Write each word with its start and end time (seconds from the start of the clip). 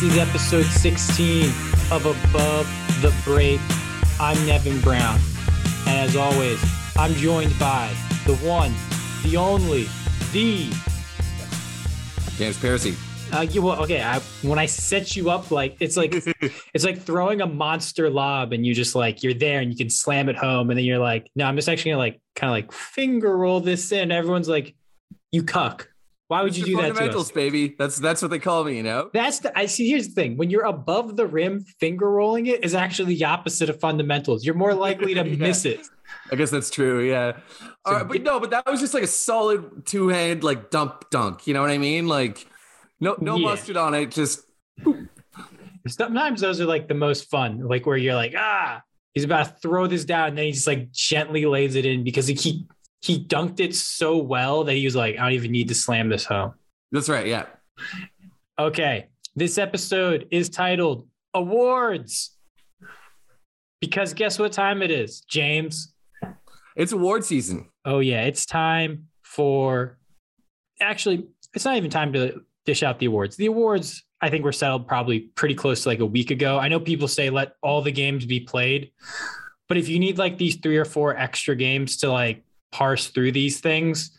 This 0.00 0.12
is 0.12 0.18
episode 0.18 0.64
16 0.64 1.44
of 1.92 2.06
Above 2.06 2.66
the 3.02 3.14
Break. 3.22 3.60
I'm 4.18 4.46
Nevin 4.46 4.80
Brown. 4.80 5.20
And 5.86 5.98
as 5.98 6.16
always, 6.16 6.58
I'm 6.96 7.12
joined 7.12 7.52
by 7.58 7.94
the 8.24 8.34
one, 8.36 8.72
the 9.22 9.36
only, 9.36 9.88
the. 10.32 10.72
James 12.38 12.58
Piercy. 12.58 12.96
Uh, 13.30 13.42
you, 13.42 13.60
well, 13.60 13.82
okay. 13.82 14.00
I, 14.00 14.20
when 14.40 14.58
I 14.58 14.64
set 14.64 15.16
you 15.16 15.28
up, 15.28 15.50
like 15.50 15.76
it's 15.80 15.98
like 15.98 16.14
it's 16.72 16.84
like 16.84 17.02
throwing 17.02 17.42
a 17.42 17.46
monster 17.46 18.08
lob, 18.08 18.54
and 18.54 18.64
you 18.64 18.72
just 18.74 18.94
like 18.94 19.22
you're 19.22 19.34
there, 19.34 19.60
and 19.60 19.70
you 19.70 19.76
can 19.76 19.90
slam 19.90 20.30
it 20.30 20.36
home, 20.36 20.70
and 20.70 20.78
then 20.78 20.86
you're 20.86 20.98
like, 20.98 21.30
no, 21.36 21.44
I'm 21.44 21.56
just 21.56 21.68
actually 21.68 21.90
gonna 21.90 21.98
like 21.98 22.22
kind 22.36 22.48
of 22.48 22.54
like 22.54 22.72
finger 22.72 23.36
roll 23.36 23.60
this 23.60 23.92
in. 23.92 24.10
Everyone's 24.10 24.48
like, 24.48 24.74
you 25.30 25.42
cuck. 25.42 25.89
Why 26.30 26.42
would 26.42 26.56
you 26.56 26.64
do 26.64 26.76
that 26.76 26.94
to 26.94 27.18
us? 27.18 27.32
Baby. 27.32 27.74
That's 27.76 27.98
that's 27.98 28.22
what 28.22 28.30
they 28.30 28.38
call 28.38 28.62
me. 28.62 28.76
You 28.76 28.84
know. 28.84 29.10
That's 29.12 29.40
the 29.40 29.58
I 29.58 29.66
see. 29.66 29.88
Here's 29.88 30.06
the 30.06 30.14
thing: 30.14 30.36
when 30.36 30.48
you're 30.48 30.64
above 30.64 31.16
the 31.16 31.26
rim, 31.26 31.64
finger 31.80 32.08
rolling 32.08 32.46
it 32.46 32.62
is 32.64 32.72
actually 32.72 33.16
the 33.16 33.24
opposite 33.24 33.68
of 33.68 33.80
fundamentals. 33.80 34.44
You're 34.44 34.54
more 34.54 34.72
likely 34.72 35.12
to 35.14 35.26
Yeah. 35.28 35.36
miss 35.36 35.64
it. 35.64 35.80
I 36.30 36.36
guess 36.36 36.50
that's 36.50 36.70
true. 36.70 37.00
Yeah. 37.00 37.32
All 37.84 37.94
right, 37.94 38.06
but 38.06 38.22
no, 38.22 38.38
but 38.38 38.50
that 38.50 38.64
was 38.70 38.78
just 38.78 38.94
like 38.94 39.02
a 39.02 39.08
solid 39.08 39.84
two 39.86 40.06
hand 40.06 40.44
like 40.44 40.70
dump 40.70 41.10
dunk. 41.10 41.48
You 41.48 41.54
know 41.54 41.62
what 41.62 41.70
I 41.72 41.78
mean? 41.78 42.06
Like 42.06 42.46
no 43.00 43.16
no 43.20 43.34
Yeah. 43.36 43.48
mustard 43.48 43.76
on 43.76 43.94
it. 43.94 44.12
Just 44.12 44.42
Sometimes 45.88 46.42
those 46.42 46.60
are 46.60 46.66
like 46.66 46.86
the 46.88 46.94
most 46.94 47.28
fun, 47.28 47.66
like 47.66 47.86
where 47.86 47.96
you're 47.96 48.14
like, 48.14 48.34
ah, 48.36 48.82
he's 49.14 49.24
about 49.24 49.46
to 49.46 49.54
throw 49.60 49.86
this 49.86 50.04
down, 50.04 50.28
and 50.28 50.38
then 50.38 50.44
he 50.44 50.52
just 50.52 50.66
like 50.66 50.92
gently 50.92 51.46
lays 51.46 51.74
it 51.74 51.86
in 51.86 52.04
because 52.04 52.26
he 52.26 52.34
he, 52.34 52.66
he 53.02 53.22
dunked 53.24 53.60
it 53.60 53.74
so 53.74 54.18
well 54.18 54.64
that 54.64 54.74
he 54.74 54.84
was 54.84 54.94
like, 54.96 55.16
I 55.18 55.22
don't 55.22 55.32
even 55.32 55.52
need 55.52 55.68
to 55.68 55.74
slam 55.74 56.08
this 56.08 56.24
home. 56.24 56.54
that's 56.92 57.08
right. 57.08 57.26
Yeah. 57.26 57.46
Okay, 58.58 59.08
this 59.34 59.56
episode 59.56 60.28
is 60.30 60.50
titled 60.50 61.06
Awards. 61.34 62.36
Because 63.80 64.12
guess 64.12 64.38
what 64.38 64.52
time 64.52 64.82
it 64.82 64.90
is, 64.90 65.22
James? 65.22 65.94
It's 66.76 66.92
award 66.92 67.24
season. 67.24 67.70
Oh 67.86 68.00
yeah, 68.00 68.22
it's 68.22 68.44
time 68.44 69.08
for 69.22 69.98
actually 70.80 71.26
it's 71.54 71.64
not 71.64 71.76
even 71.76 71.90
time 71.90 72.12
to 72.12 72.42
dish 72.66 72.82
out 72.82 72.98
the 72.98 73.06
awards. 73.06 73.36
The 73.36 73.46
awards 73.46 74.04
I 74.20 74.28
think 74.28 74.44
were 74.44 74.52
settled 74.52 74.86
probably 74.86 75.20
pretty 75.20 75.54
close 75.54 75.82
to 75.84 75.88
like 75.88 76.00
a 76.00 76.06
week 76.06 76.30
ago. 76.30 76.58
I 76.58 76.68
know 76.68 76.78
people 76.78 77.08
say 77.08 77.30
let 77.30 77.54
all 77.62 77.80
the 77.80 77.92
games 77.92 78.26
be 78.26 78.40
played, 78.40 78.92
but 79.68 79.78
if 79.78 79.88
you 79.88 79.98
need 79.98 80.18
like 80.18 80.36
these 80.36 80.56
three 80.56 80.76
or 80.76 80.84
four 80.84 81.16
extra 81.16 81.56
games 81.56 81.96
to 81.98 82.12
like 82.12 82.44
parse 82.72 83.08
through 83.08 83.32
these 83.32 83.60
things, 83.60 84.16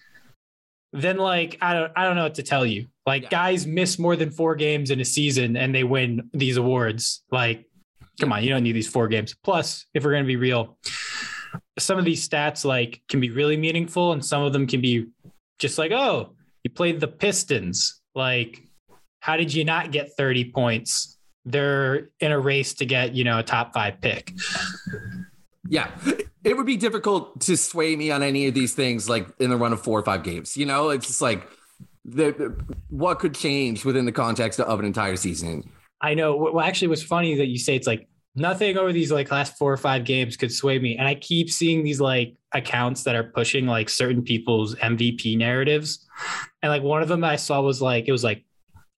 then 0.94 1.18
like 1.18 1.58
I 1.62 1.74
don't 1.74 1.92
I 1.96 2.04
don't 2.06 2.16
know 2.16 2.24
what 2.24 2.36
to 2.36 2.44
tell 2.44 2.66
you. 2.66 2.88
Like 3.06 3.24
Yeah. 3.24 3.30
guys 3.30 3.66
miss 3.66 3.98
more 3.98 4.16
than 4.16 4.30
4 4.30 4.56
games 4.56 4.92
in 4.92 5.00
a 5.00 5.06
season 5.06 5.56
and 5.58 5.74
they 5.74 5.84
win 5.84 6.30
these 6.34 6.58
awards. 6.58 7.24
Like 7.32 7.66
come 8.20 8.32
on, 8.34 8.44
you 8.44 8.50
don't 8.50 8.64
need 8.64 8.74
these 8.74 8.88
4 8.90 9.08
games. 9.08 9.34
Plus, 9.44 9.86
if 9.94 10.04
we're 10.04 10.12
going 10.12 10.24
to 10.24 10.28
be 10.28 10.36
real, 10.36 10.78
some 11.80 11.98
of 11.98 12.06
these 12.06 12.28
stats 12.28 12.64
like 12.66 13.02
can 13.10 13.20
be 13.20 13.30
really 13.30 13.58
meaningful 13.58 14.12
and 14.14 14.24
some 14.24 14.44
of 14.44 14.54
them 14.54 14.68
can 14.68 14.82
be 14.82 15.08
just 15.60 15.78
like 15.78 15.92
oh 15.92 16.34
you 16.64 16.70
played 16.70 17.00
the 17.00 17.08
pistons 17.08 18.02
like 18.16 18.62
how 19.20 19.36
did 19.38 19.54
you 19.54 19.64
not 19.66 19.92
get 19.92 20.12
30 20.18 20.52
points 20.52 21.18
they're 21.46 22.10
in 22.20 22.32
a 22.32 22.40
race 22.40 22.74
to 22.76 22.86
get 22.86 23.16
you 23.16 23.24
know 23.24 23.40
a 23.40 23.44
top 23.44 23.74
five 23.74 24.00
pick 24.00 24.32
Yeah. 25.70 25.90
It 26.44 26.58
would 26.58 26.66
be 26.66 26.78
difficult 26.78 27.40
to 27.42 27.56
sway 27.56 27.96
me 27.96 28.10
on 28.12 28.24
any 28.24 28.48
of 28.48 28.54
these 28.54 28.74
things 28.74 29.08
like 29.08 29.28
in 29.40 29.50
the 29.52 29.58
run 29.58 29.74
of 29.74 29.82
four 29.82 30.00
or 30.00 30.04
five 30.04 30.24
games. 30.24 30.58
You 30.58 30.66
know, 30.66 30.90
it's 30.90 31.06
just 31.08 31.22
like 31.22 31.48
the, 32.04 32.32
the- 32.32 32.66
what 32.90 33.20
could 33.20 33.36
change 33.36 33.86
within 33.86 34.06
the 34.06 34.12
context 34.12 34.60
of 34.60 34.80
an 34.80 34.86
entire 34.86 35.16
season. 35.16 35.70
i 36.02 36.16
know 36.16 36.36
well 36.36 36.60
actually 36.62 36.88
what's 36.88 37.04
funny 37.04 37.36
that 37.36 37.46
you 37.48 37.60
say 37.60 37.76
it's 37.76 37.86
like 37.86 38.08
nothing 38.36 38.76
over 38.76 38.92
these 38.92 39.12
like 39.12 39.30
last 39.30 39.56
four 39.58 39.72
or 39.72 39.78
five 39.78 40.04
games 40.04 40.36
could 40.36 40.52
sway 40.52 40.80
me 40.80 40.98
and 40.98 41.08
i 41.08 41.14
keep 41.14 41.50
seeing 41.52 41.84
these 41.84 42.02
like 42.02 42.36
accounts 42.54 43.04
that 43.04 43.14
are 43.14 43.26
pushing 43.26 43.68
like 43.68 43.88
certain 43.88 44.24
people's 44.24 44.74
mvp 44.78 45.38
narratives 45.38 46.08
and 46.64 46.72
like 46.72 46.82
one 46.82 47.04
of 47.04 47.08
them 47.08 47.24
i 47.24 47.36
saw 47.36 47.62
was 47.62 47.82
like 47.84 48.08
it 48.08 48.12
was 48.12 48.24
like 48.24 48.38
it 48.40 48.44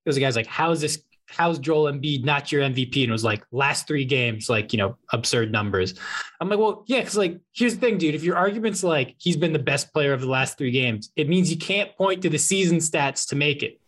was 0.10 0.16
a 0.16 0.20
guy's 0.22 0.38
like 0.38 0.48
how's 0.48 0.80
this 0.80 1.04
how's 1.34 1.60
Joel 1.60 1.92
Embiid 1.92 2.24
not 2.24 2.52
your 2.52 2.62
MVP? 2.62 3.02
And 3.04 3.10
it 3.10 3.12
was 3.12 3.24
like 3.24 3.44
last 3.52 3.88
three 3.88 4.06
games, 4.06 4.50
like, 4.50 4.72
you 4.74 4.78
know, 4.78 4.98
absurd 5.12 5.52
numbers. 5.52 5.96
I'm 6.40 6.50
like, 6.50 6.60
well, 6.60 6.84
yeah, 6.88 7.00
because 7.00 7.18
like 7.18 7.40
here's 7.54 7.76
the 7.76 7.82
thing, 7.82 7.98
dude. 7.98 8.16
If 8.16 8.24
your 8.24 8.38
argument's 8.38 8.84
like 8.84 9.16
he's 9.18 9.38
been 9.38 9.54
the 9.54 9.60
best 9.60 9.92
player 9.94 10.14
of 10.14 10.22
the 10.22 10.30
last 10.30 10.58
three 10.58 10.72
games, 10.72 11.12
it 11.16 11.28
means 11.30 11.52
you 11.52 11.58
can't 11.58 11.96
point 11.98 12.22
to 12.22 12.30
the 12.30 12.40
season 12.40 12.78
stats 12.78 13.28
to 13.30 13.36
make 13.36 13.64
it. 13.64 13.80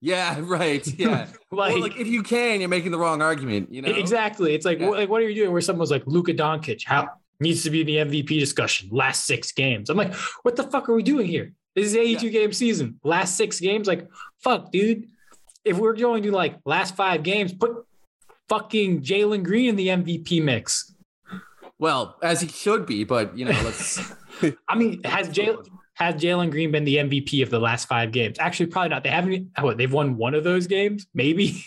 Yeah, 0.00 0.36
right. 0.42 0.86
Yeah. 0.98 1.26
Like, 1.54 1.74
well, 1.74 1.82
like 1.82 1.96
if 2.00 2.08
you 2.08 2.24
can, 2.24 2.58
you're 2.58 2.68
making 2.68 2.90
the 2.90 2.98
wrong 2.98 3.22
argument, 3.22 3.72
you 3.72 3.80
know? 3.80 3.92
exactly. 3.92 4.56
It's 4.56 4.64
like, 4.66 4.80
Yeah. 4.80 4.88
what, 4.88 4.98
like, 4.98 5.08
what 5.08 5.22
are 5.22 5.28
you 5.28 5.36
doing? 5.36 5.52
Where 5.52 5.60
someone 5.60 5.78
was 5.78 5.92
like, 5.92 6.02
Luka 6.04 6.34
Doncic, 6.34 6.82
how 6.84 7.10
needs 7.38 7.62
to 7.62 7.70
be 7.70 7.80
in 7.80 7.86
the 7.86 7.96
MVP 7.98 8.40
discussion 8.40 8.88
last 8.90 9.24
six 9.24 9.52
games. 9.52 9.90
I'm 9.90 9.96
like, 9.96 10.12
what 10.42 10.56
the 10.56 10.64
fuck 10.64 10.88
are 10.88 10.94
we 10.94 11.04
doing 11.04 11.26
here? 11.26 11.52
This 11.76 11.86
is 11.86 11.96
82 11.96 12.30
game 12.30 12.52
season. 12.52 12.98
Last 13.04 13.36
six 13.36 13.60
games, 13.60 13.86
like, 13.86 14.08
fuck, 14.40 14.72
dude. 14.72 15.08
If 15.64 15.78
we're 15.78 15.94
going 15.94 16.22
to 16.24 16.32
like 16.32 16.58
last 16.64 16.96
five 16.96 17.22
games, 17.22 17.52
put 17.52 17.86
fucking 18.48 19.02
Jalen 19.02 19.44
Green 19.44 19.70
in 19.70 19.76
the 19.76 19.88
MVP 19.88 20.42
mix. 20.42 20.94
Well, 21.78 22.16
as 22.22 22.40
he 22.40 22.48
should 22.48 22.86
be, 22.86 23.04
but 23.04 23.36
you 23.36 23.44
know, 23.44 23.60
let's 23.62 24.00
I 24.68 24.76
mean, 24.76 25.02
has 25.04 25.28
Jalen 25.28 25.66
has 25.94 26.16
Jalen 26.16 26.50
Green 26.50 26.72
been 26.72 26.84
the 26.84 26.96
MVP 26.96 27.42
of 27.42 27.50
the 27.50 27.60
last 27.60 27.86
five 27.86 28.12
games? 28.12 28.36
Actually, 28.38 28.66
probably 28.66 28.88
not. 28.90 29.04
They 29.04 29.10
haven't. 29.10 29.50
Oh, 29.56 29.64
what 29.64 29.78
they've 29.78 29.92
won 29.92 30.16
one 30.16 30.34
of 30.34 30.44
those 30.44 30.66
games, 30.66 31.06
maybe. 31.14 31.64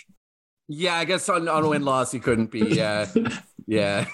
Yeah, 0.68 0.96
I 0.96 1.06
guess 1.06 1.30
on, 1.30 1.48
on 1.48 1.64
a 1.64 1.70
win 1.70 1.86
loss 1.86 2.12
he 2.12 2.20
couldn't 2.20 2.52
be. 2.52 2.60
Yeah, 2.60 3.08
yeah, 3.68 4.06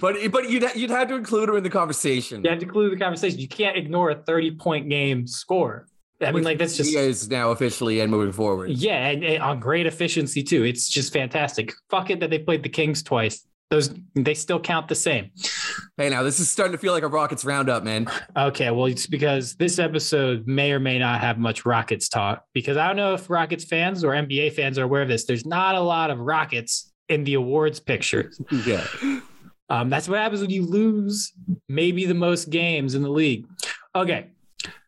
but 0.00 0.16
but 0.30 0.48
you'd 0.48 0.64
you'd 0.76 0.90
have 0.90 1.08
to 1.08 1.16
include 1.16 1.48
him 1.48 1.56
in 1.56 1.64
the 1.64 1.70
conversation. 1.70 2.44
You 2.44 2.50
have 2.50 2.60
to 2.60 2.66
include 2.66 2.92
the 2.92 2.96
conversation. 2.96 3.40
You 3.40 3.48
can't 3.48 3.76
ignore 3.76 4.10
a 4.10 4.14
thirty 4.14 4.52
point 4.52 4.88
game 4.88 5.26
score. 5.26 5.88
I 6.24 6.32
mean, 6.32 6.34
which 6.36 6.44
like 6.44 6.58
that's 6.58 6.76
just 6.76 6.90
he 6.90 6.96
is 6.96 7.28
now 7.28 7.50
officially 7.50 8.00
and 8.00 8.10
moving 8.10 8.32
forward. 8.32 8.70
Yeah, 8.70 9.08
and, 9.08 9.24
and 9.24 9.42
on 9.42 9.60
great 9.60 9.86
efficiency 9.86 10.42
too. 10.42 10.64
It's 10.64 10.88
just 10.88 11.12
fantastic. 11.12 11.72
Fuck 11.90 12.10
it 12.10 12.20
that 12.20 12.30
they 12.30 12.38
played 12.38 12.62
the 12.62 12.68
Kings 12.68 13.02
twice. 13.02 13.46
Those 13.70 13.94
they 14.14 14.34
still 14.34 14.60
count 14.60 14.88
the 14.88 14.94
same. 14.94 15.30
Hey, 15.96 16.08
now 16.10 16.22
this 16.22 16.38
is 16.38 16.50
starting 16.50 16.72
to 16.72 16.78
feel 16.78 16.92
like 16.92 17.02
a 17.02 17.08
Rockets 17.08 17.44
roundup, 17.44 17.82
man. 17.82 18.08
Okay, 18.36 18.70
well, 18.70 18.86
it's 18.86 19.06
because 19.06 19.54
this 19.56 19.78
episode 19.78 20.46
may 20.46 20.72
or 20.72 20.78
may 20.80 20.98
not 20.98 21.20
have 21.20 21.38
much 21.38 21.64
Rockets 21.64 22.08
talk. 22.08 22.44
Because 22.52 22.76
I 22.76 22.86
don't 22.86 22.96
know 22.96 23.14
if 23.14 23.30
Rockets 23.30 23.64
fans 23.64 24.04
or 24.04 24.12
NBA 24.12 24.52
fans 24.52 24.78
are 24.78 24.84
aware 24.84 25.02
of 25.02 25.08
this. 25.08 25.24
There's 25.24 25.46
not 25.46 25.74
a 25.74 25.80
lot 25.80 26.10
of 26.10 26.18
Rockets 26.20 26.92
in 27.08 27.24
the 27.24 27.34
awards 27.34 27.80
picture. 27.80 28.30
Yeah, 28.66 28.86
Um, 29.70 29.88
that's 29.88 30.08
what 30.08 30.18
happens 30.18 30.42
when 30.42 30.50
you 30.50 30.66
lose 30.66 31.32
maybe 31.68 32.04
the 32.04 32.14
most 32.14 32.50
games 32.50 32.94
in 32.94 33.02
the 33.02 33.08
league. 33.10 33.46
Okay. 33.96 34.30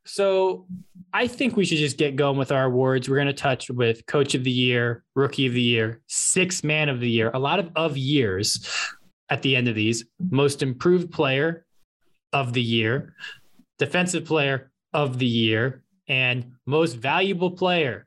So 0.06 0.66
I 1.12 1.26
think 1.26 1.56
we 1.56 1.64
should 1.64 1.78
just 1.78 1.98
get 1.98 2.16
going 2.16 2.38
with 2.38 2.52
our 2.52 2.64
awards. 2.64 3.08
We're 3.08 3.16
going 3.16 3.26
to 3.26 3.32
touch 3.32 3.70
with 3.70 4.06
coach 4.06 4.34
of 4.34 4.44
the 4.44 4.50
year, 4.50 5.04
rookie 5.14 5.46
of 5.46 5.52
the 5.52 5.62
year, 5.62 6.00
six 6.06 6.64
man 6.64 6.88
of 6.88 7.00
the 7.00 7.10
year, 7.10 7.30
a 7.34 7.38
lot 7.38 7.58
of 7.58 7.70
of 7.76 7.96
years 7.96 8.68
at 9.28 9.42
the 9.42 9.56
end 9.56 9.68
of 9.68 9.74
these, 9.74 10.04
most 10.30 10.62
improved 10.62 11.10
player 11.10 11.64
of 12.32 12.52
the 12.52 12.62
year, 12.62 13.14
defensive 13.78 14.24
player 14.24 14.70
of 14.92 15.18
the 15.18 15.26
year, 15.26 15.82
and 16.08 16.52
most 16.66 16.94
valuable 16.94 17.50
player 17.50 18.06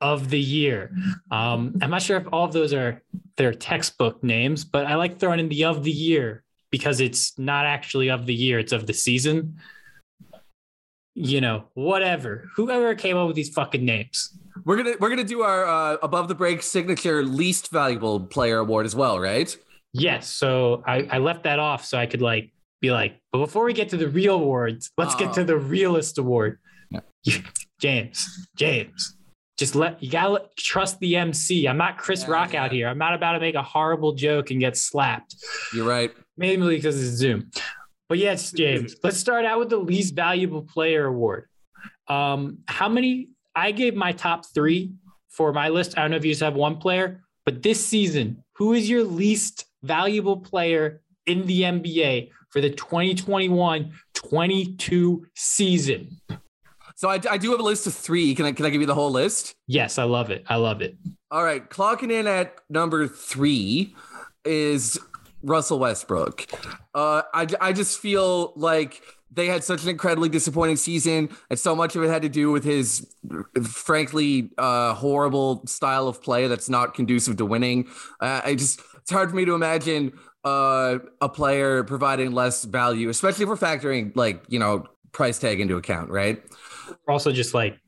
of 0.00 0.28
the 0.28 0.40
year. 0.40 0.94
Um, 1.30 1.76
I'm 1.80 1.90
not 1.90 2.02
sure 2.02 2.18
if 2.18 2.26
all 2.30 2.44
of 2.44 2.52
those 2.52 2.74
are 2.74 3.02
their 3.36 3.54
textbook 3.54 4.22
names, 4.22 4.64
but 4.64 4.86
I 4.86 4.96
like 4.96 5.18
throwing 5.18 5.40
in 5.40 5.48
the 5.48 5.64
of 5.64 5.82
the 5.82 5.90
year 5.90 6.44
because 6.70 7.00
it's 7.00 7.38
not 7.38 7.64
actually 7.64 8.10
of 8.10 8.26
the 8.26 8.34
year, 8.34 8.58
it's 8.58 8.72
of 8.72 8.86
the 8.86 8.92
season. 8.92 9.56
You 11.14 11.40
know, 11.40 11.64
whatever. 11.74 12.48
Whoever 12.56 12.94
came 12.94 13.16
up 13.16 13.26
with 13.28 13.36
these 13.36 13.50
fucking 13.50 13.84
names. 13.84 14.36
we're 14.64 14.76
gonna 14.76 14.94
we're 14.98 15.10
gonna 15.10 15.24
do 15.24 15.42
our 15.42 15.64
uh, 15.66 15.96
above 16.02 16.28
the 16.28 16.34
break 16.34 16.62
signature 16.62 17.24
least 17.24 17.70
valuable 17.70 18.20
player 18.20 18.58
award 18.58 18.84
as 18.86 18.96
well, 18.96 19.20
right? 19.20 19.56
Yes. 19.92 20.28
So 20.28 20.82
I, 20.86 21.06
I 21.10 21.18
left 21.18 21.44
that 21.44 21.58
off 21.60 21.84
so 21.84 21.96
I 21.98 22.06
could 22.06 22.20
like 22.22 22.52
be 22.80 22.90
like, 22.90 23.20
but 23.32 23.38
before 23.38 23.64
we 23.64 23.72
get 23.72 23.88
to 23.90 23.96
the 23.96 24.08
real 24.08 24.34
awards, 24.34 24.90
let's 24.98 25.14
get 25.14 25.32
to 25.34 25.42
Oh. 25.42 25.44
the 25.44 25.56
realist 25.56 26.18
award. 26.18 26.58
Yeah. 26.90 27.00
James, 27.80 28.48
James, 28.56 29.16
just 29.56 29.74
let 29.76 30.02
you 30.02 30.10
gotta 30.10 30.30
let, 30.30 30.56
trust 30.56 30.98
the 30.98 31.14
MC. 31.16 31.68
I'm 31.68 31.76
not 31.76 31.96
Chris 31.96 32.22
Yeah, 32.22 32.30
Rock 32.32 32.54
out 32.54 32.72
here. 32.72 32.88
I'm 32.88 32.98
not 32.98 33.14
about 33.14 33.32
to 33.34 33.40
make 33.40 33.54
a 33.54 33.62
horrible 33.62 34.14
joke 34.14 34.50
and 34.50 34.58
get 34.58 34.76
slapped. 34.76 35.36
You're 35.72 35.86
right. 35.88 36.10
mainly 36.36 36.74
because 36.76 37.00
it's 37.00 37.16
Zoom. 37.16 37.50
But 38.08 38.18
yes, 38.18 38.52
James, 38.52 38.96
let's 39.02 39.16
start 39.16 39.44
out 39.44 39.58
with 39.58 39.70
the 39.70 39.78
least 39.78 40.14
valuable 40.14 40.62
player 40.62 41.06
award. 41.06 41.48
Um, 42.08 42.58
how 42.68 42.88
many? 42.88 43.28
I 43.56 43.70
gave 43.70 43.94
my 43.94 44.12
top 44.12 44.46
three 44.52 44.92
for 45.28 45.52
my 45.52 45.68
list. 45.68 45.96
I 45.96 46.02
don't 46.02 46.10
know 46.10 46.16
if 46.16 46.24
you 46.24 46.32
just 46.32 46.42
have 46.42 46.54
one 46.54 46.76
player, 46.76 47.22
but 47.44 47.62
this 47.62 47.84
season, 47.84 48.42
who 48.54 48.72
is 48.72 48.90
your 48.90 49.04
least 49.04 49.66
valuable 49.82 50.36
player 50.36 51.02
in 51.26 51.46
the 51.46 51.62
NBA 51.62 52.30
for 52.50 52.60
the 52.60 52.70
2021 52.70 53.92
22 54.14 55.26
season? 55.34 56.20
So 56.96 57.08
I, 57.08 57.20
I 57.30 57.38
do 57.38 57.50
have 57.50 57.60
a 57.60 57.64
list 57.64 57.86
of 57.86 57.94
three. 57.94 58.34
Can 58.34 58.46
I 58.46 58.52
can 58.52 58.66
I 58.66 58.70
give 58.70 58.80
you 58.80 58.86
the 58.86 58.94
whole 58.94 59.10
list? 59.10 59.56
Yes, 59.66 59.98
I 59.98 60.04
love 60.04 60.30
it. 60.30 60.44
I 60.48 60.56
love 60.56 60.80
it. 60.82 60.96
All 61.30 61.42
right, 61.42 61.68
clocking 61.68 62.12
in 62.12 62.26
at 62.26 62.54
number 62.70 63.08
three 63.08 63.94
is 64.44 64.98
Russell 65.44 65.78
Westbrook. 65.78 66.46
Uh, 66.94 67.22
I 67.32 67.46
I 67.60 67.72
just 67.72 67.98
feel 67.98 68.52
like 68.56 69.02
they 69.30 69.46
had 69.46 69.64
such 69.64 69.82
an 69.82 69.88
incredibly 69.90 70.28
disappointing 70.28 70.76
season, 70.76 71.28
and 71.50 71.58
so 71.58 71.74
much 71.74 71.96
of 71.96 72.02
it 72.02 72.08
had 72.08 72.22
to 72.22 72.28
do 72.28 72.50
with 72.50 72.64
his 72.64 73.14
frankly 73.62 74.50
uh, 74.58 74.94
horrible 74.94 75.66
style 75.66 76.08
of 76.08 76.22
play 76.22 76.46
that's 76.46 76.68
not 76.68 76.94
conducive 76.94 77.36
to 77.36 77.44
winning. 77.44 77.88
Uh, 78.20 78.40
I 78.44 78.54
just 78.54 78.80
it's 78.96 79.10
hard 79.10 79.30
for 79.30 79.36
me 79.36 79.44
to 79.44 79.54
imagine 79.54 80.12
uh, 80.44 80.98
a 81.20 81.28
player 81.28 81.84
providing 81.84 82.32
less 82.32 82.64
value, 82.64 83.08
especially 83.08 83.44
if 83.44 83.48
we're 83.48 83.56
factoring 83.56 84.12
like 84.16 84.42
you 84.48 84.58
know 84.58 84.86
price 85.12 85.38
tag 85.38 85.60
into 85.60 85.76
account, 85.76 86.10
right? 86.10 86.42
Also, 87.08 87.32
just 87.32 87.54
like 87.54 87.78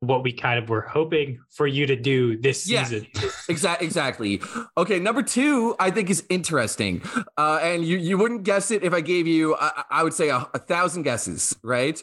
what 0.00 0.22
we 0.22 0.32
kind 0.32 0.58
of 0.62 0.68
were 0.68 0.82
hoping 0.82 1.38
for 1.50 1.66
you 1.66 1.84
to 1.86 1.96
do 1.96 2.36
this 2.40 2.68
Yeah. 2.70 2.84
season. 2.84 3.06
Exactly. 3.48 3.86
Exactly. 3.86 4.40
Okay. 4.76 4.98
Number 5.00 5.22
two, 5.22 5.74
I 5.80 5.90
think 5.90 6.10
is 6.10 6.22
interesting, 6.28 7.00
uh, 7.38 7.58
and 7.62 7.84
you 7.84 7.96
you 7.96 8.18
wouldn't 8.18 8.42
guess 8.44 8.70
it 8.70 8.84
if 8.84 8.92
I 8.92 9.00
gave 9.00 9.26
you, 9.26 9.56
I, 9.56 9.84
I 9.90 10.02
would 10.04 10.12
say 10.12 10.28
a, 10.28 10.46
a 10.54 10.58
thousand 10.58 11.02
guesses, 11.04 11.56
right? 11.62 12.00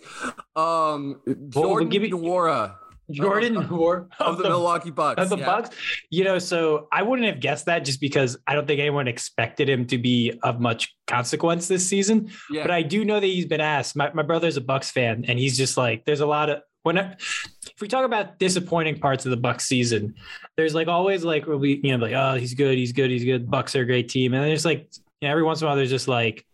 Um, 0.55 1.21
Jordan 1.49 1.89
give 1.89 2.01
me- 2.01 2.09
Nwora 2.11 2.75
Jordan 3.11 3.55
of, 3.57 3.69
Moore 3.69 4.07
of 4.19 4.39
the, 4.39 4.45
Milwaukee 4.49 4.89
Bucks. 4.89 5.21
of 5.21 5.29
the 5.29 5.37
yeah. 5.37 5.45
Bucks. 5.45 5.69
You 6.09 6.23
know, 6.23 6.39
so 6.39 6.87
I 6.91 7.03
wouldn't 7.03 7.27
have 7.27 7.39
guessed 7.39 7.67
that 7.67 7.85
just 7.85 8.01
because 8.01 8.35
I 8.47 8.55
don't 8.55 8.65
think 8.65 8.79
anyone 8.79 9.07
expected 9.07 9.69
him 9.69 9.85
to 9.87 9.99
be 9.99 10.33
of 10.41 10.59
much 10.59 10.95
consequence 11.05 11.67
this 11.67 11.87
season. 11.87 12.31
Yeah. 12.49 12.63
But 12.63 12.71
I 12.71 12.81
do 12.81 13.05
know 13.05 13.19
that 13.19 13.27
he's 13.27 13.45
been 13.45 13.61
asked. 13.61 13.95
My, 13.95 14.11
my 14.13 14.23
brother's 14.23 14.57
a 14.57 14.61
Bucks 14.61 14.89
fan, 14.89 15.25
and 15.27 15.37
he's 15.37 15.55
just 15.55 15.77
like, 15.77 16.05
there's 16.05 16.21
a 16.21 16.25
lot 16.25 16.49
of 16.49 16.61
when 16.85 16.97
if 16.97 17.81
we 17.81 17.87
talk 17.87 18.05
about 18.05 18.37
disappointing 18.37 18.99
parts 18.99 19.25
of 19.25 19.31
the 19.31 19.37
Bucks 19.37 19.65
season, 19.65 20.13
there's 20.55 20.75
like 20.75 20.87
always 20.87 21.23
like 21.23 21.47
where 21.47 21.57
we 21.57 21.81
you 21.83 21.97
know 21.97 22.05
like 22.05 22.13
oh 22.13 22.35
he's 22.35 22.53
good, 22.53 22.77
he's 22.77 22.91
good, 22.91 23.09
he's 23.09 23.25
good. 23.25 23.49
Bucks 23.49 23.75
are 23.75 23.81
a 23.81 23.85
great 23.85 24.07
team, 24.07 24.33
and 24.33 24.43
then 24.43 24.49
there's 24.49 24.65
like 24.65 24.87
you 25.19 25.27
know, 25.27 25.31
every 25.31 25.41
once 25.41 25.61
in 25.61 25.65
a 25.65 25.67
while 25.67 25.75
there's 25.75 25.89
just 25.89 26.07
like 26.07 26.45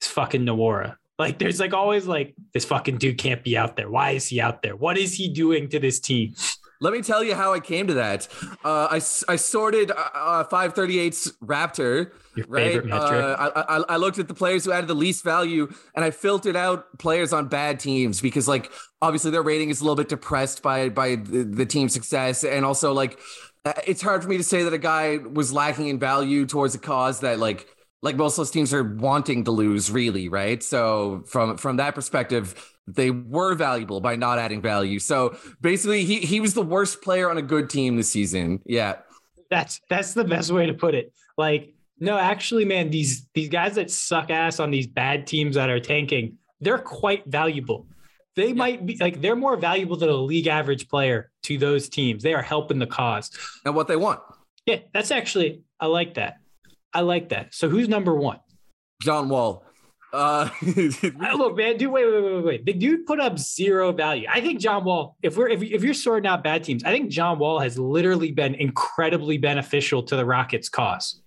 it's 0.00 0.06
fucking 0.06 0.42
Nwora. 0.42 0.94
Like 1.18 1.40
there's 1.40 1.58
like 1.58 1.74
always 1.74 2.06
like 2.06 2.32
this 2.54 2.64
fucking 2.64 2.98
dude 2.98 3.18
can't 3.18 3.42
be 3.42 3.56
out 3.56 3.74
there. 3.74 3.90
Why 3.90 4.10
is 4.10 4.28
he 4.28 4.40
out 4.40 4.62
there? 4.62 4.76
What 4.76 4.96
is 4.96 5.14
he 5.14 5.28
doing 5.28 5.68
to 5.70 5.80
this 5.80 5.98
team? 5.98 6.34
Let 6.82 6.92
me 6.92 7.00
tell 7.00 7.22
you 7.22 7.36
how 7.36 7.54
I 7.54 7.60
came 7.60 7.86
to 7.86 7.94
that. 7.94 8.26
Uh, 8.64 8.88
I, 8.90 8.96
I 8.96 9.36
sorted 9.36 9.92
uh, 9.92 9.94
uh, 10.14 10.44
538's 10.44 11.32
Raptor, 11.42 12.10
Your 12.34 12.46
right? 12.48 12.90
Uh, 12.90 13.52
I, 13.54 13.76
I, 13.76 13.84
I 13.90 13.96
looked 13.98 14.18
at 14.18 14.26
the 14.26 14.34
players 14.34 14.64
who 14.64 14.72
added 14.72 14.88
the 14.88 14.94
least 14.94 15.22
value 15.22 15.72
and 15.94 16.04
I 16.04 16.10
filtered 16.10 16.56
out 16.56 16.98
players 16.98 17.32
on 17.32 17.46
bad 17.46 17.78
teams 17.78 18.20
because, 18.20 18.48
like, 18.48 18.72
obviously 19.00 19.30
their 19.30 19.42
rating 19.42 19.70
is 19.70 19.80
a 19.80 19.84
little 19.84 19.96
bit 19.96 20.08
depressed 20.08 20.60
by 20.60 20.88
by 20.88 21.14
the, 21.14 21.44
the 21.44 21.66
team's 21.66 21.92
success. 21.92 22.42
And 22.42 22.64
also, 22.64 22.92
like, 22.92 23.20
uh, 23.64 23.74
it's 23.86 24.02
hard 24.02 24.24
for 24.24 24.28
me 24.28 24.36
to 24.36 24.44
say 24.44 24.64
that 24.64 24.72
a 24.72 24.78
guy 24.78 25.18
was 25.18 25.52
lacking 25.52 25.86
in 25.86 26.00
value 26.00 26.46
towards 26.46 26.74
a 26.74 26.80
cause 26.80 27.20
that, 27.20 27.38
like, 27.38 27.68
like 28.02 28.16
most 28.16 28.34
of 28.34 28.38
those 28.38 28.50
teams 28.50 28.74
are 28.74 28.82
wanting 28.82 29.44
to 29.44 29.52
lose, 29.52 29.88
really, 29.88 30.28
right? 30.28 30.62
So 30.62 31.22
from 31.26 31.56
from 31.56 31.76
that 31.76 31.94
perspective, 31.94 32.71
they 32.86 33.10
were 33.10 33.54
valuable 33.54 34.00
by 34.00 34.16
not 34.16 34.38
adding 34.38 34.60
value. 34.60 34.98
So 34.98 35.36
basically, 35.60 36.04
he 36.04 36.20
he 36.20 36.40
was 36.40 36.54
the 36.54 36.62
worst 36.62 37.02
player 37.02 37.30
on 37.30 37.38
a 37.38 37.42
good 37.42 37.70
team 37.70 37.96
this 37.96 38.10
season. 38.10 38.60
Yeah, 38.66 38.96
That's 39.50 39.80
that's 39.88 40.14
the 40.14 40.24
best 40.24 40.50
way 40.50 40.66
to 40.66 40.74
put 40.74 40.94
it. 40.94 41.12
Like, 41.38 41.74
no, 41.98 42.18
actually, 42.18 42.64
man, 42.64 42.90
these 42.90 43.28
these 43.34 43.48
guys 43.48 43.76
that 43.76 43.90
suck 43.90 44.30
ass 44.30 44.60
on 44.60 44.70
these 44.70 44.86
bad 44.86 45.26
teams 45.26 45.54
that 45.54 45.70
are 45.70 45.80
tanking, 45.80 46.38
they're 46.60 46.78
quite 46.78 47.24
valuable. 47.26 47.86
They 48.34 48.52
might 48.54 48.86
be 48.86 48.96
like 48.98 49.20
they're 49.20 49.36
more 49.36 49.56
valuable 49.56 49.96
than 49.96 50.08
a 50.08 50.16
league 50.16 50.46
average 50.46 50.88
player 50.88 51.30
to 51.44 51.58
those 51.58 51.88
teams. 51.88 52.22
They 52.22 52.34
are 52.34 52.42
helping 52.42 52.78
the 52.78 52.86
cause. 52.86 53.30
and 53.64 53.74
what 53.74 53.88
they 53.88 53.96
want, 53.96 54.20
Yeah, 54.66 54.78
that's 54.94 55.10
actually 55.10 55.62
I 55.78 55.86
like 55.86 56.14
that. 56.14 56.38
I 56.94 57.00
like 57.00 57.28
that. 57.28 57.54
So 57.54 57.68
who's 57.68 57.88
number 57.88 58.14
one? 58.14 58.38
John 59.02 59.28
Wall. 59.28 59.64
Uh, 60.12 60.50
Look, 60.62 61.56
man, 61.56 61.78
dude, 61.78 61.90
wait, 61.90 62.04
wait, 62.04 62.22
wait, 62.22 62.34
wait, 62.34 62.44
wait. 62.44 62.66
The 62.66 62.74
dude 62.74 63.06
put 63.06 63.18
up 63.18 63.38
zero 63.38 63.92
value. 63.92 64.26
I 64.30 64.40
think 64.40 64.60
John 64.60 64.84
Wall, 64.84 65.16
if 65.22 65.36
we're 65.36 65.48
if, 65.48 65.62
if 65.62 65.82
you're 65.82 65.94
sorting 65.94 66.28
out 66.28 66.44
bad 66.44 66.64
teams, 66.64 66.84
I 66.84 66.90
think 66.90 67.10
John 67.10 67.38
Wall 67.38 67.58
has 67.60 67.78
literally 67.78 68.30
been 68.30 68.54
incredibly 68.54 69.38
beneficial 69.38 70.02
to 70.04 70.16
the 70.16 70.26
Rockets' 70.26 70.68
cause. 70.68 71.22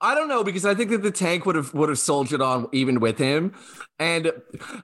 I 0.00 0.14
don't 0.14 0.28
know 0.28 0.42
because 0.42 0.64
I 0.64 0.74
think 0.74 0.90
that 0.90 1.02
the 1.02 1.10
tank 1.10 1.44
would 1.44 1.56
have 1.56 1.74
would 1.74 1.90
have 1.90 1.98
soldiered 1.98 2.40
on 2.40 2.68
even 2.72 3.00
with 3.00 3.18
him, 3.18 3.52
and 3.98 4.32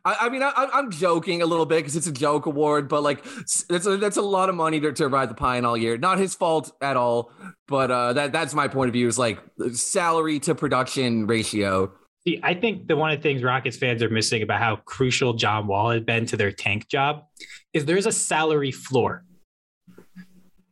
I, 0.04 0.16
I 0.22 0.28
mean 0.28 0.42
I, 0.42 0.52
I'm 0.54 0.90
joking 0.90 1.40
a 1.40 1.46
little 1.46 1.64
bit 1.64 1.76
because 1.76 1.96
it's 1.96 2.06
a 2.06 2.12
joke 2.12 2.44
award, 2.44 2.88
but 2.88 3.02
like 3.02 3.24
that's 3.68 3.86
a, 3.86 3.96
that's 3.96 4.18
a 4.18 4.22
lot 4.22 4.50
of 4.50 4.54
money 4.54 4.80
to, 4.80 4.92
to 4.92 5.08
ride 5.08 5.30
the 5.30 5.34
pine 5.34 5.64
all 5.64 5.78
year. 5.78 5.96
Not 5.96 6.18
his 6.18 6.34
fault 6.34 6.72
at 6.82 6.98
all, 6.98 7.32
but 7.66 7.90
uh, 7.90 8.12
that 8.12 8.32
that's 8.32 8.52
my 8.52 8.68
point 8.68 8.88
of 8.88 8.92
view 8.92 9.08
is 9.08 9.18
like 9.18 9.38
salary 9.72 10.38
to 10.40 10.54
production 10.54 11.26
ratio. 11.26 11.92
See, 12.26 12.38
I 12.42 12.54
think 12.54 12.86
the 12.86 12.96
one 12.96 13.10
of 13.10 13.18
the 13.18 13.22
things 13.22 13.42
Rockets 13.42 13.76
fans 13.76 14.02
are 14.02 14.08
missing 14.08 14.42
about 14.42 14.60
how 14.60 14.76
crucial 14.76 15.32
John 15.32 15.66
Wall 15.66 15.90
has 15.90 16.02
been 16.02 16.24
to 16.26 16.36
their 16.36 16.52
tank 16.52 16.88
job 16.88 17.24
is 17.72 17.84
there's 17.84 18.06
a 18.06 18.12
salary 18.12 18.70
floor. 18.70 19.24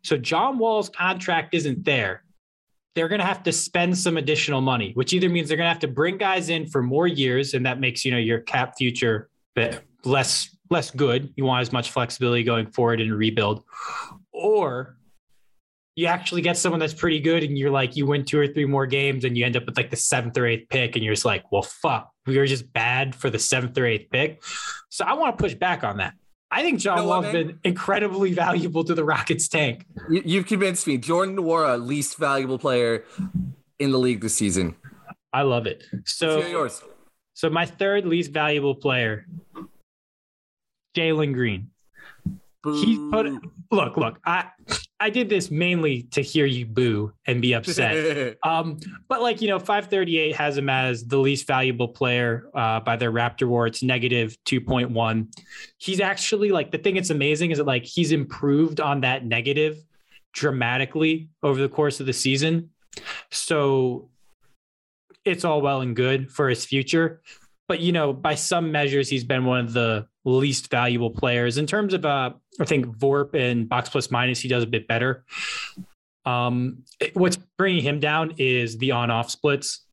So 0.04 0.16
John 0.16 0.58
Wall's 0.58 0.88
contract 0.88 1.54
isn't 1.54 1.84
there. 1.84 2.24
They're 2.94 3.08
going 3.08 3.20
to 3.20 3.26
have 3.26 3.42
to 3.44 3.52
spend 3.52 3.96
some 3.98 4.16
additional 4.16 4.60
money, 4.60 4.92
which 4.94 5.12
either 5.12 5.28
means 5.28 5.48
they're 5.48 5.56
going 5.56 5.66
to 5.66 5.72
have 5.72 5.80
to 5.80 5.88
bring 5.88 6.18
guys 6.18 6.48
in 6.48 6.66
for 6.66 6.82
more 6.82 7.06
years, 7.06 7.54
and 7.54 7.66
that 7.66 7.80
makes 7.80 8.04
you 8.04 8.12
know 8.12 8.18
your 8.18 8.40
cap 8.40 8.74
future 8.78 9.28
less 10.04 10.56
less 10.70 10.90
good. 10.90 11.32
You 11.36 11.44
want 11.44 11.62
as 11.62 11.72
much 11.72 11.90
flexibility 11.90 12.44
going 12.44 12.70
forward 12.70 13.00
in 13.00 13.12
rebuild, 13.12 13.64
or 14.32 14.96
you 15.96 16.06
actually 16.06 16.40
get 16.40 16.56
someone 16.56 16.78
that's 16.80 16.94
pretty 16.94 17.20
good 17.20 17.42
and 17.42 17.58
you're 17.58 17.70
like 17.70 17.96
you 17.96 18.06
win 18.06 18.24
two 18.24 18.38
or 18.38 18.46
three 18.46 18.64
more 18.64 18.86
games 18.86 19.24
and 19.24 19.36
you 19.36 19.44
end 19.44 19.56
up 19.56 19.66
with 19.66 19.76
like 19.76 19.90
the 19.90 19.96
seventh 19.96 20.36
or 20.38 20.46
eighth 20.46 20.68
pick 20.68 20.96
and 20.96 21.04
you're 21.04 21.14
just 21.14 21.24
like 21.24 21.50
well 21.52 21.62
fuck 21.62 22.10
we 22.26 22.38
were 22.38 22.46
just 22.46 22.72
bad 22.72 23.14
for 23.14 23.28
the 23.28 23.38
seventh 23.38 23.76
or 23.76 23.86
eighth 23.86 24.10
pick. 24.10 24.42
So 24.88 25.04
i 25.04 25.14
want 25.14 25.36
to 25.36 25.42
push 25.42 25.54
back 25.54 25.84
on 25.84 25.98
that. 25.98 26.14
I 26.50 26.62
think 26.62 26.80
john 26.80 26.98
You 26.98 27.02
know 27.02 27.08
what, 27.08 27.22
wall's 27.24 27.32
been 27.32 27.58
incredibly 27.64 28.32
valuable 28.46 28.84
to 28.84 28.94
the 28.94 29.04
rockets 29.04 29.48
tank. 29.48 29.86
You, 30.08 30.22
you've 30.24 30.46
convinced 30.46 30.86
me. 30.86 30.98
Jordan 30.98 31.36
Nwora, 31.36 31.84
least 31.84 32.16
valuable 32.18 32.58
player 32.58 33.04
in 33.78 33.90
the 33.90 33.98
league 33.98 34.20
this 34.20 34.34
season. 34.34 34.76
i 35.32 35.42
love 35.42 35.66
it. 35.66 35.84
So 36.04 36.46
yours. 36.46 36.82
so 37.34 37.50
my 37.50 37.66
third 37.66 38.04
least 38.06 38.32
valuable 38.32 38.74
player 38.74 39.26
jalen 40.96 41.32
green. 41.34 41.70
He's 42.64 42.98
put 43.10 43.26
look 43.70 43.96
look 43.96 44.18
i 44.26 44.46
i 45.00 45.10
did 45.10 45.28
this 45.28 45.50
mainly 45.50 46.02
to 46.04 46.20
hear 46.20 46.46
you 46.46 46.66
boo 46.66 47.12
and 47.26 47.42
be 47.42 47.54
upset 47.54 48.36
Um, 48.44 48.78
but 49.08 49.22
like 49.22 49.40
you 49.40 49.48
know, 49.48 49.58
538 49.58 50.34
has 50.36 50.56
him 50.56 50.68
as 50.68 51.04
the 51.04 51.18
least 51.18 51.46
valuable 51.46 51.88
player 51.88 52.48
uh, 52.54 52.80
by 52.80 52.96
their 52.96 53.12
Raptor 53.12 53.46
War. 53.46 53.66
It's 53.66 53.82
negative 53.82 54.36
2.1. 54.46 55.26
He's 55.78 56.00
actually 56.00 56.50
like 56.50 56.70
the 56.70 56.78
thing 56.78 56.94
that's 56.94 57.10
amazing 57.10 57.50
is 57.50 57.58
that 57.58 57.66
like 57.66 57.84
he's 57.84 58.12
improved 58.12 58.80
on 58.80 59.02
that 59.02 59.24
negative 59.24 59.78
dramatically 60.32 61.28
over 61.42 61.60
the 61.60 61.68
course 61.68 62.00
of 62.00 62.06
the 62.06 62.12
season. 62.12 62.70
So 63.30 64.10
it's 65.24 65.44
all 65.44 65.60
well 65.60 65.80
and 65.80 65.94
good 65.94 66.30
for 66.30 66.48
his 66.48 66.64
future. 66.64 67.20
But 67.68 67.80
you 67.80 67.92
know, 67.92 68.12
by 68.12 68.34
some 68.34 68.72
measures, 68.72 69.08
he's 69.08 69.24
been 69.24 69.44
one 69.44 69.60
of 69.60 69.72
the 69.72 70.06
least 70.24 70.70
valuable 70.70 71.10
players 71.10 71.56
in 71.58 71.66
terms 71.66 71.94
of 71.94 72.04
uh 72.04 72.30
I 72.60 72.64
think 72.64 72.86
Vorp 72.86 73.34
and 73.34 73.68
box 73.68 73.88
plus 73.88 74.10
minus, 74.10 74.40
he 74.40 74.48
does 74.48 74.62
a 74.62 74.66
bit 74.66 74.86
better. 74.86 75.24
Um, 76.26 76.84
what's 77.14 77.36
bringing 77.56 77.82
him 77.82 78.00
down 78.00 78.34
is 78.36 78.76
the 78.76 78.90
on-off 78.90 79.30
splits 79.30 79.86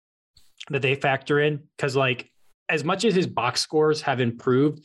that 0.69 0.81
they 0.81 0.95
factor 0.95 1.39
in 1.39 1.63
because, 1.77 1.95
like, 1.95 2.29
as 2.67 2.83
much 2.83 3.05
as 3.05 3.15
his 3.15 3.25
box 3.27 3.61
scores 3.61 4.01
have 4.01 4.19
improved, 4.19 4.83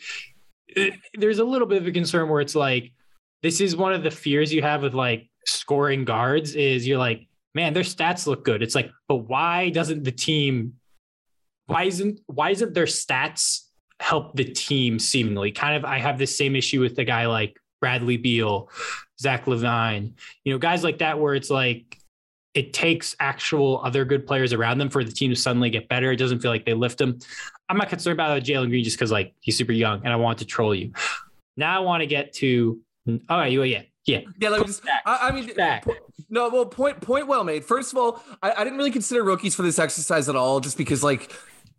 it- 0.69 0.95
there's 1.15 1.41
a 1.41 1.45
little 1.45 1.67
bit 1.67 1.83
of 1.83 1.89
a 1.89 1.93
concern 1.93 2.29
where 2.29 2.41
it's 2.41 2.55
like 2.55 2.93
this 3.43 3.61
is 3.61 3.75
one 3.75 3.93
of 3.93 4.05
the 4.05 4.11
fears 4.11 4.53
you 4.55 4.63
have 4.63 4.83
with 4.83 4.95
like 4.95 5.29
scoring 5.45 6.05
guards 6.05 6.55
is 6.55 6.87
you're 6.87 6.99
like, 6.99 7.27
man, 7.57 7.73
their 7.75 7.83
stats 7.83 8.29
look 8.29 8.45
good. 8.45 8.63
It's 8.63 8.77
like, 8.77 8.93
but 9.09 9.17
why 9.17 9.71
doesn't 9.71 10.05
the 10.05 10.13
team? 10.13 10.75
Why 11.67 11.85
isn't 11.85 12.21
why 12.27 12.51
isn't 12.51 12.75
their 12.75 12.85
stats 12.87 13.63
help 14.03 14.37
the 14.37 14.45
team 14.45 14.99
seemingly? 14.99 15.53
Kind 15.53 15.77
of, 15.77 15.85
I 15.85 15.99
have 15.99 16.19
this 16.19 16.37
same 16.37 16.57
issue 16.57 16.81
with 16.81 16.97
the 16.97 17.05
guy 17.05 17.27
like 17.27 17.57
Bradley 17.81 18.17
Beal, 18.17 18.69
Zach 19.21 19.47
LaVine, 19.47 20.13
you 20.45 20.53
know, 20.53 20.59
guys 20.59 20.85
like 20.85 20.99
that, 20.99 21.19
where 21.19 21.35
it's 21.35 21.51
like 21.51 21.99
it 22.55 22.73
takes 22.73 23.17
actual 23.19 23.81
other 23.83 24.05
good 24.05 24.27
players 24.27 24.53
around 24.53 24.79
them 24.79 24.91
for 24.91 25.05
the 25.05 25.13
team 25.13 25.31
to 25.31 25.37
suddenly 25.37 25.71
get 25.71 25.89
better. 25.89 26.13
It 26.13 26.17
doesn't 26.17 26.41
feel 26.41 26.51
like 26.51 26.67
they 26.67 26.75
lift 26.75 26.99
them. 26.99 27.19
I'm 27.69 27.79
not 27.79 27.89
concerned 27.89 28.15
about 28.15 28.43
Jalen 28.43 28.69
Green 28.69 28.85
just 28.85 28.99
because 28.99 29.11
like 29.11 29.35
he's 29.41 29.57
super 29.57 29.73
young 29.73 30.01
and 30.05 30.13
I 30.13 30.17
want 30.17 30.39
to 30.41 30.45
troll 30.45 30.75
you. 30.75 30.93
Now 31.57 31.77
I 31.77 31.81
want 31.81 32.03
to 32.03 32.07
get 32.07 32.33
to 32.35 32.81
all 33.07 33.39
right, 33.39 33.51
you 33.51 33.63
yeah, 33.65 33.83
yeah. 34.07 34.21
Yeah, 34.39 34.51
let 34.51 34.61
me 34.61 34.67
just. 34.67 34.85
Back. 34.85 35.03
I, 35.07 35.29
I 35.29 35.33
mean, 35.33 35.51
po- 35.83 35.97
no. 36.31 36.49
Well, 36.49 36.67
point 36.67 37.01
point 37.01 37.27
well 37.27 37.43
made. 37.43 37.65
First 37.65 37.93
of 37.93 37.99
all, 37.99 38.23
I, 38.43 38.53
I 38.53 38.65
didn't 38.65 38.79
really 38.79 38.91
consider 38.91 39.25
rookies 39.25 39.55
for 39.55 39.63
this 39.63 39.79
exercise 39.79 40.29
at 40.29 40.37
all, 40.37 40.61
just 40.61 40.77
because 40.77 41.03
like, 41.03 41.33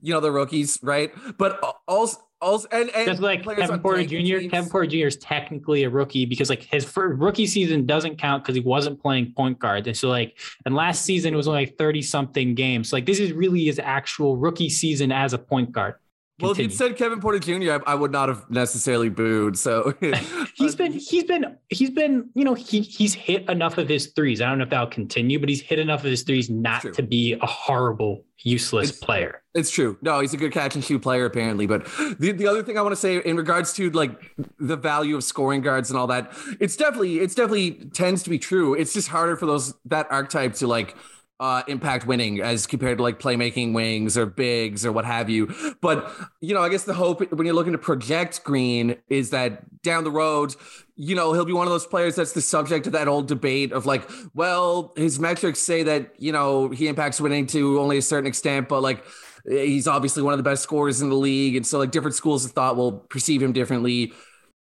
you 0.04 0.14
know, 0.14 0.20
they're 0.20 0.32
rookies, 0.32 0.78
right? 0.84 1.12
But 1.38 1.60
also 1.88 2.20
Also, 2.42 2.68
and, 2.74 2.90
and 2.90 3.08
Just 3.08 3.22
like 3.22 3.46
Kevin 3.46 3.80
Porter 3.80 4.04
Jr. 4.04 4.16
teams. 4.18 4.52
Kevin 4.52 4.70
Porter 4.70 4.88
Jr. 4.88 5.08
is 5.08 5.16
technically 5.16 5.86
a 5.86 5.90
rookie 5.90 6.26
because 6.26 6.50
like 6.50 6.62
his 6.62 6.84
first 6.84 7.18
rookie 7.18 7.48
season 7.48 7.86
doesn't 7.86 8.18
count 8.18 8.44
because 8.44 8.54
he 8.54 8.62
wasn't 8.62 9.02
playing 9.02 9.32
point 9.34 9.60
guard. 9.60 9.88
And 9.88 9.96
so 9.96 10.10
like, 10.10 10.38
and 10.66 10.76
last 10.76 11.04
season 11.06 11.34
it 11.34 11.38
was 11.38 11.48
only 11.48 11.62
like 11.62 11.78
30 11.78 12.02
something 12.02 12.54
games. 12.54 12.90
So, 12.90 12.98
like 12.98 13.06
this 13.06 13.20
is 13.20 13.32
really 13.32 13.64
his 13.64 13.80
actual 13.80 14.36
rookie 14.36 14.70
season 14.70 15.10
as 15.10 15.32
a 15.32 15.38
point 15.38 15.72
guard. 15.72 15.96
Well, 16.44 16.52
if 16.52 16.58
you'd 16.60 16.74
said 16.74 16.96
Kevin 16.98 17.20
Porter 17.20 17.40
Jr., 17.40 17.74
I, 17.88 17.94
I 17.94 17.96
would 17.96 18.12
not 18.12 18.30
have 18.30 18.50
necessarily 18.50 19.10
booed. 19.10 19.58
So 19.58 19.94
He's 20.56 20.76
been, 20.76 20.92
he's 20.94 21.24
been, 21.24 21.58
he's 21.70 21.90
been, 21.90 22.30
you 22.36 22.44
know, 22.44 22.54
he 22.54 22.82
he's 22.82 23.14
hit 23.14 23.50
enough 23.50 23.78
of 23.78 23.90
his 23.90 24.08
threes. 24.08 24.42
I 24.42 24.50
don't 24.50 24.60
know 24.60 24.66
if 24.66 24.70
that'll 24.70 24.88
continue, 24.88 25.40
but 25.40 25.50
he's 25.50 25.62
hit 25.62 25.80
enough 25.80 26.02
of 26.02 26.12
his 26.12 26.22
threes 26.24 26.50
not 26.50 26.82
to 26.94 27.02
be 27.02 27.34
a 27.34 27.46
horrible, 27.46 28.24
useless 28.40 28.90
It's- 28.90 29.04
player. 29.04 29.40
It's 29.56 29.70
true. 29.70 30.00
No, 30.02 30.20
he's 30.20 30.34
a 30.34 30.38
good 30.38 30.52
catch 30.52 30.74
and 30.74 30.84
shoot 30.84 31.04
player 31.04 31.26
apparently. 31.26 31.68
But 31.68 31.86
the, 32.18 32.32
the 32.32 32.48
other 32.48 32.64
thing 32.64 32.76
I 32.76 32.82
want 32.82 32.94
to 32.94 33.00
say 33.00 33.18
in 33.18 33.38
regards 33.38 33.72
to 33.74 33.92
like 33.92 34.20
the 34.60 34.76
value 34.76 35.16
of 35.16 35.24
scoring 35.24 35.62
guards 35.62 35.92
and 35.92 36.00
all 36.00 36.08
that, 36.08 36.34
it's 36.60 36.76
definitely 36.76 37.20
it's 37.20 37.36
definitely 37.36 37.74
tends 37.94 38.24
to 38.24 38.32
be 38.32 38.40
true. 38.40 38.74
It's 38.74 38.94
just 38.94 39.10
harder 39.10 39.36
for 39.36 39.46
those 39.46 39.76
that 39.86 40.08
archetype 40.10 40.54
to 40.56 40.66
like 40.66 40.96
uh 41.40 41.64
impact 41.68 42.06
winning 42.06 42.42
as 42.42 42.68
compared 42.68 42.98
to 42.98 43.04
like 43.04 43.20
playmaking 43.20 43.74
wings 43.74 44.18
or 44.18 44.26
bigs 44.26 44.86
or 44.86 44.92
what 44.92 45.06
have 45.06 45.30
you. 45.30 45.54
But 45.82 46.12
you 46.42 46.54
know, 46.54 46.62
I 46.62 46.70
guess 46.70 46.84
the 46.84 46.94
hope 46.94 47.32
when 47.32 47.46
you're 47.46 47.56
looking 47.56 47.74
to 47.74 47.78
project 47.78 48.44
Green 48.44 48.96
is 49.10 49.32
that 49.32 49.82
down 49.82 50.04
the 50.04 50.12
road, 50.12 50.56
you 50.96 51.16
know, 51.16 51.34
he'll 51.34 51.46
be 51.46 51.54
one 51.54 51.68
of 51.68 51.72
those 51.72 51.88
players 51.88 52.16
that's 52.16 52.34
the 52.34 52.42
subject 52.42 52.86
of 52.88 52.94
that 52.94 53.08
old 53.08 53.28
debate 53.28 53.72
of 53.72 53.86
like, 53.86 54.10
well, 54.34 54.94
his 54.96 55.20
metrics 55.20 55.60
say 55.60 55.84
that, 55.84 56.14
you 56.18 56.32
know, 56.32 56.70
he 56.70 56.88
impacts 56.88 57.20
winning 57.20 57.48
to 57.48 57.80
only 57.80 57.98
a 57.98 58.02
certain 58.02 58.28
extent, 58.28 58.70
but 58.70 58.82
like 58.82 59.04
he's 59.46 59.88
obviously 59.88 60.24
one 60.24 60.34
of 60.34 60.38
the 60.38 60.44
best 60.44 60.64
scorers 60.64 61.02
in 61.02 61.10
the 61.10 61.16
league. 61.16 61.56
And 61.56 61.66
so 61.66 61.80
like 61.80 61.92
different 61.92 62.16
schools 62.16 62.46
of 62.46 62.52
thought 62.52 62.78
will 62.78 62.94
perceive 62.94 63.42
him 63.42 63.54
differently. 63.54 64.14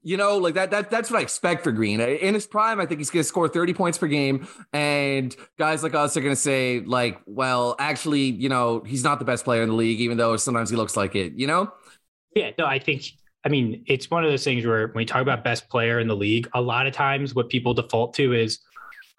You 0.04 0.18
know, 0.18 0.38
like 0.38 0.54
that, 0.56 0.70
that 0.72 0.92
that's 0.92 1.10
what 1.10 1.20
I 1.20 1.22
expect 1.22 1.64
for 1.64 1.72
Green. 1.72 2.02
In 2.02 2.34
his 2.34 2.46
prime, 2.46 2.80
I 2.80 2.86
think 2.86 3.00
he's 3.00 3.10
gonna 3.10 3.24
score 3.24 3.48
30 3.48 3.74
points 3.74 3.98
per 3.98 4.08
game. 4.08 4.48
And 4.74 5.36
guys 5.58 5.82
like 5.82 5.96
us 5.96 6.18
are 6.18 6.22
gonna 6.22 6.36
say, 6.36 6.82
like, 6.82 7.20
well, 7.26 7.76
actually, 7.80 8.24
you 8.24 8.50
know, 8.50 8.82
he's 8.86 9.04
not 9.04 9.20
the 9.20 9.26
best 9.26 9.46
player 9.46 9.64
in 9.64 9.70
the 9.70 9.76
league, 9.76 10.02
even 10.02 10.18
though 10.18 10.36
sometimes 10.36 10.70
he 10.70 10.76
looks 10.76 10.98
like 10.98 11.16
it, 11.16 11.34
you 11.34 11.48
know? 11.48 11.72
Yeah, 12.36 12.52
no, 12.58 12.66
I 12.66 12.80
think 12.80 13.06
I 13.46 13.50
mean 13.50 13.84
it's 13.88 14.12
one 14.12 14.24
of 14.26 14.30
those 14.30 14.44
things 14.44 14.66
where 14.66 14.88
when 14.88 14.96
we 14.98 15.06
talk 15.06 15.22
about 15.22 15.44
best 15.44 15.70
player 15.70 16.00
in 16.00 16.08
the 16.08 16.16
league, 16.16 16.50
a 16.54 16.62
lot 16.62 16.86
of 16.86 16.94
times 16.94 17.34
what 17.34 17.50
people 17.50 17.74
default 17.74 18.14
to 18.16 18.34
is 18.34 18.60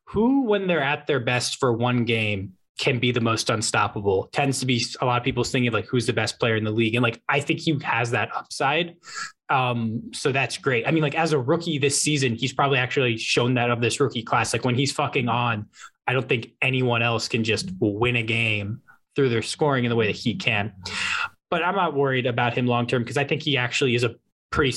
who, 0.05 0.43
when 0.43 0.67
they're 0.67 0.83
at 0.83 1.07
their 1.07 1.21
best 1.21 1.59
for 1.59 1.73
one 1.73 2.05
game, 2.05 2.53
can 2.79 2.99
be 2.99 3.13
the 3.13 3.21
most 3.21 3.51
unstoppable. 3.51 4.29
Tends 4.33 4.61
to 4.61 4.67
be 4.67 4.85
a 5.01 5.07
lot 5.07 5.19
of 5.19 5.25
people's 5.25 5.51
thinking 5.51 5.73
like 5.73 5.87
who's 5.87 6.07
the 6.07 6.13
best 6.13 6.39
player 6.39 6.57
in 6.57 6.65
the 6.65 6.71
league, 6.71 6.95
and 6.95 7.03
like 7.03 7.23
I 7.29 7.41
think 7.41 7.61
he 7.61 7.79
has 7.83 8.11
that 8.11 8.35
upside. 8.35 8.97
Um, 9.51 10.11
so 10.13 10.33
that's 10.33 10.57
great. 10.57 10.87
I 10.87 10.91
mean, 10.91 11.03
like 11.03 11.15
as 11.15 11.33
a 11.33 11.39
rookie 11.39 11.79
this 11.79 12.01
season, 12.01 12.35
he's 12.35 12.53
probably 12.53 12.79
actually 12.79 13.17
shown 13.17 13.55
that 13.55 13.71
of 13.71 13.81
this 13.81 14.01
rookie 14.01 14.23
class. 14.23 14.53
Like 14.53 14.65
when 14.65 14.75
he's 14.75 14.93
fucking 14.93 15.29
on, 15.29 15.67
I 16.07 16.13
don't 16.13 16.29
think 16.29 16.53
anyone 16.63 17.03
else 17.03 17.29
can 17.29 17.45
just 17.45 17.71
win 17.79 18.17
a 18.17 18.23
game 18.23 18.81
through 19.15 19.29
their 19.29 19.43
scoring 19.43 19.85
in 19.85 19.91
the 19.91 19.97
way 19.97 20.07
that 20.07 20.17
he 20.17 20.35
can. 20.35 20.73
But 21.51 21.63
I'm 21.63 21.77
not 21.77 21.95
worried 21.95 22.27
about 22.27 22.55
him 22.55 22.67
long 22.67 22.87
term 22.87 23.03
because 23.03 23.17
I 23.17 23.25
think 23.25 23.43
he 23.43 23.57
actually 23.57 23.95
is 23.95 24.03
a 24.03 24.17
pretty 24.51 24.73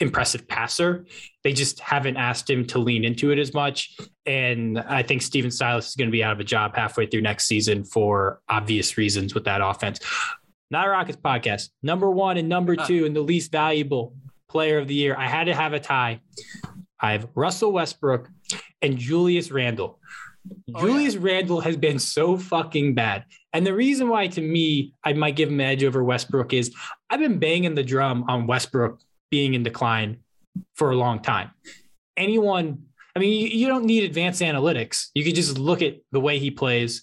impressive 0.00 0.46
passer. 0.46 1.06
They 1.44 1.52
just 1.52 1.80
haven't 1.80 2.16
asked 2.16 2.48
him 2.48 2.66
to 2.66 2.78
lean 2.78 3.04
into 3.04 3.30
it 3.30 3.38
as 3.38 3.52
much. 3.52 3.96
And 4.26 4.78
I 4.78 5.02
think 5.02 5.22
Stephen 5.22 5.50
Silas 5.50 5.88
is 5.88 5.94
going 5.96 6.08
to 6.08 6.12
be 6.12 6.22
out 6.22 6.32
of 6.32 6.40
a 6.40 6.44
job 6.44 6.76
halfway 6.76 7.06
through 7.06 7.22
next 7.22 7.46
season 7.46 7.84
for 7.84 8.40
obvious 8.48 8.96
reasons 8.96 9.34
with 9.34 9.44
that 9.44 9.60
offense. 9.60 10.00
Not 10.70 10.86
a 10.86 10.90
Rockets 10.90 11.18
podcast. 11.18 11.70
Number 11.82 12.10
one 12.10 12.36
and 12.36 12.48
number 12.48 12.76
two, 12.76 13.06
and 13.06 13.16
the 13.16 13.22
least 13.22 13.50
valuable 13.50 14.14
player 14.48 14.78
of 14.78 14.86
the 14.86 14.94
year. 14.94 15.16
I 15.16 15.26
had 15.26 15.44
to 15.44 15.54
have 15.54 15.72
a 15.72 15.80
tie. 15.80 16.20
I 17.00 17.12
have 17.12 17.28
Russell 17.34 17.72
Westbrook 17.72 18.28
and 18.82 18.98
Julius 18.98 19.50
Randle. 19.50 19.98
Oh, 20.74 20.80
Julius 20.80 21.16
Randle 21.16 21.60
has 21.60 21.76
been 21.76 21.98
so 21.98 22.36
fucking 22.36 22.94
bad. 22.94 23.24
And 23.52 23.66
the 23.66 23.74
reason 23.74 24.08
why, 24.08 24.28
to 24.28 24.40
me, 24.40 24.94
I 25.04 25.12
might 25.12 25.36
give 25.36 25.48
him 25.48 25.60
an 25.60 25.66
edge 25.66 25.84
over 25.84 26.02
Westbrook 26.04 26.52
is 26.52 26.74
I've 27.10 27.20
been 27.20 27.38
banging 27.38 27.74
the 27.74 27.82
drum 27.82 28.24
on 28.28 28.46
Westbrook 28.46 29.00
being 29.30 29.54
in 29.54 29.62
decline 29.62 30.18
for 30.74 30.90
a 30.90 30.96
long 30.96 31.20
time. 31.20 31.50
Anyone, 32.16 32.84
I 33.14 33.20
mean, 33.20 33.50
you, 33.50 33.66
don't 33.66 33.84
need 33.84 34.04
advanced 34.04 34.42
analytics. 34.42 35.08
You 35.14 35.24
could 35.24 35.34
just 35.34 35.58
look 35.58 35.82
at 35.82 35.98
the 36.12 36.20
way 36.20 36.38
he 36.38 36.50
plays. 36.50 37.02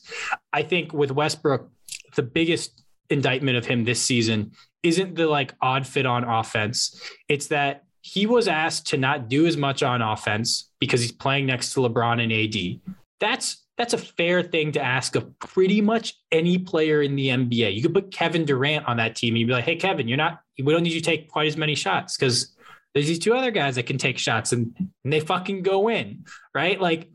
I 0.51 0.63
think 0.63 0.93
with 0.93 1.11
Westbrook, 1.11 1.69
the 2.15 2.23
biggest 2.23 2.83
indictment 3.09 3.57
of 3.57 3.65
him 3.65 3.83
this 3.83 4.01
season 4.01 4.51
isn't 4.83 5.15
the 5.15 5.27
like 5.27 5.53
odd 5.61 5.87
fit 5.87 6.05
on 6.05 6.23
offense. 6.23 6.99
It's 7.29 7.47
that 7.47 7.83
he 8.01 8.27
was 8.27 8.47
asked 8.47 8.87
to 8.87 8.97
not 8.97 9.29
do 9.29 9.47
as 9.47 9.57
much 9.57 9.81
on 9.81 10.01
offense 10.01 10.71
because 10.79 11.01
he's 11.01 11.11
playing 11.11 11.47
next 11.47 11.73
to 11.73 11.79
LeBron 11.79 12.21
and 12.21 12.31
AD. 12.31 12.95
That's 13.19 13.64
that's 13.77 13.93
a 13.93 13.97
fair 13.97 14.41
thing 14.41 14.71
to 14.73 14.81
ask 14.81 15.15
of 15.15 15.37
pretty 15.39 15.81
much 15.81 16.15
any 16.31 16.57
player 16.57 17.01
in 17.01 17.15
the 17.15 17.27
NBA. 17.27 17.75
You 17.75 17.81
could 17.81 17.93
put 17.93 18.11
Kevin 18.11 18.45
Durant 18.45 18.85
on 18.85 18.97
that 18.97 19.15
team 19.15 19.35
you'd 19.35 19.47
be 19.47 19.53
like, 19.53 19.65
hey, 19.65 19.75
Kevin, 19.75 20.07
you're 20.07 20.17
not, 20.17 20.41
we 20.61 20.71
don't 20.71 20.83
need 20.83 20.93
you 20.93 21.01
to 21.01 21.05
take 21.05 21.29
quite 21.29 21.47
as 21.47 21.57
many 21.57 21.75
shots 21.75 22.15
because 22.15 22.55
there's 22.93 23.07
these 23.07 23.19
two 23.19 23.35
other 23.35 23.51
guys 23.51 23.75
that 23.75 23.85
can 23.85 23.97
take 23.97 24.17
shots 24.17 24.53
and, 24.53 24.73
and 25.03 25.11
they 25.11 25.19
fucking 25.19 25.61
go 25.61 25.89
in, 25.89 26.23
right? 26.53 26.79
Like 26.79 27.09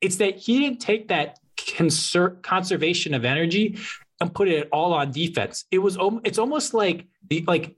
it's 0.00 0.16
that 0.16 0.36
he 0.36 0.58
didn't 0.58 0.80
take 0.80 1.08
that 1.08 1.38
conser- 1.56 2.42
conservation 2.42 3.14
of 3.14 3.24
energy 3.24 3.78
and 4.20 4.34
put 4.34 4.48
it 4.48 4.68
all 4.70 4.92
on 4.92 5.10
defense. 5.10 5.64
It 5.70 5.78
was, 5.78 5.96
it's 6.24 6.38
almost 6.38 6.74
like 6.74 7.06
the, 7.30 7.44
like, 7.46 7.76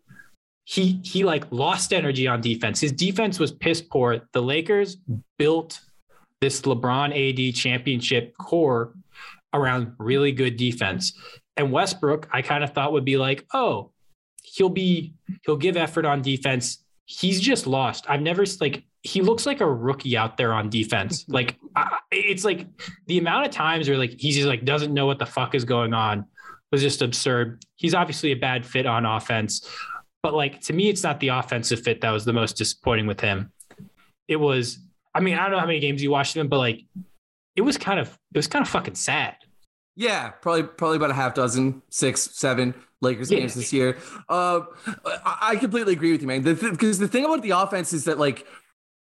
he 0.69 1.01
he 1.05 1.23
like 1.23 1.45
lost 1.53 1.93
energy 1.93 2.27
on 2.27 2.41
defense. 2.41 2.81
His 2.81 2.91
defense 2.91 3.39
was 3.39 3.53
piss 3.53 3.81
poor. 3.81 4.23
The 4.33 4.43
Lakers 4.43 4.97
built 5.39 5.81
this 6.41 6.61
LeBron 6.63 7.11
AD 7.13 7.55
championship 7.55 8.37
core 8.39 8.95
around 9.53 9.93
really 9.99 10.33
good 10.33 10.57
defense. 10.57 11.15
And 11.57 11.73
Westbrook, 11.73 12.29
I 12.33 12.43
kind 12.43 12.63
of 12.63 12.73
thought 12.73 12.93
would 12.93 13.05
be 13.05 13.17
like, 13.17 13.47
oh, 13.55 13.91
he'll 14.43 14.69
be 14.69 15.15
he'll 15.45 15.57
give 15.57 15.77
effort 15.77 16.05
on 16.05 16.23
defense. 16.23 16.85
He's 17.07 17.41
just 17.41 17.67
lost. 17.67 18.05
I've 18.09 18.23
never 18.23 18.45
like 18.61 18.85
he 19.03 19.23
looks 19.23 19.47
like 19.47 19.61
a 19.61 19.71
rookie 19.71 20.17
out 20.17 20.37
there 20.37 20.53
on 20.53 20.69
defense. 20.69 21.25
Like 21.37 21.57
I, 21.75 21.99
it's 22.11 22.45
like 22.45 22.67
the 23.07 23.19
amount 23.19 23.47
of 23.47 23.53
times 23.53 23.89
where 23.89 23.99
like 23.99 24.17
he's 24.19 24.37
just 24.37 24.49
like 24.49 24.65
doesn't 24.65 24.93
know 24.93 25.07
what 25.07 25.19
the 25.19 25.27
fuck 25.27 25.55
is 25.55 25.65
going 25.65 25.95
on 25.95 26.27
was 26.73 26.83
just 26.83 27.03
absurd. 27.03 27.65
He's 27.77 27.95
obviously 27.95 28.33
a 28.33 28.37
bad 28.37 28.67
fit 28.67 28.87
on 28.87 29.07
offense, 29.07 29.69
but 30.23 30.35
like 30.35 30.61
to 30.63 30.73
me, 30.73 30.89
it's 30.89 31.03
not 31.03 31.21
the 31.21 31.29
offensive 31.29 31.81
fit 31.83 32.01
that 32.01 32.11
was 32.11 32.25
the 32.25 32.33
most 32.33 32.57
disappointing 32.57 33.07
with 33.07 33.21
him. 33.21 33.53
It 34.29 34.37
was 34.37 34.79
I 35.17 35.21
mean, 35.21 35.35
I 35.35 35.45
don't 35.45 35.53
know 35.53 35.59
how 35.59 35.67
many 35.67 35.81
games 35.81 36.03
you 36.03 36.11
watched 36.11 36.37
him, 36.37 36.49
but 36.49 36.59
like 36.59 36.83
it 37.57 37.63
was 37.63 37.79
kind 37.79 37.99
of 37.99 38.09
it 38.09 38.39
was 38.39 38.47
kind 38.47 38.63
of 38.63 38.69
fucking 38.69 38.97
sad. 38.97 39.37
Yeah, 39.97 40.29
probably 40.29 40.65
probably 40.65 40.99
about 40.99 41.11
a 41.11 41.15
half 41.15 41.33
dozen, 41.33 41.81
six, 41.89 42.31
seven 42.35 42.75
Lakers 43.01 43.31
Yeah. 43.31 43.39
games 43.41 43.55
this 43.55 43.73
year. 43.73 43.97
Uh, 44.29 44.61
I, 45.25 45.57
completely 45.57 45.95
agree 45.95 46.13
with 46.13 46.21
you, 46.21 46.27
man. 46.27 46.43
Because 46.43 46.99
the, 46.99 47.09
thing 47.09 47.25
about 47.25 47.43
the 47.43 47.51
offense 47.51 47.95
is 47.95 48.05
that 48.05 48.19
like 48.19 48.47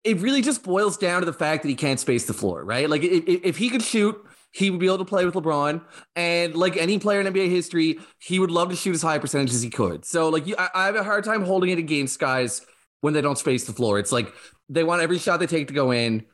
it 0.03 0.19
really 0.19 0.43
just 0.43 0.65
boils 0.65 0.97
down 0.97 1.23
to 1.23 1.27
the 1.27 1.33
fact 1.33 1.63
that 1.63 1.69
he 1.69 1.77
can't 1.77 2.01
space 2.01 2.27
the 2.27 2.33
floor, 2.33 2.65
right? 2.65 2.91
Like 2.91 3.05
if, 3.05 3.23
if 3.27 3.57
he 3.57 3.71
could 3.71 3.83
shoot, 3.83 4.21
he 4.51 4.71
would 4.71 4.81
be 4.81 4.87
able 4.87 4.99
to 4.99 5.05
play 5.05 5.25
with 5.25 5.35
LeBron. 5.35 5.83
And 6.17 6.57
like 6.57 6.77
any 6.77 6.99
player 6.99 7.21
in 7.21 7.33
NBA 7.33 7.49
history, 7.49 8.01
he 8.19 8.41
would 8.41 8.51
love 8.51 8.71
to 8.71 8.77
shoot 8.77 8.95
as 8.95 9.03
high 9.03 9.19
percentage 9.19 9.51
as 9.51 9.63
he 9.63 9.71
could. 9.71 10.05
So 10.05 10.29
like 10.29 10.49
you, 10.49 10.57
I, 10.59 10.69
I 10.75 10.87
have 10.87 10.97
a 10.97 11.05
hard 11.05 11.23
time 11.23 11.45
holding 11.45 11.71
it 11.71 11.79
against 11.79 12.19
guys 12.19 12.61
when 13.03 13.13
they 13.13 13.21
don't 13.21 13.37
space 13.37 13.65
the 13.65 13.73
floor. 13.73 13.99
It's 13.99 14.13
like 14.13 14.33
they 14.71 14.83
want 14.83 15.03
every 15.03 15.19
shot 15.19 15.39
they 15.39 15.47
take 15.47 15.69
to 15.69 15.75
go 15.75 15.91
in. 15.91 16.25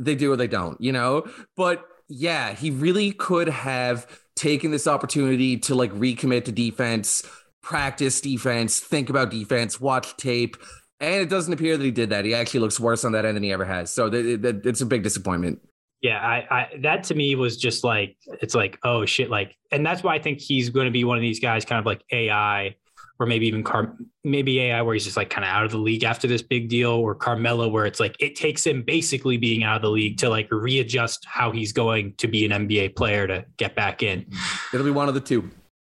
They 0.00 0.16
do 0.16 0.32
or 0.32 0.36
they 0.36 0.48
don't, 0.48 0.80
you 0.80 0.90
know? 0.90 1.28
But 1.56 1.84
yeah, 2.08 2.54
he 2.54 2.70
really 2.70 3.12
could 3.12 3.48
have 3.48 4.08
taken 4.34 4.72
this 4.72 4.88
opportunity 4.88 5.56
to 5.58 5.74
like 5.76 5.92
recommit 5.92 6.46
to 6.46 6.52
defense, 6.52 7.24
practice 7.62 8.20
defense, 8.20 8.80
think 8.80 9.08
about 9.08 9.30
defense, 9.30 9.80
watch 9.80 10.16
tape. 10.16 10.56
And 10.98 11.22
it 11.22 11.28
doesn't 11.28 11.52
appear 11.52 11.76
that 11.76 11.84
he 11.84 11.90
did 11.90 12.10
that. 12.10 12.24
He 12.24 12.34
actually 12.34 12.60
looks 12.60 12.80
worse 12.80 13.04
on 13.04 13.12
that 13.12 13.24
end 13.24 13.36
than 13.36 13.42
he 13.42 13.52
ever 13.52 13.64
has. 13.64 13.92
So 13.92 14.10
th- 14.10 14.42
th- 14.42 14.56
it's 14.64 14.80
a 14.80 14.86
big 14.86 15.02
disappointment. 15.02 15.60
Yeah, 16.00 16.18
I, 16.18 16.46
I 16.50 16.68
that 16.82 17.04
to 17.04 17.14
me 17.14 17.34
was 17.34 17.56
just 17.56 17.82
like 17.82 18.16
it's 18.42 18.54
like 18.54 18.78
oh 18.84 19.06
shit 19.06 19.30
like 19.30 19.56
and 19.72 19.86
that's 19.86 20.02
why 20.02 20.14
I 20.14 20.18
think 20.18 20.38
he's 20.38 20.68
going 20.68 20.84
to 20.84 20.90
be 20.90 21.02
one 21.02 21.16
of 21.16 21.22
these 21.22 21.40
guys 21.40 21.64
kind 21.64 21.78
of 21.78 21.86
like 21.86 22.02
AI 22.12 22.74
or 23.18 23.26
maybe 23.26 23.46
even 23.46 23.62
Car 23.62 23.96
maybe 24.24 24.60
AI 24.60 24.82
where 24.82 24.94
he's 24.94 25.04
just 25.04 25.16
like 25.16 25.30
kind 25.30 25.44
of 25.44 25.50
out 25.50 25.64
of 25.64 25.70
the 25.70 25.78
league 25.78 26.04
after 26.04 26.26
this 26.26 26.42
big 26.42 26.68
deal 26.68 26.90
or 26.90 27.14
Carmelo 27.14 27.68
where 27.68 27.86
it's 27.86 28.00
like 28.00 28.16
it 28.18 28.34
takes 28.34 28.66
him 28.66 28.82
basically 28.82 29.36
being 29.36 29.62
out 29.62 29.76
of 29.76 29.82
the 29.82 29.90
league 29.90 30.18
to 30.18 30.28
like 30.28 30.48
readjust 30.50 31.24
how 31.26 31.50
he's 31.50 31.72
going 31.72 32.14
to 32.16 32.26
be 32.26 32.44
an 32.44 32.50
NBA 32.66 32.96
player 32.96 33.26
to 33.26 33.44
get 33.56 33.74
back 33.74 34.02
in. 34.02 34.26
It'll 34.72 34.86
be 34.86 34.92
one 34.92 35.08
of 35.08 35.14
the 35.14 35.20
two. 35.20 35.50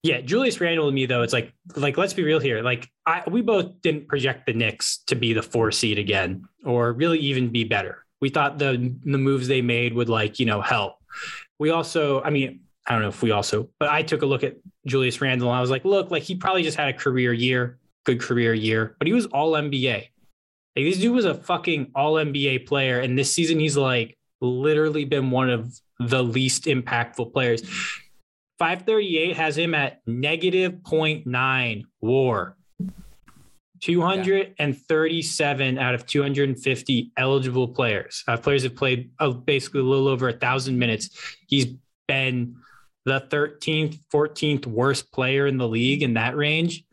Yeah, 0.02 0.20
Julius 0.20 0.60
Randle 0.60 0.86
to 0.86 0.92
me 0.92 1.06
though, 1.06 1.22
it's 1.22 1.32
like 1.32 1.52
like 1.74 1.96
let's 1.96 2.14
be 2.14 2.22
real 2.22 2.38
here. 2.38 2.62
Like 2.62 2.88
I 3.06 3.22
we 3.28 3.42
both 3.42 3.80
didn't 3.82 4.08
project 4.08 4.46
the 4.46 4.52
Knicks 4.52 4.98
to 5.06 5.14
be 5.14 5.32
the 5.32 5.42
four 5.42 5.72
seed 5.72 5.98
again 5.98 6.44
or 6.64 6.92
really 6.92 7.18
even 7.18 7.50
be 7.50 7.64
better. 7.64 8.04
We 8.20 8.28
thought 8.28 8.58
the 8.58 8.94
the 9.04 9.18
moves 9.18 9.48
they 9.48 9.62
made 9.62 9.94
would 9.94 10.08
like, 10.08 10.38
you 10.38 10.46
know, 10.46 10.60
help. 10.60 10.94
We 11.58 11.70
also, 11.70 12.20
I 12.22 12.30
mean, 12.30 12.60
I 12.86 12.92
don't 12.92 13.02
know 13.02 13.08
if 13.08 13.22
we 13.22 13.32
also, 13.32 13.68
but 13.78 13.88
I 13.88 14.02
took 14.02 14.22
a 14.22 14.26
look 14.26 14.44
at 14.44 14.56
Julius 14.86 15.20
Randle 15.20 15.48
and 15.48 15.58
I 15.58 15.60
was 15.60 15.70
like, 15.70 15.84
look, 15.84 16.10
like 16.10 16.22
he 16.22 16.36
probably 16.36 16.62
just 16.62 16.76
had 16.76 16.88
a 16.88 16.92
career 16.92 17.32
year. 17.32 17.78
good 18.04 18.20
career 18.20 18.54
year, 18.54 18.94
but 18.98 19.08
he 19.08 19.12
was 19.12 19.26
all 19.26 19.52
NBA. 19.52 20.08
Like 20.76 20.84
this 20.84 20.98
dude 20.98 21.14
was 21.14 21.24
a 21.24 21.34
fucking 21.34 21.90
all 21.94 22.14
NBA 22.14 22.66
player. 22.66 23.00
And 23.00 23.18
this 23.18 23.32
season, 23.32 23.58
he's 23.58 23.76
like 23.76 24.16
literally 24.40 25.04
been 25.04 25.30
one 25.30 25.50
of 25.50 25.74
the 25.98 26.22
least 26.22 26.66
impactful 26.66 27.32
players. 27.32 27.62
538 28.58 29.36
has 29.36 29.58
him 29.58 29.74
at 29.74 30.00
negative 30.06 30.74
0.9 30.84 31.84
war. 32.00 32.56
237 33.82 35.78
out 35.78 35.94
of 35.94 36.06
250 36.06 37.12
eligible 37.16 37.68
players. 37.68 38.24
Uh, 38.26 38.36
players 38.36 38.62
have 38.62 38.74
played 38.74 39.10
uh, 39.18 39.30
basically 39.30 39.80
a 39.80 39.84
little 39.84 40.08
over 40.08 40.28
a 40.28 40.32
thousand 40.32 40.78
minutes. 40.78 41.10
He's 41.46 41.66
been 42.08 42.56
the 43.06 43.20
13th, 43.30 43.98
14th 44.12 44.66
worst 44.66 45.10
player 45.12 45.46
in 45.46 45.56
the 45.56 45.66
league 45.66 46.02
in 46.02 46.14
that 46.14 46.36
range 46.36 46.84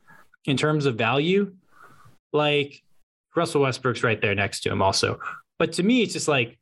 in 0.46 0.55
terms 0.55 0.86
of 0.86 0.96
value. 0.96 1.53
Like 2.32 2.84
Russell 3.36 3.62
Westbrook's 3.62 4.03
right 4.03 4.22
there 4.22 4.36
next 4.36 4.62
to 4.62 4.72
him, 4.72 4.82
also. 4.82 5.20
But 5.60 5.74
to 5.74 5.84
me, 5.84 6.03
it's 6.03 6.13
just 6.13 6.27
like 6.27 6.58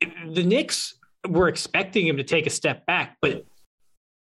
the 0.00 0.42
Knicks 0.42 0.94
were 1.28 1.48
expecting 1.48 2.06
him 2.06 2.16
to 2.16 2.24
take 2.24 2.46
a 2.46 2.50
step 2.50 2.84
back, 2.86 3.16
but 3.22 3.46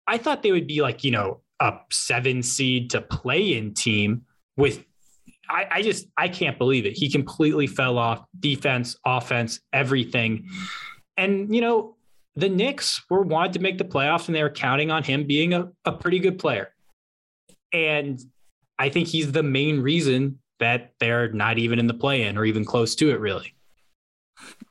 I 0.07 0.17
thought 0.17 0.43
they 0.43 0.51
would 0.51 0.67
be 0.67 0.81
like, 0.81 1.03
you 1.03 1.11
know, 1.11 1.41
a 1.59 1.73
seven 1.91 2.41
seed 2.41 2.89
to 2.91 3.01
play 3.01 3.55
in 3.55 3.73
team 3.73 4.23
with 4.57 4.83
I, 5.49 5.67
I, 5.69 5.81
just 5.81 6.07
I 6.17 6.29
can't 6.29 6.57
believe 6.57 6.85
it. 6.85 6.93
He 6.93 7.09
completely 7.09 7.67
fell 7.67 7.97
off 7.97 8.23
defense, 8.39 8.95
offense, 9.05 9.59
everything. 9.73 10.47
And 11.17 11.53
you 11.53 11.59
know, 11.59 11.97
the 12.35 12.49
Knicks 12.49 13.01
were 13.09 13.21
wanted 13.21 13.53
to 13.53 13.59
make 13.59 13.77
the 13.77 13.83
playoffs 13.83 14.27
and 14.27 14.35
they 14.35 14.43
were 14.43 14.49
counting 14.49 14.91
on 14.91 15.03
him 15.03 15.25
being 15.25 15.53
a, 15.53 15.69
a 15.85 15.91
pretty 15.91 16.19
good 16.19 16.39
player. 16.39 16.73
And 17.73 18.19
I 18.79 18.89
think 18.89 19.07
he's 19.07 19.31
the 19.31 19.43
main 19.43 19.81
reason 19.81 20.39
that 20.59 20.93
they're 20.99 21.31
not 21.31 21.57
even 21.57 21.79
in 21.79 21.87
the 21.87 21.93
play 21.93 22.23
in 22.23 22.37
or 22.37 22.45
even 22.45 22.65
close 22.65 22.95
to 22.95 23.09
it, 23.09 23.19
really. 23.19 23.53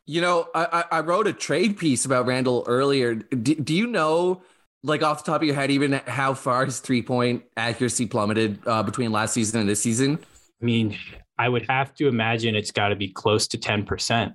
You 0.06 0.20
know, 0.20 0.48
I, 0.54 0.84
I 0.90 1.00
wrote 1.00 1.26
a 1.26 1.32
trade 1.32 1.78
piece 1.78 2.04
about 2.04 2.26
Randle 2.26 2.64
earlier. 2.66 3.14
Do, 3.14 3.54
do 3.54 3.74
you 3.74 3.86
know 3.86 4.42
like 4.82 5.02
off 5.02 5.24
the 5.24 5.30
top 5.30 5.42
of 5.42 5.46
your 5.46 5.54
head, 5.54 5.70
even 5.70 5.92
how 6.06 6.34
far 6.34 6.64
his 6.64 6.80
three 6.80 7.02
point 7.02 7.44
accuracy 7.56 8.06
plummeted 8.06 8.58
uh, 8.66 8.82
between 8.82 9.12
last 9.12 9.34
season 9.34 9.60
and 9.60 9.68
this 9.68 9.82
season? 9.82 10.18
I 10.60 10.64
mean, 10.64 10.98
I 11.38 11.48
would 11.48 11.66
have 11.68 11.94
to 11.94 12.08
imagine 12.08 12.54
it's 12.54 12.70
got 12.70 12.88
to 12.88 12.96
be 12.96 13.08
close 13.08 13.46
to 13.48 13.58
10%. 13.58 14.34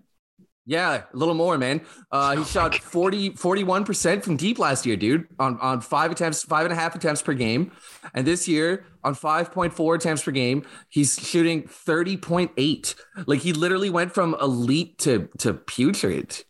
Yeah, 0.67 1.03
a 1.13 1.15
little 1.15 1.36
more, 1.36 1.60
man. 1.60 1.81
Uh, 2.12 2.31
he 2.31 2.41
oh 2.41 2.43
shot 2.43 2.74
40, 2.75 3.31
41% 3.31 4.24
from 4.24 4.36
deep 4.36 4.57
last 4.57 4.86
year, 4.86 4.95
dude, 4.95 5.27
on, 5.38 5.60
on 5.60 5.79
five 5.79 6.12
attempts, 6.12 6.43
five 6.43 6.65
and 6.65 6.74
a 6.74 6.75
half 6.75 6.95
attempts 6.95 7.22
per 7.22 7.34
game. 7.34 7.72
And 8.15 8.25
this 8.25 8.48
year, 8.48 8.86
on 9.03 9.13
5.4 9.13 9.95
attempts 9.95 10.24
per 10.24 10.31
game, 10.31 10.65
he's 10.89 11.19
shooting 11.19 11.63
30.8. 11.63 12.95
Like 13.27 13.41
he 13.41 13.53
literally 13.53 13.91
went 13.91 14.13
from 14.13 14.36
elite 14.41 14.98
to, 15.00 15.29
to 15.39 15.53
putrid. 15.53 16.29
That's 16.29 16.45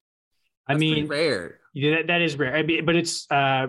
I 0.68 0.76
mean, 0.76 1.08
rare. 1.08 1.60
Yeah, 1.74 1.98
that, 1.98 2.08
that 2.08 2.22
is 2.22 2.38
rare. 2.38 2.56
I 2.56 2.64
mean, 2.64 2.86
but 2.86 2.96
it's, 2.96 3.30
uh, 3.30 3.68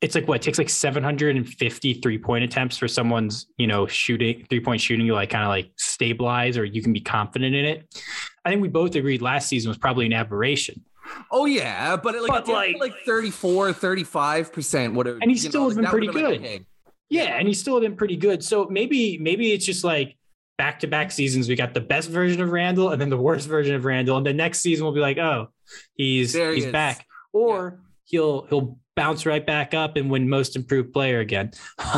it's 0.00 0.14
like 0.14 0.28
what 0.28 0.36
it 0.36 0.42
takes 0.42 0.58
like 0.58 0.68
750 0.68 1.94
three 1.94 2.18
point 2.18 2.44
attempts 2.44 2.76
for 2.76 2.86
someone's 2.86 3.46
you 3.56 3.66
know 3.66 3.86
shooting 3.86 4.46
three 4.50 4.60
point 4.60 4.78
shooting 4.78 5.06
you 5.06 5.14
like 5.14 5.30
kind 5.30 5.42
of 5.42 5.48
like 5.48 5.70
stabilize 5.76 6.58
or 6.58 6.66
you 6.66 6.82
can 6.82 6.92
be 6.92 7.00
confident 7.00 7.54
in 7.54 7.64
it 7.64 8.04
i 8.44 8.50
think 8.50 8.62
we 8.62 8.68
both 8.68 8.94
agreed 8.94 9.22
last 9.22 9.48
season 9.48 9.68
was 9.68 9.78
probably 9.78 10.06
an 10.06 10.12
aberration 10.12 10.82
oh 11.30 11.44
yeah 11.44 11.96
but, 11.96 12.14
it, 12.14 12.22
like, 12.22 12.44
but 12.44 12.48
like, 12.48 12.76
like 12.78 12.94
34 13.04 13.72
35 13.72 14.52
percent 14.52 14.94
have 14.94 15.18
and 15.20 15.30
he 15.30 15.36
still 15.36 15.62
know, 15.62 15.68
has 15.68 15.76
been 15.76 15.86
pretty 15.86 16.08
good 16.08 16.40
okay. 16.40 16.64
yeah 17.08 17.36
and 17.36 17.46
he's 17.46 17.60
still 17.60 17.80
been 17.80 17.96
pretty 17.96 18.16
good 18.16 18.42
so 18.42 18.66
maybe 18.70 19.18
maybe 19.18 19.52
it's 19.52 19.66
just 19.66 19.84
like 19.84 20.16
back 20.56 20.80
to 20.80 20.86
back 20.86 21.10
seasons 21.10 21.48
we 21.48 21.56
got 21.56 21.74
the 21.74 21.80
best 21.80 22.08
version 22.08 22.40
of 22.40 22.50
Randle 22.50 22.90
and 22.90 23.00
then 23.00 23.10
the 23.10 23.18
worst 23.18 23.48
version 23.48 23.74
of 23.74 23.84
Randle, 23.84 24.16
and 24.16 24.24
the 24.24 24.32
next 24.32 24.60
season 24.60 24.84
we'll 24.84 24.94
be 24.94 25.00
like 25.00 25.18
oh 25.18 25.48
he's 25.94 26.32
he 26.32 26.54
he's 26.54 26.66
back 26.66 27.06
or 27.32 27.80
yeah. 27.80 27.90
he'll 28.04 28.46
he'll 28.46 28.78
bounce 28.96 29.26
right 29.26 29.44
back 29.44 29.74
up 29.74 29.96
and 29.96 30.10
win 30.10 30.28
most 30.28 30.56
improved 30.56 30.92
player 30.92 31.20
again. 31.20 31.50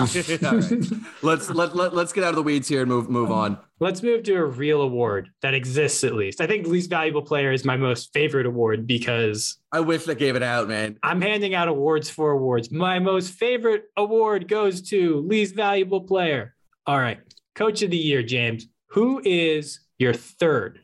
let's 1.23 1.51
let, 1.51 1.77
let 1.77 1.95
let's 1.95 2.13
get 2.13 2.25
out 2.25 2.31
of 2.31 2.37
the 2.37 2.43
weeds 2.43 2.69
here 2.69 2.83
and 2.83 2.89
move 2.89 3.09
move 3.09 3.31
on. 3.31 3.59
Let's 3.79 4.03
move 4.03 4.23
to 4.23 4.35
a 4.37 4.45
real 4.45 4.81
award 4.81 5.29
that 5.43 5.53
exists 5.53 6.03
at 6.03 6.15
least. 6.15 6.41
I 6.41 6.47
think 6.47 6.67
least 6.67 6.89
valuable 6.89 7.21
player 7.21 7.53
is 7.53 7.63
my 7.63 7.77
most 7.77 8.11
favorite 8.15 8.47
award 8.47 8.87
because 8.87 9.59
I 9.71 9.81
wish 9.81 10.09
I 10.09 10.15
gave 10.15 10.35
it 10.35 10.43
out, 10.43 10.67
man. 10.67 10.99
I'm 11.03 11.21
handing 11.21 11.55
out 11.55 11.69
awards 11.69 12.09
for 12.09 12.31
awards. 12.31 12.71
My 12.71 12.99
most 12.99 13.35
favorite 13.35 13.85
award 13.95 14.49
goes 14.49 14.81
to 14.89 15.21
least 15.21 15.55
valuable 15.55 16.01
player. 16.01 16.55
All 16.87 16.99
right. 16.99 17.19
Coach 17.55 17.83
of 17.83 17.91
the 17.91 17.99
year, 17.99 18.23
James. 18.23 18.67
Who 18.91 19.21
is 19.23 19.81
your 19.99 20.15
third 20.15 20.81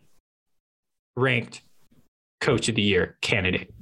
ranked 1.16 1.62
coach 2.42 2.68
of 2.68 2.74
the 2.74 2.82
year 2.82 3.16
candidate? 3.22 3.72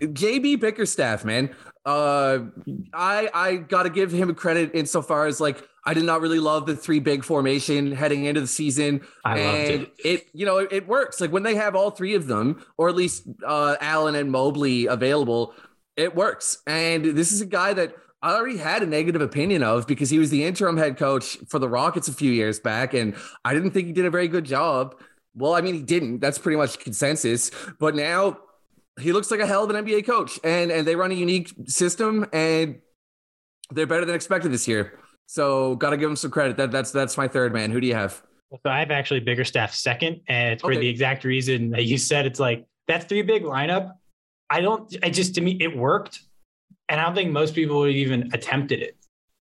JB 0.00 0.60
Bickerstaff, 0.60 1.24
man. 1.24 1.52
Uh, 1.84 2.46
I 2.94 3.28
I 3.34 3.56
got 3.56 3.82
to 3.82 3.90
give 3.90 4.10
him 4.10 4.34
credit 4.34 4.70
insofar 4.74 5.26
as 5.26 5.40
like 5.40 5.62
I 5.84 5.92
did 5.92 6.04
not 6.04 6.20
really 6.22 6.38
love 6.38 6.64
the 6.66 6.74
three 6.74 6.98
big 6.98 7.24
formation 7.24 7.92
heading 7.92 8.24
into 8.24 8.40
the 8.40 8.46
season. 8.46 9.02
I 9.24 9.38
and 9.38 9.44
loved 9.44 9.82
it. 9.82 9.92
It 10.04 10.28
you 10.32 10.46
know 10.46 10.58
it, 10.58 10.68
it 10.72 10.88
works 10.88 11.20
like 11.20 11.30
when 11.30 11.42
they 11.42 11.54
have 11.56 11.76
all 11.76 11.90
three 11.90 12.14
of 12.14 12.26
them, 12.26 12.64
or 12.78 12.88
at 12.88 12.96
least 12.96 13.26
uh, 13.46 13.76
Allen 13.80 14.14
and 14.14 14.30
Mobley 14.30 14.86
available. 14.86 15.54
It 15.96 16.14
works, 16.16 16.58
and 16.66 17.04
this 17.04 17.30
is 17.30 17.40
a 17.40 17.46
guy 17.46 17.72
that 17.74 17.94
I 18.22 18.32
already 18.34 18.56
had 18.56 18.82
a 18.82 18.86
negative 18.86 19.20
opinion 19.20 19.62
of 19.62 19.86
because 19.86 20.08
he 20.08 20.18
was 20.18 20.30
the 20.30 20.44
interim 20.44 20.78
head 20.78 20.96
coach 20.96 21.36
for 21.46 21.58
the 21.58 21.68
Rockets 21.68 22.08
a 22.08 22.12
few 22.12 22.32
years 22.32 22.58
back, 22.58 22.94
and 22.94 23.14
I 23.44 23.52
didn't 23.52 23.72
think 23.72 23.86
he 23.86 23.92
did 23.92 24.06
a 24.06 24.10
very 24.10 24.28
good 24.28 24.44
job. 24.44 24.96
Well, 25.34 25.54
I 25.54 25.60
mean, 25.60 25.74
he 25.74 25.82
didn't. 25.82 26.20
That's 26.20 26.38
pretty 26.38 26.56
much 26.56 26.78
consensus. 26.78 27.50
But 27.78 27.94
now 27.94 28.38
he 29.00 29.12
looks 29.12 29.30
like 29.30 29.40
a 29.40 29.46
hell 29.46 29.64
of 29.64 29.70
an 29.70 29.84
NBA 29.84 30.06
coach, 30.06 30.38
and 30.44 30.70
and 30.70 30.86
they 30.86 30.96
run 30.96 31.10
a 31.10 31.14
unique 31.14 31.52
system, 31.66 32.26
and 32.32 32.80
they're 33.70 33.86
better 33.86 34.04
than 34.04 34.14
expected 34.14 34.52
this 34.52 34.68
year. 34.68 34.98
So, 35.26 35.76
got 35.76 35.90
to 35.90 35.96
give 35.96 36.08
him 36.08 36.16
some 36.16 36.30
credit. 36.30 36.56
That 36.56 36.70
that's 36.70 36.90
that's 36.90 37.16
my 37.16 37.28
third 37.28 37.52
man. 37.52 37.70
Who 37.70 37.80
do 37.80 37.86
you 37.86 37.94
have? 37.94 38.22
So 38.62 38.70
I 38.70 38.78
have 38.78 38.90
actually 38.90 39.20
Bickerstaff 39.20 39.74
second, 39.74 40.20
and 40.28 40.52
it's 40.52 40.62
for 40.62 40.70
okay. 40.70 40.80
the 40.80 40.88
exact 40.88 41.24
reason 41.24 41.70
that 41.70 41.84
you 41.84 41.98
said. 41.98 42.26
It's 42.26 42.38
like 42.38 42.66
that 42.88 43.08
three 43.08 43.22
big 43.22 43.42
lineup. 43.42 43.92
I 44.48 44.60
don't. 44.60 44.94
I 45.02 45.10
just 45.10 45.34
to 45.36 45.40
me 45.40 45.56
it 45.60 45.76
worked, 45.76 46.20
and 46.88 47.00
I 47.00 47.04
don't 47.04 47.14
think 47.14 47.32
most 47.32 47.54
people 47.54 47.80
would 47.80 47.90
even 47.90 48.30
attempted 48.32 48.80
it. 48.80 48.96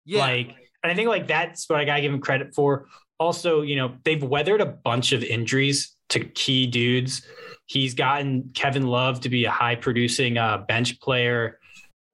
Yeah. 0.06 0.20
Like, 0.20 0.54
and 0.82 0.90
I 0.90 0.94
think 0.94 1.08
like 1.08 1.26
that's 1.26 1.68
what 1.68 1.78
I 1.78 1.84
gotta 1.84 2.00
give 2.00 2.12
him 2.12 2.20
credit 2.20 2.54
for. 2.54 2.86
Also, 3.18 3.62
you 3.62 3.76
know, 3.76 3.96
they've 4.04 4.22
weathered 4.22 4.60
a 4.60 4.66
bunch 4.66 5.12
of 5.12 5.22
injuries 5.22 5.95
to 6.08 6.20
key 6.20 6.66
dudes 6.66 7.26
He's 7.66 7.94
gotten 7.94 8.50
Kevin 8.54 8.86
Love 8.86 9.20
to 9.20 9.28
be 9.28 9.44
a 9.44 9.50
high 9.50 9.74
producing 9.74 10.38
uh, 10.38 10.58
bench 10.58 11.00
player. 11.00 11.58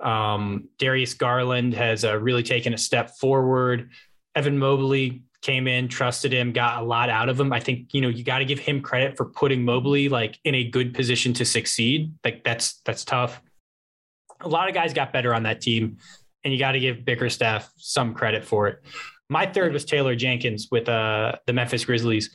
Um, 0.01 0.69
Darius 0.79 1.15
Garland 1.15 1.75
has 1.75 2.05
uh, 2.05 2.19
really 2.19 2.43
taken 2.43 2.73
a 2.73 2.79
step 2.79 3.11
forward. 3.19 3.91
Evan 4.35 4.59
Mobley 4.59 5.25
came 5.43 5.69
in, 5.69 5.89
trusted 5.89 6.33
him, 6.33 6.53
got 6.53 6.83
a 6.83 6.85
lot 6.85 7.11
out 7.11 7.29
of 7.29 7.39
him. 7.39 7.53
I 7.53 7.61
think 7.61 7.93
you 7.93 8.01
know 8.01 8.09
you 8.09 8.25
got 8.25 8.39
to 8.39 8.47
give 8.47 8.59
him 8.59 8.81
credit 8.81 9.17
for 9.17 9.27
putting 9.27 9.63
Mobley 9.63 10.09
like 10.09 10.39
in 10.45 10.55
a 10.55 10.65
good 10.65 10.95
position 10.95 11.35
to 11.35 11.45
succeed. 11.45 12.15
Like 12.25 12.43
that's 12.45 12.81
that's 12.87 13.05
tough. 13.05 13.43
A 14.41 14.49
lot 14.49 14.69
of 14.69 14.75
guys 14.75 14.95
got 14.95 15.13
better 15.13 15.35
on 15.35 15.43
that 15.43 15.61
team, 15.61 15.99
and 16.45 16.53
you 16.53 16.59
got 16.59 16.73
to 16.73 16.81
give 16.81 17.05
Bickerstaff 17.05 17.71
some 17.77 18.15
credit 18.15 18.43
for 18.43 18.69
it. 18.69 18.83
My 19.29 19.45
third 19.47 19.75
was 19.75 19.85
Taylor 19.85 20.17
Jenkins 20.17 20.69
with 20.71 20.89
uh, 20.89 21.37
the 21.47 21.53
Memphis 21.53 21.85
Grizzlies. 21.85 22.35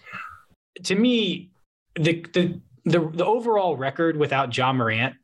To 0.84 0.96
me, 0.96 1.52
the 1.96 2.26
the 2.34 2.60
the 2.86 3.10
the 3.13 3.26
overall 3.26 3.76
record 3.76 4.18
without 4.18 4.56
Ja 4.56 4.72
Morant 4.74 5.16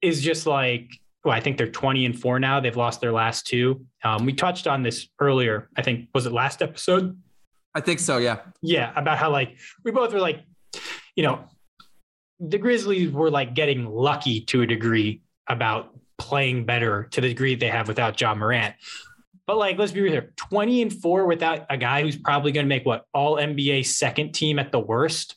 is 0.00 0.22
just 0.22 0.46
like 0.46 0.88
well, 1.24 1.34
I 1.34 1.40
think 1.40 1.56
they're 1.56 1.70
20 1.70 2.04
and 2.04 2.18
four 2.18 2.40
now. 2.40 2.58
They've 2.58 2.76
lost 2.76 3.00
their 3.00 3.12
last 3.12 3.46
two. 3.46 3.86
Um, 4.02 4.26
we 4.26 4.32
touched 4.32 4.66
on 4.66 4.82
this 4.82 5.08
earlier. 5.20 5.68
I 5.76 5.82
think 5.82 6.08
was 6.14 6.26
it 6.26 6.32
last 6.32 6.62
episode? 6.62 7.16
I 7.74 7.80
think 7.80 8.00
so. 8.00 8.18
Yeah. 8.18 8.40
Yeah, 8.60 8.92
about 8.96 9.18
how 9.18 9.30
like 9.30 9.58
we 9.84 9.92
both 9.92 10.12
were 10.12 10.20
like, 10.20 10.40
you 11.14 11.22
know, 11.22 11.44
the 12.40 12.58
Grizzlies 12.58 13.12
were 13.12 13.30
like 13.30 13.54
getting 13.54 13.86
lucky 13.86 14.40
to 14.46 14.62
a 14.62 14.66
degree 14.66 15.22
about 15.48 15.96
playing 16.18 16.66
better 16.66 17.04
to 17.12 17.20
the 17.20 17.28
degree 17.28 17.54
they 17.54 17.68
have 17.68 17.88
without 17.88 18.20
Ja 18.20 18.34
Morant. 18.34 18.74
But 19.52 19.58
like, 19.58 19.76
let's 19.76 19.92
be 19.92 20.00
real 20.00 20.12
here: 20.12 20.32
20 20.36 20.80
and 20.80 20.90
four 20.90 21.26
without 21.26 21.66
a 21.68 21.76
guy 21.76 22.00
who's 22.00 22.16
probably 22.16 22.52
going 22.52 22.64
to 22.64 22.68
make 22.68 22.86
what 22.86 23.04
all 23.12 23.36
NBA 23.36 23.84
second 23.84 24.32
team 24.32 24.58
at 24.58 24.72
the 24.72 24.80
worst 24.80 25.36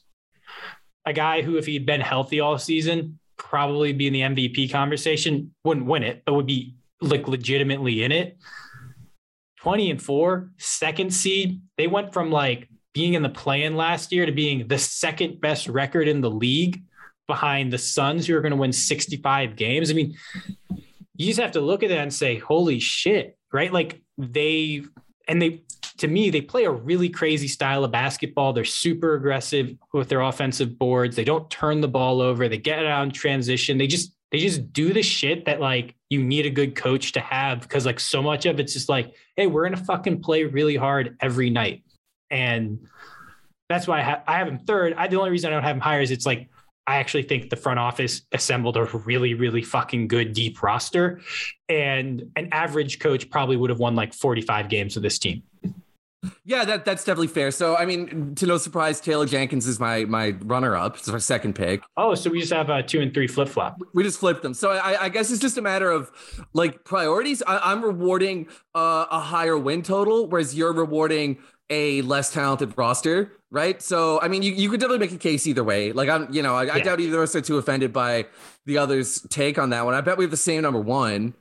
a 1.06 1.12
guy 1.12 1.41
who, 1.41 1.58
if 1.58 1.65
he'd 1.65 1.86
been 1.86 1.99
healthy 1.99 2.39
all 2.39 2.58
season, 2.58 3.19
probably 3.36 3.91
be 3.91 4.08
in 4.08 4.13
the 4.13 4.21
MVP 4.21 4.71
conversation, 4.71 5.54
wouldn't 5.65 5.86
win 5.86 6.01
it, 6.01 6.23
but 6.25 6.34
would 6.36 6.45
be 6.45 6.75
like 7.01 7.28
legitimately 7.28 8.06
in 8.06 8.13
it. 8.13 8.38
20 9.58 9.91
and 9.91 10.01
four, 10.01 10.49
second 10.60 11.13
seed. 11.13 11.60
They 11.78 11.88
went 11.88 12.13
from 12.13 12.32
like 12.32 12.69
being 12.93 13.15
in 13.15 13.21
the 13.21 13.28
play-in 13.28 13.75
last 13.75 14.13
year 14.13 14.25
to 14.25 14.32
being 14.32 14.69
the 14.69 14.78
second 14.78 15.41
best 15.41 15.67
record 15.67 16.08
in 16.08 16.21
the 16.21 16.32
league 16.32 16.84
behind 17.28 17.73
the 17.73 17.78
Suns, 17.78 18.28
who 18.28 18.38
are 18.38 18.41
going 18.41 18.51
to 18.51 18.56
win 18.56 18.71
65 18.71 19.58
games. 19.58 19.91
I 19.91 19.93
mean, 19.93 20.15
you 21.17 21.28
just 21.28 21.41
have 21.41 21.51
to 21.51 21.62
look 21.62 21.84
at 21.84 21.89
that 21.89 21.99
and 21.99 22.13
say, 22.13 22.38
holy 22.38 22.80
shit, 22.80 23.38
right? 23.55 23.71
Like 23.71 24.01
they 24.17 24.83
and 25.27 25.41
they 25.41 25.63
to 25.97 26.07
me 26.07 26.29
they 26.29 26.41
play 26.41 26.65
a 26.65 26.71
really 26.71 27.09
crazy 27.09 27.47
style 27.47 27.83
of 27.83 27.91
basketball. 27.91 28.51
They're 28.53 28.65
super 28.65 29.15
aggressive 29.15 29.75
with 29.93 30.09
their 30.09 30.21
offensive 30.21 30.77
boards. 30.77 31.15
They 31.15 31.23
don't 31.23 31.49
turn 31.49 31.79
the 31.81 31.87
ball 31.87 32.21
over. 32.21 32.47
They 32.49 32.57
get 32.57 32.85
out 32.85 33.03
in 33.03 33.11
transition. 33.11 33.77
They 33.77 33.87
just 33.87 34.13
they 34.31 34.39
just 34.39 34.73
do 34.73 34.91
the 34.91 35.01
shit 35.01 35.45
that 35.45 35.61
like 35.61 35.95
you 36.09 36.21
need 36.21 36.45
a 36.45 36.49
good 36.49 36.75
coach 36.75 37.13
to 37.13 37.21
have 37.21 37.61
because 37.61 37.85
like 37.85 37.99
so 37.99 38.21
much 38.21 38.45
of 38.45 38.59
it's 38.59 38.73
just 38.73 38.89
like, 38.89 39.15
hey, 39.37 39.47
we're 39.47 39.63
gonna 39.63 39.83
fucking 39.83 40.21
play 40.21 40.43
really 40.43 40.75
hard 40.75 41.15
every 41.21 41.49
night, 41.49 41.83
and 42.29 42.85
that's 43.69 43.87
why 43.87 43.99
I, 43.99 44.03
ha- 44.03 44.23
I 44.27 44.37
have 44.37 44.49
him 44.49 44.59
third. 44.59 44.93
I 44.97 45.07
the 45.07 45.17
only 45.17 45.31
reason 45.31 45.49
I 45.49 45.53
don't 45.53 45.63
have 45.63 45.77
him 45.77 45.81
higher 45.81 46.01
is 46.01 46.11
it's 46.11 46.25
like 46.25 46.49
I 46.88 46.98
actually 46.98 47.24
think 47.24 47.50
the 47.50 47.56
front 47.56 47.80
office 47.80 48.21
assembled 48.32 48.78
a 48.78 48.84
really, 48.84 49.34
really 49.34 49.63
fucking 49.63 50.08
good 50.08 50.34
deep 50.34 50.62
roster, 50.62 51.21
and 51.67 52.32
an 52.36 52.50
average 52.52 53.00
coach 53.00 53.30
probably 53.30 53.58
would 53.58 53.69
have 53.69 53.80
won 53.80 53.95
like 53.95 54.13
45 54.13 54.69
games 54.69 54.95
with 54.95 55.04
this 55.04 55.17
team. 55.17 55.43
Yeah, 56.43 56.65
that 56.65 56.86
that's 56.86 57.04
definitely 57.04 57.28
fair. 57.28 57.52
So, 57.52 57.76
I 57.76 57.86
mean, 57.86 58.36
to 58.36 58.45
no 58.45 58.58
surprise, 58.58 59.00
Taylor 59.00 59.26
Jenkins 59.26 59.67
is 59.67 59.80
my 59.80 60.06
my 60.06 60.36
runner 60.41 60.76
up. 60.76 60.98
It's 60.98 61.10
our 61.10 61.19
second 61.19 61.54
pick. 61.54 61.82
Oh, 61.98 62.15
so 62.15 62.30
we 62.30 62.39
just 62.39 62.54
have 62.54 62.69
a 62.69 62.84
two 62.84 63.02
and 63.02 63.13
three 63.13 63.28
flip 63.28 63.48
flop. 63.48 63.82
We 63.93 64.04
just 64.04 64.19
flipped 64.19 64.41
them. 64.41 64.54
So 64.54 64.71
I, 64.71 65.06
I 65.06 65.10
guess 65.10 65.32
it's 65.32 65.41
just 65.41 65.58
a 65.58 65.62
matter 65.62 65.89
of 65.89 66.12
like 66.54 66.84
priorities. 66.84 67.43
I, 67.45 67.71
am 67.71 67.84
rewarding 67.84 68.48
uh, 68.74 69.06
a 69.12 69.19
higher 69.19 69.58
win 69.58 69.82
total, 69.82 70.28
whereas 70.28 70.56
you're 70.56 70.74
rewarding 70.74 71.38
a 71.69 72.01
less 72.04 72.32
talented 72.32 72.78
roster, 72.78 73.32
right? 73.51 73.82
So, 73.82 74.21
I 74.21 74.28
mean, 74.28 74.43
you, 74.43 74.51
you 74.51 74.69
could 74.69 74.80
definitely 74.80 75.06
make 75.06 75.15
a 75.15 75.17
case 75.17 75.47
either 75.47 75.63
way. 75.63 75.91
Like, 75.91 76.10
I'm, 76.10 76.32
you 76.32 76.41
know, 76.41 76.56
I, 76.56 76.63
yeah. 76.63 76.73
I 76.75 76.80
doubt 76.82 76.99
either 76.99 77.17
of 77.17 77.23
us 77.23 77.36
are 77.36 77.41
too 77.41 77.58
offended 77.58 77.91
by 77.91 78.28
the 78.65 78.78
other's 78.78 79.21
take 79.30 79.58
on 79.58 79.71
that 79.71 79.86
one. 79.86 79.93
I 79.93 80.01
bet 80.01 80.17
we 80.17 80.23
have 80.23 80.32
the 80.32 80.38
same 80.38 80.62
number 80.62 80.80
one. 80.80 81.34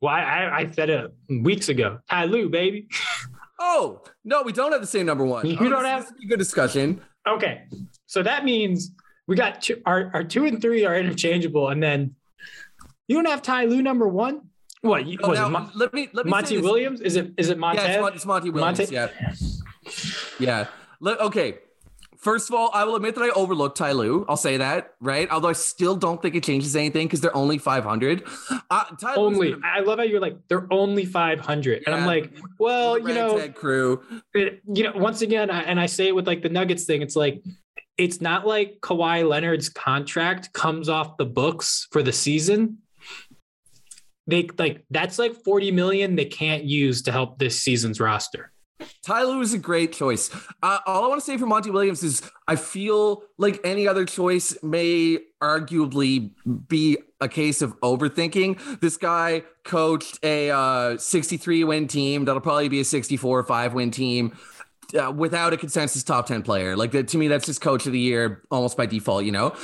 Well, 0.00 0.12
I, 0.12 0.50
I 0.52 0.70
said 0.72 0.90
it 0.90 1.14
weeks 1.28 1.68
ago. 1.68 2.00
Ty 2.10 2.24
Lue, 2.24 2.48
baby. 2.48 2.88
Oh 3.64 4.02
no, 4.24 4.42
we 4.42 4.52
don't 4.52 4.72
have 4.72 4.80
the 4.80 4.88
same 4.88 5.06
number 5.06 5.24
one. 5.24 5.46
You 5.46 5.56
oh, 5.60 5.68
don't 5.68 5.84
have 5.84 6.10
a 6.20 6.26
good 6.26 6.38
discussion. 6.38 7.00
Okay, 7.28 7.62
so 8.06 8.20
that 8.24 8.44
means 8.44 8.90
we 9.28 9.36
got 9.36 9.62
two, 9.62 9.80
our 9.86 10.10
our 10.14 10.24
two 10.24 10.46
and 10.46 10.60
three 10.60 10.84
are 10.84 10.96
interchangeable, 10.96 11.68
and 11.68 11.80
then 11.80 12.16
you 13.06 13.14
don't 13.14 13.30
have 13.30 13.40
Ty 13.40 13.66
Lue 13.66 13.80
number 13.80 14.08
one. 14.08 14.48
What? 14.80 15.06
You, 15.06 15.16
oh, 15.22 15.30
now, 15.30 15.48
Mon- 15.48 15.70
let 15.76 15.94
me 15.94 16.08
let 16.12 16.26
me 16.26 16.30
Monty 16.30 16.58
Williams. 16.58 17.00
Is 17.02 17.14
it 17.14 17.32
is 17.36 17.50
it 17.50 17.58
Monty? 17.58 17.80
Yeah, 17.80 18.04
it's, 18.04 18.16
it's 18.16 18.26
Monty 18.26 18.50
Williams. 18.50 18.78
Monte- 18.78 18.92
yeah, 18.92 19.08
yeah. 20.38 20.66
Okay, 21.04 21.58
First 22.22 22.48
of 22.48 22.54
all, 22.54 22.70
I 22.72 22.84
will 22.84 22.94
admit 22.94 23.16
that 23.16 23.22
I 23.22 23.30
overlooked 23.30 23.76
Ty 23.76 23.92
Lue. 23.92 24.24
I'll 24.28 24.36
say 24.36 24.56
that, 24.58 24.94
right? 25.00 25.28
Although 25.28 25.48
I 25.48 25.54
still 25.54 25.96
don't 25.96 26.22
think 26.22 26.36
it 26.36 26.44
changes 26.44 26.76
anything 26.76 27.08
because 27.08 27.20
they're 27.20 27.36
only 27.36 27.58
500. 27.58 28.22
Uh, 28.70 28.84
only. 29.16 29.50
Gonna... 29.50 29.62
I 29.66 29.80
love 29.80 29.98
how 29.98 30.04
you're 30.04 30.20
like, 30.20 30.36
they're 30.46 30.72
only 30.72 31.04
500. 31.04 31.72
Yeah. 31.72 31.82
And 31.84 31.96
I'm 31.96 32.06
like, 32.06 32.32
well, 32.60 32.96
you 32.96 33.12
know, 33.12 33.48
crew. 33.48 34.04
It, 34.34 34.62
you 34.72 34.84
know, 34.84 34.92
once 34.94 35.22
again, 35.22 35.50
I, 35.50 35.62
and 35.62 35.80
I 35.80 35.86
say 35.86 36.06
it 36.06 36.14
with 36.14 36.28
like 36.28 36.42
the 36.42 36.48
Nuggets 36.48 36.84
thing, 36.84 37.02
it's 37.02 37.16
like, 37.16 37.42
it's 37.98 38.20
not 38.20 38.46
like 38.46 38.78
Kawhi 38.80 39.28
Leonard's 39.28 39.68
contract 39.68 40.52
comes 40.52 40.88
off 40.88 41.16
the 41.16 41.26
books 41.26 41.88
for 41.90 42.04
the 42.04 42.12
season. 42.12 42.78
They 44.28 44.48
like, 44.58 44.84
that's 44.90 45.18
like 45.18 45.34
40 45.42 45.72
million 45.72 46.14
they 46.14 46.26
can't 46.26 46.62
use 46.62 47.02
to 47.02 47.12
help 47.12 47.40
this 47.40 47.60
season's 47.60 47.98
roster. 47.98 48.52
Ty 49.02 49.24
Lue 49.24 49.40
is 49.40 49.54
a 49.54 49.58
great 49.58 49.92
choice. 49.92 50.30
Uh, 50.62 50.78
all 50.86 51.04
I 51.04 51.08
want 51.08 51.20
to 51.20 51.24
say 51.24 51.36
for 51.36 51.46
Monty 51.46 51.70
Williams 51.70 52.02
is 52.02 52.22
I 52.46 52.56
feel 52.56 53.24
like 53.38 53.60
any 53.64 53.88
other 53.88 54.04
choice 54.04 54.56
may 54.62 55.18
arguably 55.42 56.30
be 56.68 56.98
a 57.20 57.28
case 57.28 57.62
of 57.62 57.78
overthinking. 57.80 58.80
This 58.80 58.96
guy 58.96 59.44
coached 59.64 60.18
a 60.22 60.50
uh, 60.50 60.98
63 60.98 61.64
win 61.64 61.88
team 61.88 62.24
that'll 62.24 62.40
probably 62.40 62.68
be 62.68 62.80
a 62.80 62.84
64 62.84 63.38
or 63.38 63.42
5 63.42 63.74
win 63.74 63.90
team. 63.90 64.36
Uh, 64.98 65.10
without 65.10 65.54
a 65.54 65.56
consensus 65.56 66.02
top 66.02 66.26
10 66.26 66.42
player. 66.42 66.76
Like 66.76 66.90
to 66.92 67.16
me, 67.16 67.26
that's 67.26 67.46
just 67.46 67.62
coach 67.62 67.86
of 67.86 67.92
the 67.92 67.98
year 67.98 68.42
almost 68.50 68.76
by 68.76 68.84
default, 68.84 69.24
you 69.24 69.32
know? 69.32 69.54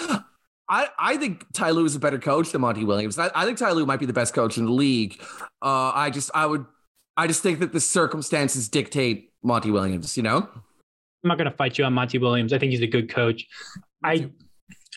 I, 0.70 0.88
I 0.98 1.16
think 1.18 1.44
Ty 1.52 1.70
Lue 1.70 1.84
is 1.84 1.94
a 1.94 1.98
better 1.98 2.18
coach 2.18 2.52
than 2.52 2.62
Monty 2.62 2.84
Williams. 2.84 3.18
I, 3.18 3.30
I 3.34 3.44
think 3.44 3.58
Ty 3.58 3.72
Lue 3.72 3.84
might 3.84 4.00
be 4.00 4.06
the 4.06 4.14
best 4.14 4.32
coach 4.32 4.56
in 4.56 4.64
the 4.64 4.72
league. 4.72 5.20
Uh, 5.60 5.92
I 5.94 6.08
just, 6.08 6.30
I 6.34 6.46
would 6.46 6.64
I 7.18 7.26
just 7.26 7.42
think 7.42 7.58
that 7.58 7.72
the 7.72 7.80
circumstances 7.80 8.68
dictate 8.68 9.32
Monty 9.42 9.72
Williams, 9.72 10.16
you 10.16 10.22
know? 10.22 10.48
I'm 10.54 11.28
not 11.28 11.36
going 11.36 11.50
to 11.50 11.56
fight 11.56 11.76
you 11.76 11.84
on 11.84 11.92
Monty 11.92 12.18
Williams. 12.18 12.52
I 12.52 12.58
think 12.58 12.70
he's 12.70 12.80
a 12.80 12.86
good 12.86 13.10
coach. 13.10 13.44
I 14.04 14.30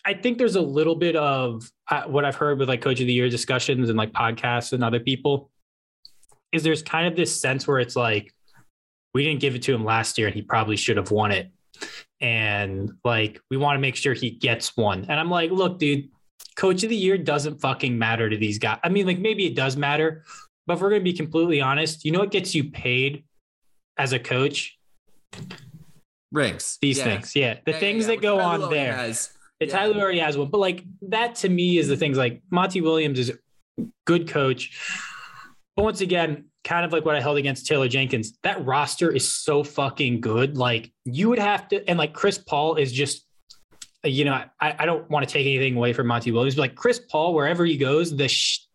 I 0.05 0.13
think 0.13 0.37
there's 0.37 0.55
a 0.55 0.61
little 0.61 0.95
bit 0.95 1.15
of 1.15 1.69
uh, 1.89 2.03
what 2.03 2.23
I've 2.23 2.35
heard 2.35 2.59
with 2.59 2.69
like 2.69 2.81
coach 2.81 2.99
of 3.01 3.07
the 3.07 3.13
year 3.13 3.29
discussions 3.29 3.89
and 3.89 3.97
like 3.97 4.11
podcasts 4.11 4.71
and 4.73 4.83
other 4.83 4.99
people 4.99 5.51
is 6.51 6.63
there's 6.63 6.83
kind 6.83 7.07
of 7.07 7.15
this 7.15 7.39
sense 7.39 7.67
where 7.67 7.79
it's 7.79 7.95
like 7.95 8.33
we 9.13 9.23
didn't 9.23 9.41
give 9.41 9.55
it 9.55 9.63
to 9.63 9.73
him 9.73 9.83
last 9.83 10.17
year 10.17 10.27
and 10.27 10.35
he 10.35 10.41
probably 10.41 10.75
should 10.75 10.97
have 10.97 11.11
won 11.11 11.31
it. 11.31 11.51
And 12.19 12.91
like 13.03 13.39
we 13.49 13.57
want 13.57 13.77
to 13.77 13.81
make 13.81 13.95
sure 13.95 14.13
he 14.13 14.29
gets 14.29 14.77
one. 14.77 15.05
And 15.09 15.19
I'm 15.19 15.29
like, 15.29 15.51
look, 15.51 15.79
dude, 15.79 16.09
coach 16.55 16.83
of 16.83 16.89
the 16.89 16.95
year 16.95 17.17
doesn't 17.17 17.61
fucking 17.61 17.97
matter 17.97 18.29
to 18.29 18.37
these 18.37 18.59
guys. 18.59 18.79
I 18.83 18.89
mean, 18.89 19.07
like 19.07 19.19
maybe 19.19 19.45
it 19.45 19.55
does 19.55 19.75
matter, 19.75 20.23
but 20.67 20.73
if 20.73 20.81
we're 20.81 20.89
going 20.89 21.01
to 21.01 21.03
be 21.03 21.13
completely 21.13 21.61
honest, 21.61 22.05
you 22.05 22.11
know 22.11 22.19
what 22.19 22.31
gets 22.31 22.53
you 22.55 22.71
paid 22.71 23.23
as 23.97 24.13
a 24.13 24.19
coach? 24.19 24.77
Rings. 26.31 26.77
These 26.81 26.99
yeah. 26.99 27.03
things. 27.03 27.35
Yeah. 27.35 27.57
The 27.65 27.71
yeah, 27.71 27.79
things 27.79 28.03
yeah, 28.03 28.15
that 28.15 28.21
go 28.21 28.39
on 28.39 28.69
there. 28.69 28.93
Has. 28.93 29.31
Yeah. 29.59 29.67
Ty 29.67 29.87
Lue 29.87 29.99
already 29.99 30.19
has 30.19 30.37
one. 30.37 30.49
But 30.49 30.59
like 30.59 30.83
that 31.03 31.35
to 31.35 31.49
me 31.49 31.77
is 31.77 31.87
the 31.87 31.97
things 31.97 32.17
like 32.17 32.41
Monty 32.49 32.81
Williams 32.81 33.19
is 33.19 33.29
a 33.29 33.83
good 34.05 34.27
coach. 34.27 34.79
But 35.75 35.83
once 35.83 36.01
again, 36.01 36.45
kind 36.63 36.85
of 36.85 36.93
like 36.93 37.05
what 37.05 37.15
I 37.15 37.21
held 37.21 37.37
against 37.37 37.65
Taylor 37.65 37.87
Jenkins, 37.87 38.37
that 38.43 38.65
roster 38.65 39.11
is 39.11 39.31
so 39.33 39.63
fucking 39.63 40.21
good. 40.21 40.57
Like 40.57 40.91
you 41.05 41.29
would 41.29 41.39
have 41.39 41.67
to, 41.69 41.87
and 41.89 41.97
like 41.99 42.13
Chris 42.13 42.37
Paul 42.37 42.75
is 42.75 42.91
just, 42.91 43.25
you 44.03 44.25
know, 44.25 44.33
I, 44.59 44.75
I 44.79 44.85
don't 44.85 45.09
want 45.09 45.27
to 45.27 45.31
take 45.31 45.45
anything 45.45 45.75
away 45.75 45.93
from 45.93 46.07
Monty 46.07 46.31
Williams, 46.31 46.55
but 46.55 46.61
like 46.61 46.75
Chris 46.75 46.99
Paul, 46.99 47.33
wherever 47.33 47.65
he 47.65 47.77
goes, 47.77 48.15
the 48.15 48.27
sh- 48.27 48.65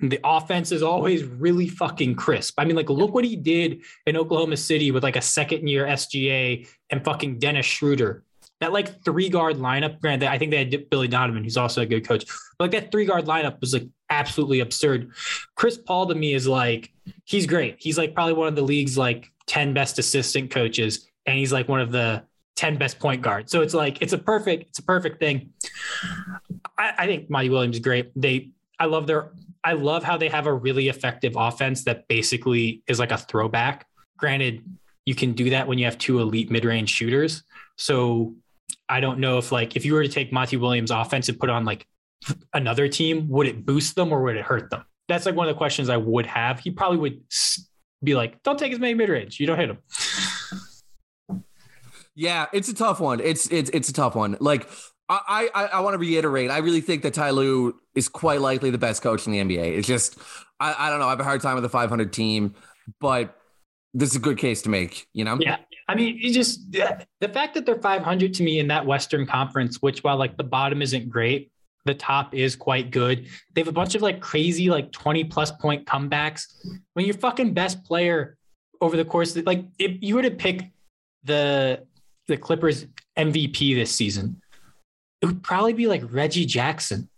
the 0.00 0.20
offense 0.24 0.72
is 0.72 0.82
always 0.82 1.24
really 1.24 1.68
fucking 1.68 2.14
crisp. 2.14 2.54
I 2.58 2.64
mean, 2.64 2.76
like, 2.76 2.90
look 2.90 3.14
what 3.14 3.24
he 3.24 3.36
did 3.36 3.82
in 4.06 4.16
Oklahoma 4.16 4.56
City 4.56 4.90
with 4.90 5.02
like 5.02 5.16
a 5.16 5.22
second 5.22 5.68
year 5.68 5.86
SGA 5.86 6.68
and 6.90 7.04
fucking 7.04 7.38
Dennis 7.38 7.66
Schroeder. 7.66 8.24
That 8.60 8.72
like 8.72 9.04
three 9.04 9.30
guard 9.30 9.56
lineup, 9.56 10.00
granted, 10.00 10.28
I 10.28 10.36
think 10.36 10.50
they 10.50 10.58
had 10.58 10.90
Billy 10.90 11.08
Donovan, 11.08 11.44
who's 11.44 11.56
also 11.56 11.80
a 11.80 11.86
good 11.86 12.06
coach. 12.06 12.26
But 12.58 12.64
like 12.64 12.70
that 12.72 12.92
three 12.92 13.06
guard 13.06 13.24
lineup 13.24 13.60
was 13.60 13.72
like 13.72 13.88
absolutely 14.10 14.60
absurd. 14.60 15.12
Chris 15.56 15.78
Paul 15.78 16.06
to 16.08 16.14
me 16.14 16.34
is 16.34 16.46
like, 16.46 16.92
he's 17.24 17.46
great. 17.46 17.76
He's 17.78 17.96
like 17.96 18.14
probably 18.14 18.34
one 18.34 18.48
of 18.48 18.56
the 18.56 18.62
league's 18.62 18.98
like 18.98 19.28
10 19.46 19.72
best 19.72 19.98
assistant 19.98 20.50
coaches. 20.50 21.08
And 21.24 21.38
he's 21.38 21.52
like 21.52 21.68
one 21.68 21.80
of 21.80 21.90
the 21.90 22.24
10 22.56 22.76
best 22.76 22.98
point 22.98 23.22
guards. 23.22 23.50
So 23.50 23.62
it's 23.62 23.72
like, 23.72 24.02
it's 24.02 24.12
a 24.12 24.18
perfect, 24.18 24.68
it's 24.68 24.78
a 24.78 24.82
perfect 24.82 25.20
thing. 25.20 25.54
I, 26.76 26.92
I 26.98 27.06
think 27.06 27.30
Monty 27.30 27.48
Williams 27.48 27.76
is 27.76 27.82
great. 27.82 28.10
They, 28.14 28.50
I 28.78 28.86
love 28.86 29.06
their 29.06 29.32
I 29.62 29.72
love 29.74 30.02
how 30.02 30.16
they 30.16 30.28
have 30.28 30.46
a 30.46 30.52
really 30.52 30.88
effective 30.88 31.34
offense 31.36 31.84
that 31.84 32.08
basically 32.08 32.82
is 32.86 32.98
like 32.98 33.12
a 33.12 33.18
throwback. 33.18 33.86
Granted, 34.16 34.64
you 35.04 35.14
can 35.14 35.32
do 35.32 35.50
that 35.50 35.66
when 35.66 35.78
you 35.78 35.84
have 35.84 35.98
two 35.98 36.20
elite 36.20 36.50
mid-range 36.50 36.90
shooters. 36.90 37.42
So 37.76 38.34
I 38.88 39.00
don't 39.00 39.18
know 39.18 39.38
if 39.38 39.52
like 39.52 39.76
if 39.76 39.84
you 39.84 39.94
were 39.94 40.02
to 40.02 40.08
take 40.08 40.32
Monty 40.32 40.56
Williams 40.56 40.90
offense 40.90 41.28
and 41.28 41.38
put 41.38 41.50
on 41.50 41.64
like 41.64 41.86
another 42.52 42.88
team, 42.88 43.28
would 43.28 43.46
it 43.46 43.64
boost 43.64 43.96
them 43.96 44.12
or 44.12 44.22
would 44.22 44.36
it 44.36 44.44
hurt 44.44 44.70
them? 44.70 44.84
That's 45.08 45.26
like 45.26 45.34
one 45.34 45.48
of 45.48 45.54
the 45.54 45.58
questions 45.58 45.88
I 45.88 45.96
would 45.96 46.26
have. 46.26 46.60
He 46.60 46.70
probably 46.70 46.98
would 46.98 47.22
be 48.02 48.14
like, 48.14 48.42
"Don't 48.42 48.58
take 48.58 48.72
as 48.72 48.78
many 48.78 48.94
mid-range. 48.94 49.40
You 49.40 49.46
don't 49.46 49.58
hit 49.58 49.68
them." 49.68 51.42
Yeah, 52.14 52.46
it's 52.52 52.68
a 52.68 52.74
tough 52.74 53.00
one. 53.00 53.20
It's 53.20 53.46
it's 53.50 53.70
it's 53.70 53.88
a 53.88 53.92
tough 53.92 54.14
one. 54.14 54.36
Like 54.40 54.68
I, 55.10 55.48
I, 55.54 55.64
I 55.66 55.80
want 55.80 55.94
to 55.94 55.98
reiterate. 55.98 56.50
I 56.50 56.58
really 56.58 56.80
think 56.80 57.02
that 57.02 57.14
Ty 57.14 57.30
Lue 57.30 57.78
is 57.96 58.08
quite 58.08 58.40
likely 58.40 58.70
the 58.70 58.78
best 58.78 59.02
coach 59.02 59.26
in 59.26 59.32
the 59.32 59.40
NBA. 59.40 59.76
It's 59.78 59.88
just, 59.88 60.18
I, 60.60 60.86
I 60.86 60.90
don't 60.90 61.00
know. 61.00 61.06
I 61.06 61.10
have 61.10 61.20
a 61.20 61.24
hard 61.24 61.40
time 61.40 61.54
with 61.56 61.64
the 61.64 61.68
500 61.68 62.12
team, 62.12 62.54
but 63.00 63.36
this 63.92 64.10
is 64.10 64.16
a 64.16 64.20
good 64.20 64.38
case 64.38 64.62
to 64.62 64.68
make, 64.68 65.08
you 65.12 65.24
know? 65.24 65.36
Yeah. 65.40 65.56
I 65.88 65.96
mean, 65.96 66.16
you 66.16 66.32
just, 66.32 66.70
the 66.70 67.28
fact 67.28 67.54
that 67.54 67.66
they're 67.66 67.80
500 67.80 68.34
to 68.34 68.42
me 68.44 68.60
in 68.60 68.68
that 68.68 68.86
Western 68.86 69.26
Conference, 69.26 69.82
which 69.82 70.04
while 70.04 70.16
like 70.16 70.36
the 70.36 70.44
bottom 70.44 70.80
isn't 70.80 71.08
great, 71.08 71.50
the 71.84 71.94
top 71.94 72.32
is 72.32 72.54
quite 72.54 72.92
good. 72.92 73.26
They 73.54 73.62
have 73.62 73.68
a 73.68 73.72
bunch 73.72 73.96
of 73.96 74.02
like 74.02 74.20
crazy, 74.20 74.70
like 74.70 74.92
20 74.92 75.24
plus 75.24 75.50
point 75.50 75.86
comebacks. 75.86 76.46
When 76.92 77.04
your 77.04 77.16
fucking 77.16 77.54
best 77.54 77.82
player 77.82 78.36
over 78.80 78.96
the 78.96 79.04
course, 79.04 79.34
of, 79.34 79.44
like 79.46 79.64
if 79.80 79.96
you 80.00 80.14
were 80.14 80.22
to 80.22 80.30
pick 80.30 80.70
the, 81.24 81.84
the 82.28 82.36
Clippers 82.36 82.86
MVP 83.18 83.74
this 83.74 83.90
season, 83.90 84.40
it 85.20 85.26
would 85.26 85.42
probably 85.42 85.72
be 85.72 85.86
like 85.86 86.02
Reggie 86.10 86.46
Jackson. 86.46 87.08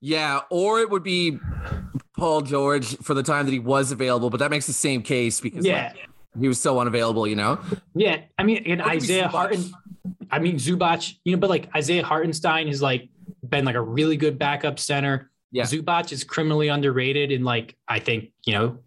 Yeah, 0.00 0.40
or 0.50 0.80
it 0.80 0.90
would 0.90 1.02
be 1.02 1.38
Paul 2.16 2.40
George 2.42 2.96
for 2.98 3.14
the 3.14 3.22
time 3.22 3.46
that 3.46 3.52
he 3.52 3.58
was 3.58 3.92
available, 3.92 4.30
but 4.30 4.38
that 4.38 4.50
makes 4.50 4.66
the 4.66 4.72
same 4.72 5.02
case 5.02 5.40
because 5.40 5.64
yeah. 5.64 5.92
Like, 5.94 6.08
he 6.38 6.48
was 6.48 6.60
so 6.60 6.78
unavailable, 6.78 7.26
you 7.26 7.34
know? 7.34 7.58
Yeah. 7.94 8.20
I 8.38 8.44
mean, 8.44 8.62
and 8.66 8.80
Isaiah 8.80 9.26
Harten, 9.26 9.72
I 10.30 10.38
mean, 10.38 10.56
Zubac, 10.56 11.16
you 11.24 11.32
know, 11.32 11.40
but 11.40 11.50
like 11.50 11.68
Isaiah 11.74 12.04
Hartenstein 12.04 12.68
has 12.68 12.80
like 12.80 13.08
been 13.48 13.64
like 13.64 13.74
a 13.74 13.80
really 13.80 14.16
good 14.16 14.38
backup 14.38 14.78
center. 14.78 15.30
Yeah. 15.50 15.64
Zubac 15.64 16.12
is 16.12 16.22
criminally 16.22 16.68
underrated. 16.68 17.32
And 17.32 17.44
like, 17.44 17.76
I 17.88 17.98
think, 17.98 18.30
you 18.46 18.52
know, 18.52 18.78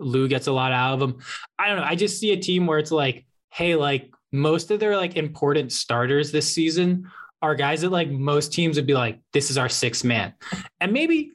Lue 0.00 0.26
gets 0.26 0.48
a 0.48 0.52
lot 0.52 0.72
out 0.72 0.94
of 0.94 1.02
him. 1.02 1.20
I 1.58 1.68
don't 1.68 1.76
know. 1.76 1.84
I 1.84 1.94
just 1.94 2.18
see 2.18 2.32
a 2.32 2.36
team 2.36 2.66
where 2.66 2.80
it's 2.80 2.90
like, 2.90 3.24
hey, 3.52 3.76
like 3.76 4.12
most 4.32 4.72
of 4.72 4.80
their 4.80 4.96
like 4.96 5.16
important 5.16 5.70
starters 5.70 6.32
this 6.32 6.52
season 6.52 7.08
are 7.44 7.54
guys 7.54 7.82
that 7.82 7.90
like 7.90 8.10
most 8.10 8.52
teams 8.52 8.76
would 8.76 8.86
be 8.86 8.94
like, 8.94 9.18
this 9.32 9.50
is 9.50 9.58
our 9.58 9.68
sixth 9.68 10.04
man. 10.04 10.34
And 10.80 10.92
maybe, 10.92 11.32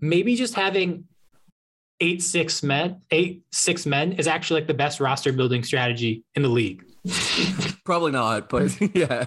maybe 0.00 0.34
just 0.34 0.54
having 0.54 1.04
eight 2.00 2.22
six 2.22 2.62
men, 2.62 3.00
eight 3.10 3.44
six 3.52 3.86
men 3.86 4.12
is 4.12 4.26
actually 4.26 4.60
like 4.60 4.66
the 4.66 4.74
best 4.74 5.00
roster 5.00 5.32
building 5.32 5.62
strategy 5.62 6.24
in 6.34 6.42
the 6.42 6.48
league. 6.48 6.84
Probably 7.84 8.12
not, 8.12 8.48
but 8.48 8.76
yeah. 8.94 9.26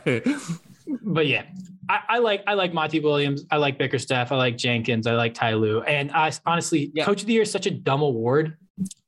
But 1.01 1.27
yeah, 1.27 1.43
I, 1.89 1.99
I, 2.09 2.17
like 2.19 2.43
I 2.47 2.53
like 2.53 2.73
Monty 2.73 2.99
Williams. 2.99 3.45
I 3.51 3.57
like 3.57 3.77
Bickerstaff. 3.77 4.31
I 4.31 4.35
like 4.35 4.57
Jenkins. 4.57 5.07
I 5.07 5.13
like 5.13 5.33
Ty 5.33 5.53
Lue. 5.55 5.81
And 5.81 6.11
I 6.11 6.31
honestly, 6.45 6.91
yeah. 6.93 7.05
Coach 7.05 7.21
of 7.21 7.27
the 7.27 7.33
Year 7.33 7.41
is 7.43 7.51
such 7.51 7.65
a 7.65 7.71
dumb 7.71 8.01
award. 8.01 8.57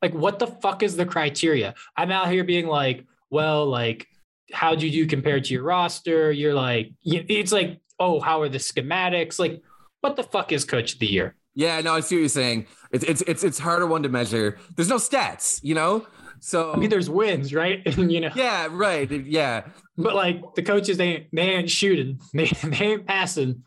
Like, 0.02 0.14
what 0.14 0.40
the 0.40 0.48
fuck 0.48 0.82
is 0.82 0.96
the 0.96 1.06
criteria? 1.06 1.76
I'm 1.96 2.12
out 2.12 2.32
here 2.32 2.44
being 2.44 2.68
like, 2.68 3.06
well, 3.30 3.66
like, 3.66 4.08
you 4.50 4.92
do 4.92 5.08
compared 5.08 5.46
to 5.46 5.54
your 5.54 5.64
roster? 5.64 6.32
You're 6.32 6.54
like, 6.54 6.92
it's 7.04 7.52
like, 7.52 7.80
oh, 8.00 8.20
how 8.20 8.42
are 8.42 8.50
the 8.50 8.58
schematics? 8.58 9.40
Like, 9.40 9.62
what 10.02 10.16
the 10.16 10.24
fuck 10.24 10.52
is 10.52 10.66
Coach 10.66 10.94
of 10.94 11.00
the 11.00 11.08
Year? 11.08 11.36
Yeah, 11.56 11.82
no, 11.82 11.96
I 11.96 12.02
see 12.02 12.16
what 12.16 12.20
you're 12.20 12.30
saying. 12.30 12.68
It's 12.92 13.04
it's 13.04 13.24
it's 13.24 13.44
it's 13.44 13.58
harder 13.58 13.88
one 13.88 14.04
to 14.04 14.10
measure. 14.10 14.60
There's 14.76 14.90
no 14.90 14.98
stats, 14.98 15.60
you 15.64 15.74
know. 15.74 16.06
So 16.40 16.72
I 16.72 16.76
mean, 16.76 16.92
there's 16.92 17.10
wins, 17.10 17.52
right? 17.52 17.82
you 17.98 18.22
know. 18.22 18.30
Yeah, 18.36 18.68
right. 18.70 19.10
Yeah. 19.10 19.64
But 19.98 20.14
like 20.14 20.54
the 20.54 20.62
coaches, 20.62 20.98
they 20.98 21.28
they 21.34 21.42
ain't 21.42 21.70
shooting, 21.70 22.20
they 22.34 22.46
they 22.64 22.86
ain't 22.86 23.08
passing. 23.08 23.64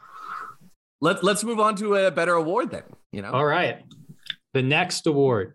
Let's 1.01 1.23
Let's 1.25 1.43
move 1.43 1.59
on 1.59 1.75
to 1.77 1.97
a 1.97 2.11
better 2.13 2.35
award 2.35 2.71
then. 2.71 2.85
You 3.11 3.23
know. 3.23 3.33
All 3.33 3.45
right. 3.45 3.83
The 4.55 4.63
next 4.63 5.09
award, 5.09 5.55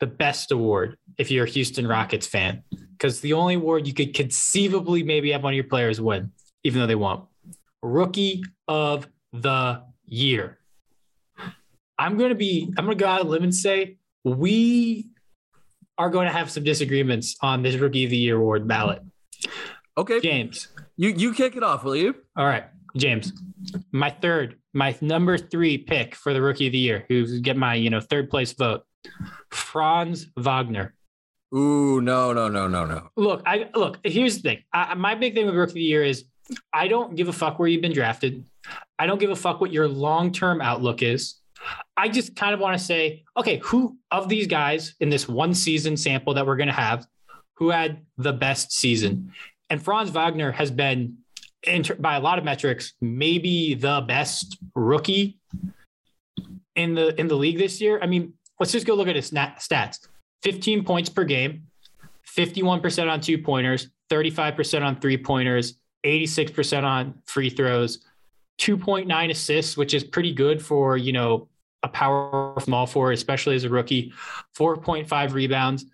the 0.00 0.06
best 0.06 0.50
award, 0.50 0.96
if 1.18 1.30
you're 1.30 1.44
a 1.44 1.48
Houston 1.48 1.86
Rockets 1.86 2.26
fan, 2.26 2.62
because 2.98 3.20
the 3.20 3.34
only 3.34 3.54
award 3.54 3.86
you 3.86 3.94
could 3.94 4.14
conceivably 4.14 5.02
maybe 5.02 5.32
have 5.32 5.42
one 5.42 5.52
of 5.52 5.56
your 5.56 5.64
players 5.64 6.00
win, 6.00 6.32
even 6.64 6.80
though 6.80 6.86
they 6.86 6.94
won't. 6.94 7.24
Rookie 7.82 8.42
of 8.66 9.06
the 9.32 9.82
year. 10.04 10.58
I'm 11.98 12.16
going 12.16 12.30
to 12.30 12.36
be, 12.36 12.72
I'm 12.76 12.84
going 12.84 12.96
to 12.96 13.02
go 13.02 13.08
out 13.08 13.20
on 13.20 13.26
a 13.26 13.30
limb 13.30 13.42
and 13.42 13.54
say 13.54 13.96
we 14.24 15.10
are 15.98 16.10
going 16.10 16.26
to 16.26 16.32
have 16.32 16.50
some 16.50 16.64
disagreements 16.64 17.36
on 17.40 17.62
this 17.62 17.76
Rookie 17.76 18.04
of 18.04 18.10
the 18.10 18.16
Year 18.16 18.36
award 18.36 18.66
ballot. 18.68 19.02
Okay. 19.96 20.20
James. 20.20 20.68
You 20.96 21.10
you 21.10 21.32
kick 21.32 21.56
it 21.56 21.62
off, 21.62 21.84
will 21.84 21.96
you? 21.96 22.14
All 22.36 22.46
right. 22.46 22.64
James. 22.96 23.32
My 23.92 24.10
third, 24.10 24.56
my 24.74 24.96
number 25.00 25.38
three 25.38 25.78
pick 25.78 26.14
for 26.14 26.34
the 26.34 26.40
Rookie 26.42 26.66
of 26.66 26.72
the 26.72 26.78
Year, 26.78 27.04
who's 27.08 27.40
get 27.40 27.56
my, 27.56 27.74
you 27.74 27.90
know, 27.90 28.00
third 28.00 28.30
place 28.30 28.52
vote. 28.52 28.82
Franz 29.50 30.26
Wagner. 30.36 30.94
Ooh, 31.54 32.00
no, 32.00 32.32
no, 32.32 32.48
no, 32.48 32.66
no, 32.66 32.84
no. 32.84 33.08
Look, 33.16 33.42
I 33.46 33.68
look, 33.74 33.98
here's 34.04 34.36
the 34.36 34.42
thing. 34.42 34.62
I, 34.72 34.94
my 34.94 35.14
big 35.14 35.34
thing 35.34 35.46
with 35.46 35.54
Rookie 35.54 35.70
of 35.70 35.74
the 35.74 35.82
Year 35.82 36.02
is 36.02 36.24
I 36.72 36.88
don't 36.88 37.14
give 37.14 37.28
a 37.28 37.32
fuck 37.32 37.58
where 37.58 37.68
you've 37.68 37.82
been 37.82 37.92
drafted. 37.92 38.44
I 38.98 39.06
don't 39.06 39.18
give 39.18 39.30
a 39.30 39.36
fuck 39.36 39.60
what 39.60 39.72
your 39.72 39.88
long-term 39.88 40.60
outlook 40.60 41.02
is. 41.02 41.36
I 41.96 42.08
just 42.08 42.36
kind 42.36 42.52
of 42.52 42.60
want 42.60 42.78
to 42.78 42.84
say, 42.84 43.24
okay, 43.36 43.58
who 43.58 43.96
of 44.10 44.28
these 44.28 44.46
guys 44.46 44.94
in 45.00 45.08
this 45.08 45.28
one 45.28 45.54
season 45.54 45.96
sample 45.96 46.34
that 46.34 46.46
we're 46.46 46.56
going 46.56 46.68
to 46.68 46.72
have, 46.72 47.06
who 47.54 47.70
had 47.70 48.04
the 48.18 48.32
best 48.32 48.72
season? 48.72 49.32
And 49.70 49.82
Franz 49.82 50.10
Wagner 50.10 50.52
has 50.52 50.70
been, 50.70 51.18
by 51.98 52.16
a 52.16 52.20
lot 52.20 52.38
of 52.38 52.44
metrics, 52.44 52.92
maybe 53.00 53.74
the 53.74 54.04
best 54.06 54.58
rookie 54.74 55.38
in 56.76 56.94
the 56.94 57.18
in 57.18 57.26
the 57.26 57.34
league 57.34 57.58
this 57.58 57.80
year. 57.80 57.98
I 58.00 58.06
mean, 58.06 58.34
let's 58.60 58.70
just 58.70 58.86
go 58.86 58.94
look 58.94 59.08
at 59.08 59.16
his 59.16 59.30
stats: 59.30 60.06
15 60.42 60.84
points 60.84 61.08
per 61.08 61.24
game, 61.24 61.66
51% 62.36 63.10
on 63.10 63.20
two 63.20 63.38
pointers, 63.38 63.88
35% 64.10 64.82
on 64.82 65.00
three 65.00 65.16
pointers, 65.16 65.78
86% 66.04 66.84
on 66.84 67.14
free 67.26 67.50
throws, 67.50 68.04
2.9 68.60 69.30
assists, 69.30 69.76
which 69.76 69.94
is 69.94 70.04
pretty 70.04 70.32
good 70.32 70.62
for 70.62 70.96
you 70.96 71.12
know 71.12 71.48
a 71.82 71.88
power 71.88 72.54
small 72.60 72.86
forward, 72.86 73.12
especially 73.12 73.54
as 73.54 73.64
a 73.64 73.68
rookie. 73.68 74.12
4.5 74.56 75.32
rebounds, 75.32 75.84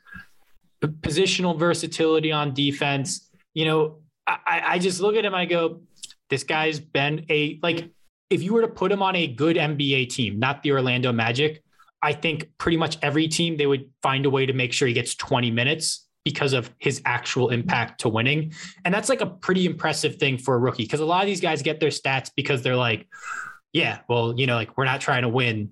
positional 0.83 1.59
versatility 1.59 2.33
on 2.33 2.55
defense. 2.55 3.29
You 3.55 3.67
know, 3.67 3.99
I, 4.27 4.63
I 4.65 4.79
just 4.79 5.01
look 5.01 5.17
at 5.17 5.25
him. 5.25 5.35
I 5.35 5.45
go, 5.45 5.81
this 6.31 6.45
guy's 6.45 6.81
been 6.81 7.27
a 7.29 7.59
like. 7.63 7.91
If 8.31 8.43
you 8.43 8.55
were 8.55 8.63
to 8.63 8.69
put 8.69 8.91
him 8.91 9.03
on 9.03 9.15
a 9.15 9.27
good 9.27 9.57
NBA 9.57 10.09
team, 10.09 10.39
not 10.39 10.63
the 10.63 10.73
Orlando 10.73 11.13
Magic, 11.13 11.63
I 12.03 12.13
think 12.13 12.51
pretty 12.59 12.77
much 12.77 12.99
every 13.03 13.29
team 13.29 13.57
they 13.57 13.67
would 13.67 13.89
find 14.03 14.27
a 14.27 14.31
way 14.31 14.47
to 14.47 14.53
make 14.53 14.73
sure 14.73 14.89
he 14.89 14.95
gets 14.95 15.15
20 15.15 15.51
minutes 15.51 16.07
because 16.25 16.53
of 16.53 16.71
his 16.79 17.03
actual 17.05 17.51
impact 17.51 18.01
to 18.01 18.09
winning. 18.09 18.53
And 18.85 18.93
that's 18.93 19.09
like 19.09 19.21
a 19.21 19.27
pretty 19.27 19.67
impressive 19.67 20.17
thing 20.17 20.39
for 20.39 20.55
a 20.55 20.59
rookie 20.59 20.85
because 20.85 21.01
a 21.01 21.07
lot 21.07 21.23
of 21.23 21.27
these 21.27 21.41
guys 21.41 21.63
get 21.63 21.81
their 21.81 21.91
stats 21.91 22.31
because 22.35 22.63
they're 22.63 22.77
like, 22.77 23.09
yeah, 23.73 24.01
well, 24.09 24.35
you 24.37 24.47
know, 24.47 24.55
like 24.55 24.77
we're 24.77 24.85
not 24.85 25.01
trying 25.01 25.23
to 25.23 25.29
win 25.29 25.71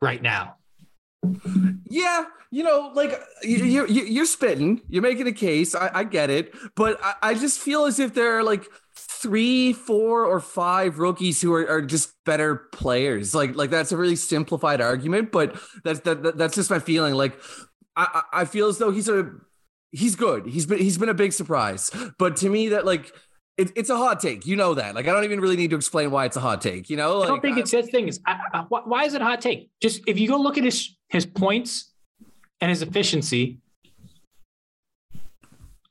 right 0.00 0.20
now. 0.20 0.56
Yeah, 1.90 2.26
you 2.50 2.62
know, 2.62 2.92
like 2.94 3.20
you're 3.42 3.88
you're 3.88 4.24
spitting, 4.24 4.82
you're 4.88 5.02
making 5.02 5.26
a 5.26 5.32
case. 5.32 5.74
I, 5.74 5.90
I 5.92 6.04
get 6.04 6.30
it, 6.30 6.54
but 6.76 6.98
I, 7.02 7.14
I, 7.22 7.34
just 7.34 7.58
feel 7.58 7.86
as 7.86 7.98
if 7.98 8.14
there 8.14 8.38
are 8.38 8.44
like 8.44 8.66
three, 9.22 9.72
four, 9.72 10.24
or 10.24 10.40
five 10.40 10.98
rookies 10.98 11.40
who 11.40 11.52
are, 11.54 11.68
are 11.68 11.82
just 11.82 12.12
better 12.24 12.56
players. 12.72 13.34
Like 13.34 13.56
like 13.56 13.70
that's 13.70 13.92
a 13.92 13.96
really 13.96 14.16
simplified 14.16 14.80
argument, 14.80 15.32
but 15.32 15.58
that's 15.84 16.00
that, 16.00 16.36
that's 16.36 16.54
just 16.54 16.70
my 16.70 16.78
feeling. 16.78 17.14
Like 17.14 17.38
I 17.96 18.22
I 18.32 18.44
feel 18.44 18.68
as 18.68 18.78
though 18.78 18.90
he's 18.90 19.08
a 19.08 19.30
he's 19.92 20.16
good. 20.16 20.46
He's 20.46 20.66
been 20.66 20.78
he's 20.78 20.98
been 20.98 21.08
a 21.08 21.14
big 21.14 21.32
surprise, 21.32 21.90
but 22.18 22.36
to 22.36 22.48
me 22.48 22.68
that 22.68 22.84
like 22.84 23.12
it, 23.58 23.72
it's 23.74 23.90
a 23.90 23.96
hot 23.96 24.20
take. 24.20 24.46
You 24.46 24.56
know 24.56 24.74
that. 24.74 24.94
Like, 24.94 25.08
I 25.08 25.12
don't 25.12 25.24
even 25.24 25.40
really 25.40 25.56
need 25.56 25.70
to 25.70 25.76
explain 25.76 26.12
why 26.12 26.24
it's 26.24 26.36
a 26.36 26.40
hot 26.40 26.60
take. 26.60 26.88
You 26.88 26.96
know, 26.96 27.18
like, 27.18 27.26
I 27.26 27.32
don't 27.32 27.42
think 27.42 27.58
it's 27.58 27.72
that 27.72 27.90
thing. 27.90 28.06
Is 28.06 28.20
I, 28.24 28.38
I, 28.54 28.60
why 28.60 29.04
is 29.04 29.14
it 29.14 29.20
a 29.20 29.24
hot 29.24 29.40
take? 29.40 29.70
Just 29.82 30.02
if 30.06 30.18
you 30.18 30.28
go 30.28 30.38
look 30.38 30.56
at 30.56 30.64
his 30.64 30.96
his 31.08 31.26
points 31.26 31.92
and 32.60 32.70
his 32.70 32.82
efficiency, 32.82 33.58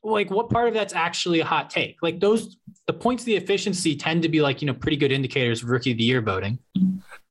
like 0.02 0.30
what 0.30 0.50
part 0.50 0.68
of 0.68 0.74
that's 0.74 0.94
actually 0.94 1.40
a 1.40 1.44
hot 1.44 1.70
take? 1.70 1.96
Like 2.02 2.20
those, 2.20 2.56
the 2.86 2.92
points, 2.92 3.22
of 3.22 3.26
the 3.26 3.36
efficiency 3.36 3.96
tend 3.96 4.22
to 4.22 4.28
be 4.28 4.40
like 4.40 4.62
you 4.62 4.66
know 4.66 4.74
pretty 4.74 4.96
good 4.96 5.12
indicators 5.12 5.62
of 5.62 5.68
rookie 5.68 5.92
of 5.92 5.98
the 5.98 6.04
year 6.04 6.20
voting. 6.20 6.58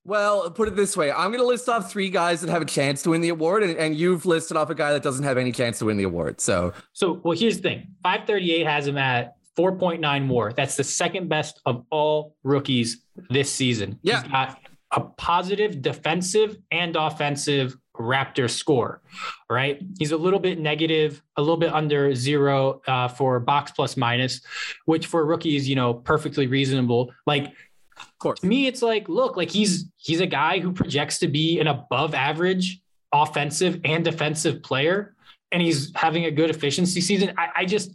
Well, 0.03 0.49
put 0.51 0.67
it 0.67 0.75
this 0.75 0.95
way: 0.95 1.11
I'm 1.11 1.31
going 1.31 1.39
to 1.39 1.45
list 1.45 1.67
off 1.69 1.91
three 1.91 2.09
guys 2.09 2.41
that 2.41 2.49
have 2.49 2.61
a 2.61 2.65
chance 2.65 3.03
to 3.03 3.11
win 3.11 3.21
the 3.21 3.29
award, 3.29 3.63
and, 3.63 3.77
and 3.77 3.95
you've 3.95 4.25
listed 4.25 4.57
off 4.57 4.69
a 4.69 4.75
guy 4.75 4.93
that 4.93 5.03
doesn't 5.03 5.25
have 5.25 5.37
any 5.37 5.51
chance 5.51 5.79
to 5.79 5.85
win 5.85 5.97
the 5.97 6.03
award. 6.03 6.39
So, 6.39 6.73
so 6.93 7.19
well, 7.23 7.37
here's 7.37 7.57
the 7.57 7.63
thing: 7.63 7.87
538 8.03 8.65
has 8.65 8.87
him 8.87 8.97
at 8.97 9.35
4.9 9.57 10.27
WAR. 10.27 10.53
That's 10.53 10.75
the 10.75 10.83
second 10.83 11.29
best 11.29 11.59
of 11.65 11.85
all 11.89 12.35
rookies 12.43 13.03
this 13.29 13.51
season. 13.51 13.99
Yeah. 14.03 14.21
He's 14.21 14.31
got 14.31 14.59
a 14.91 15.01
positive 15.01 15.81
defensive 15.81 16.57
and 16.71 16.95
offensive 16.95 17.75
Raptor 17.99 18.49
score, 18.49 19.01
right? 19.49 19.81
He's 19.99 20.11
a 20.11 20.17
little 20.17 20.39
bit 20.39 20.59
negative, 20.59 21.21
a 21.35 21.41
little 21.41 21.57
bit 21.57 21.73
under 21.73 22.13
zero 22.13 22.81
uh, 22.87 23.07
for 23.07 23.39
box 23.39 23.71
plus 23.71 23.97
minus, 23.97 24.41
which 24.85 25.07
for 25.07 25.25
rookies, 25.25 25.67
you 25.67 25.75
know, 25.75 25.93
perfectly 25.93 26.47
reasonable. 26.47 27.11
Like, 27.25 27.53
of 27.99 28.17
course. 28.19 28.39
To 28.41 28.47
me, 28.47 28.67
it's 28.67 28.81
like, 28.81 29.09
look, 29.09 29.37
like 29.37 29.49
he's 29.49 29.85
he's 29.97 30.21
a 30.21 30.27
guy 30.27 30.59
who 30.59 30.71
projects 30.71 31.19
to 31.19 31.27
be 31.27 31.59
an 31.59 31.67
above 31.67 32.13
average 32.13 32.81
offensive 33.11 33.79
and 33.83 34.03
defensive 34.03 34.61
player, 34.61 35.15
and 35.51 35.61
he's 35.61 35.91
having 35.95 36.25
a 36.25 36.31
good 36.31 36.49
efficiency 36.49 37.01
season. 37.01 37.33
I, 37.37 37.49
I 37.57 37.65
just 37.65 37.91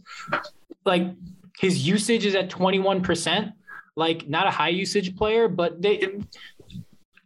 like 0.84 1.08
his 1.58 1.86
usage 1.86 2.26
is 2.26 2.34
at 2.34 2.50
21%, 2.50 3.52
like 3.96 4.28
not 4.28 4.46
a 4.46 4.50
high 4.50 4.70
usage 4.70 5.16
player, 5.16 5.48
but 5.48 5.80
they 5.80 6.18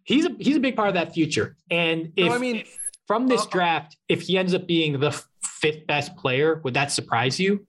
he's 0.06 0.24
a 0.24 0.30
he's 0.38 0.56
a 0.56 0.60
big 0.60 0.74
part 0.74 0.88
of 0.88 0.94
that 0.94 1.12
future. 1.12 1.56
And 1.70 2.12
if 2.16 2.28
no, 2.28 2.34
I 2.34 2.38
mean 2.38 2.64
from 3.06 3.28
this 3.28 3.42
uh, 3.42 3.50
draft, 3.50 3.96
if 4.08 4.22
he 4.22 4.38
ends 4.38 4.54
up 4.54 4.66
being 4.66 4.98
the 4.98 5.12
fifth 5.42 5.86
best 5.86 6.16
player, 6.16 6.60
would 6.64 6.74
that 6.74 6.90
surprise 6.90 7.38
you? 7.38 7.66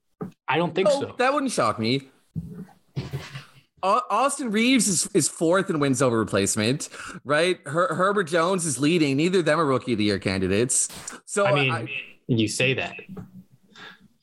I 0.48 0.58
don't 0.58 0.74
think 0.74 0.88
no, 0.88 1.02
so. 1.02 1.16
That 1.18 1.34
wouldn't 1.34 1.52
shock 1.52 1.78
me. 1.78 2.10
Austin 3.84 4.52
Reaves 4.52 4.88
is, 4.88 5.10
is 5.14 5.30
fourth 5.30 5.70
in 5.70 5.80
wins 5.80 6.02
over 6.02 6.18
replacement, 6.18 6.90
right? 7.24 7.60
Her, 7.66 7.94
Herbert 7.94 8.26
Jones 8.26 8.66
is 8.66 8.80
leading. 8.80 9.18
Neither 9.18 9.40
of 9.40 9.46
them 9.46 9.60
are 9.60 9.66
rookie 9.66 9.94
of 9.94 10.00
the 10.00 10.06
year 10.06 10.20
candidates. 10.20 10.90
So 11.26 11.46
I 11.46 11.54
mean, 11.54 11.72
I, 11.72 11.88
you 12.28 12.48
say 12.48 12.74
that. 12.74 12.96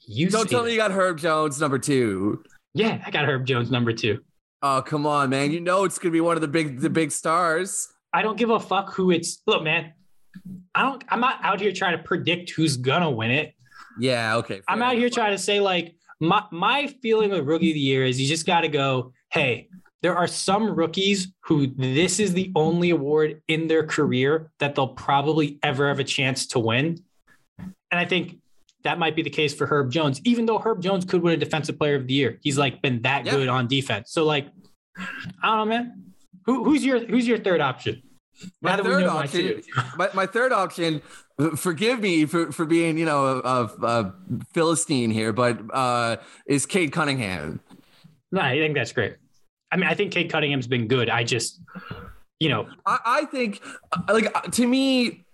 You 0.07 0.29
don't 0.29 0.51
tell 0.51 0.65
me 0.65 0.73
you 0.73 0.77
got 0.77 0.91
Herb 0.91 1.19
Jones 1.19 1.61
number 1.61 1.79
two. 1.79 2.43
Yeah, 2.75 3.03
I 3.07 3.11
got 3.11 3.25
Herb 3.27 3.47
Jones 3.47 3.71
number 3.71 3.93
two. 3.93 4.23
Oh 4.61 4.83
come 4.83 5.07
on, 5.07 5.31
man! 5.31 5.51
You 5.51 5.61
know 5.61 5.85
it's 5.85 5.99
gonna 5.99 6.13
be 6.13 6.21
one 6.21 6.37
of 6.37 6.41
the 6.43 6.49
big 6.49 6.81
the 6.81 6.91
big 6.91 7.13
stars. 7.13 7.94
I 8.15 8.23
don't 8.23 8.39
give 8.39 8.51
a 8.51 8.61
fuck 8.61 8.95
who 8.95 9.11
it's. 9.11 9.43
Look, 9.47 9.63
man, 9.65 9.93
I 10.75 10.83
don't. 10.83 11.03
I'm 11.09 11.21
not 11.21 11.39
out 11.43 11.61
here 11.61 11.73
trying 11.73 11.97
to 11.99 12.03
predict 12.03 12.51
who's 12.51 12.77
gonna 12.77 13.11
win 13.11 13.31
it. 13.33 13.55
Yeah, 13.99 14.37
okay. 14.37 14.63
I'm 14.69 14.83
out 14.83 14.95
here 14.95 15.11
trying 15.11 15.33
to 15.33 15.39
say 15.39 15.61
like 15.61 15.97
my 16.21 16.45
my 16.51 16.87
feeling 17.03 17.31
with 17.31 17.45
rookie 17.45 17.71
of 17.71 17.75
the 17.75 17.81
year 17.81 18.05
is 18.05 18.21
you 18.21 18.27
just 18.29 18.47
got 18.47 18.61
to 18.63 18.69
go. 18.69 19.13
Hey, 19.33 19.69
there 20.03 20.17
are 20.17 20.27
some 20.29 20.75
rookies 20.75 21.33
who 21.45 21.67
this 21.67 22.21
is 22.21 22.33
the 22.35 22.53
only 22.55 22.91
award 22.91 23.43
in 23.49 23.67
their 23.67 23.85
career 23.85 24.53
that 24.61 24.75
they'll 24.75 24.89
probably 24.89 25.59
ever 25.63 25.89
have 25.89 25.99
a 25.99 26.05
chance 26.05 26.47
to 26.49 26.59
win. 26.61 27.03
And 27.59 28.01
I 28.01 28.05
think 28.05 28.39
that 28.85 28.99
might 28.99 29.17
be 29.17 29.23
the 29.23 29.31
case 29.31 29.55
for 29.55 29.67
Herb 29.67 29.91
Jones, 29.91 30.21
even 30.25 30.47
though 30.47 30.59
Herb 30.59 30.83
Jones 30.83 31.05
could 31.05 31.23
win 31.23 31.33
a 31.35 31.37
defensive 31.37 31.79
player 31.79 31.95
of 31.97 32.07
the 32.07 32.15
year. 32.15 32.39
He's 32.43 32.59
like 32.59 32.83
been 32.83 33.03
that 33.03 33.25
Yeah. 33.25 33.33
good 33.33 33.49
on 33.49 33.67
defense. 33.67 34.13
So 34.13 34.25
like, 34.25 34.49
I 34.97 35.07
don't 35.43 35.57
know, 35.59 35.65
man. 35.65 36.14
Who, 36.47 36.65
who's 36.65 36.85
your 36.85 37.05
who's 37.07 37.27
your 37.27 37.39
third 37.39 37.61
option? 37.61 38.03
My 38.61 38.71
Now 38.71 38.77
that 38.77 38.85
we 38.85 38.91
third 38.91 39.05
option, 39.05 39.63
my, 39.97 40.11
my 40.15 40.27
third 40.27 40.53
option. 40.53 41.03
Forgive 41.57 42.01
me 42.01 42.27
for, 42.27 42.53
for 42.53 42.65
being, 42.65 42.97
you 42.97 43.05
know, 43.05 43.27
a, 43.27 43.41
a, 43.41 43.65
a 43.83 44.15
philistine 44.53 45.11
here, 45.11 45.33
but 45.33 45.61
uh, 45.73 46.17
is 46.47 46.65
Cade 46.65 46.93
Cunningham. 46.93 47.61
No, 48.31 48.41
I 48.41 48.57
think 48.57 48.75
that's 48.77 48.93
great. 48.93 49.17
I 49.73 49.77
mean, 49.77 49.89
I 49.89 49.95
think 49.95 50.13
Cade 50.13 50.31
Cunningham's 50.31 50.69
been 50.69 50.87
good. 50.87 51.11
I 51.11 51.25
just, 51.25 51.61
you 52.39 52.49
know, 52.49 52.69
I, 52.87 52.99
I 53.05 53.25
think, 53.25 53.61
like, 54.09 54.31
uh, 54.33 54.43
to 54.43 54.67
me, 54.67 55.25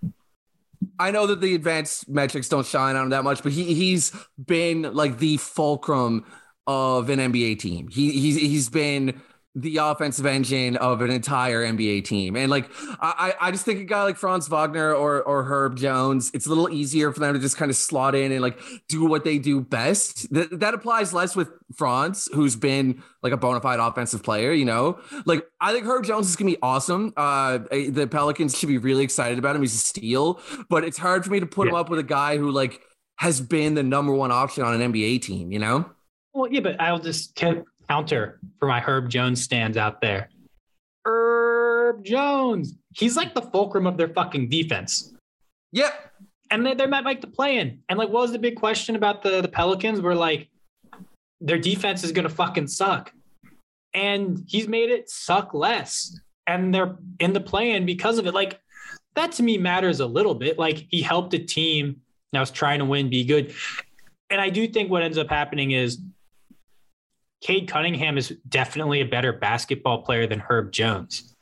I 0.98 1.10
know 1.10 1.26
that 1.26 1.42
the 1.42 1.54
advanced 1.54 2.08
metrics 2.08 2.48
don't 2.48 2.66
shine 2.66 2.96
on 2.96 3.04
him 3.04 3.10
that 3.10 3.24
much, 3.24 3.42
but 3.42 3.52
he 3.52 3.74
he's 3.74 4.12
been 4.42 4.82
like 4.82 5.18
the 5.18 5.36
fulcrum 5.36 6.24
of 6.66 7.10
an 7.10 7.18
NBA 7.18 7.58
team. 7.58 7.88
He 7.88 8.12
he's 8.12 8.36
he's 8.36 8.68
been 8.70 9.20
the 9.56 9.78
offensive 9.78 10.26
engine 10.26 10.76
of 10.76 11.02
an 11.02 11.10
entire 11.10 11.64
NBA 11.66 12.04
team. 12.04 12.36
And 12.36 12.50
like 12.50 12.70
I 13.00 13.34
I 13.40 13.50
just 13.50 13.64
think 13.64 13.80
a 13.80 13.84
guy 13.84 14.04
like 14.04 14.16
Franz 14.16 14.46
Wagner 14.48 14.94
or 14.94 15.22
or 15.22 15.42
Herb 15.42 15.76
Jones, 15.76 16.30
it's 16.32 16.46
a 16.46 16.48
little 16.48 16.70
easier 16.70 17.12
for 17.12 17.18
them 17.18 17.34
to 17.34 17.40
just 17.40 17.56
kind 17.56 17.70
of 17.70 17.76
slot 17.76 18.14
in 18.14 18.30
and 18.30 18.40
like 18.40 18.60
do 18.88 19.04
what 19.04 19.24
they 19.24 19.38
do 19.38 19.60
best. 19.60 20.32
That 20.32 20.60
that 20.60 20.74
applies 20.74 21.12
less 21.12 21.34
with 21.34 21.50
Franz, 21.74 22.28
who's 22.32 22.54
been 22.54 23.02
like 23.22 23.32
a 23.32 23.36
bona 23.36 23.60
fide 23.60 23.80
offensive 23.80 24.22
player, 24.22 24.52
you 24.52 24.64
know. 24.64 25.00
Like 25.26 25.44
I 25.60 25.72
think 25.72 25.84
Herb 25.84 26.04
Jones 26.04 26.28
is 26.28 26.36
gonna 26.36 26.52
be 26.52 26.58
awesome. 26.62 27.12
Uh 27.16 27.58
the 27.70 28.08
Pelicans 28.08 28.56
should 28.56 28.68
be 28.68 28.78
really 28.78 29.02
excited 29.02 29.38
about 29.38 29.56
him. 29.56 29.62
He's 29.62 29.74
a 29.74 29.78
steal, 29.78 30.40
but 30.68 30.84
it's 30.84 30.98
hard 30.98 31.24
for 31.24 31.30
me 31.32 31.40
to 31.40 31.46
put 31.46 31.66
him 31.66 31.74
up 31.74 31.90
with 31.90 31.98
a 31.98 32.04
guy 32.04 32.36
who 32.36 32.52
like 32.52 32.80
has 33.16 33.40
been 33.40 33.74
the 33.74 33.82
number 33.82 34.12
one 34.14 34.30
option 34.30 34.62
on 34.62 34.80
an 34.80 34.92
NBA 34.92 35.22
team, 35.22 35.50
you 35.52 35.58
know? 35.58 35.90
well, 36.32 36.50
yeah, 36.50 36.60
but 36.60 36.80
I'll 36.80 36.98
just 36.98 37.34
ca- 37.36 37.62
counter 37.90 38.38
for 38.60 38.68
my 38.68 38.78
Herb 38.78 39.08
Jones 39.10 39.42
stands 39.42 39.76
out 39.76 40.00
there. 40.00 40.28
Herb 41.04 42.04
Jones, 42.04 42.74
he's 42.94 43.16
like 43.16 43.34
the 43.34 43.42
fulcrum 43.42 43.84
of 43.84 43.96
their 43.96 44.08
fucking 44.08 44.48
defense. 44.48 45.12
Yep. 45.72 45.92
and 46.50 46.66
they, 46.66 46.74
they're 46.74 46.88
not 46.88 47.04
like 47.04 47.20
the 47.20 47.26
play 47.26 47.58
in. 47.58 47.82
And 47.88 47.98
like, 47.98 48.08
what 48.08 48.22
was 48.22 48.32
the 48.32 48.38
big 48.38 48.56
question 48.56 48.96
about 48.96 49.22
the, 49.22 49.40
the 49.40 49.48
Pelicans? 49.48 50.00
Were 50.00 50.14
like, 50.14 50.48
their 51.40 51.58
defense 51.58 52.04
is 52.04 52.12
going 52.12 52.28
to 52.28 52.34
fucking 52.34 52.66
suck. 52.66 53.12
And 53.94 54.44
he's 54.46 54.68
made 54.68 54.90
it 54.90 55.08
suck 55.08 55.54
less. 55.54 56.18
And 56.46 56.74
they're 56.74 56.96
in 57.18 57.32
the 57.32 57.40
play 57.40 57.72
in 57.72 57.86
because 57.86 58.18
of 58.18 58.26
it. 58.26 58.34
Like, 58.34 58.60
that 59.14 59.32
to 59.32 59.42
me 59.42 59.58
matters 59.58 60.00
a 60.00 60.06
little 60.06 60.34
bit. 60.34 60.58
Like, 60.58 60.86
he 60.90 61.02
helped 61.02 61.34
a 61.34 61.38
team 61.38 62.00
that 62.32 62.40
was 62.40 62.50
trying 62.50 62.80
to 62.80 62.84
win 62.84 63.10
be 63.10 63.24
good. 63.24 63.54
And 64.28 64.40
I 64.40 64.50
do 64.50 64.66
think 64.68 64.90
what 64.90 65.02
ends 65.02 65.18
up 65.18 65.28
happening 65.28 65.72
is 65.72 65.98
Cade 67.40 67.68
Cunningham 67.68 68.18
is 68.18 68.34
definitely 68.48 69.00
a 69.00 69.06
better 69.06 69.32
basketball 69.32 70.02
player 70.02 70.26
than 70.26 70.40
Herb 70.40 70.72
Jones. 70.72 71.34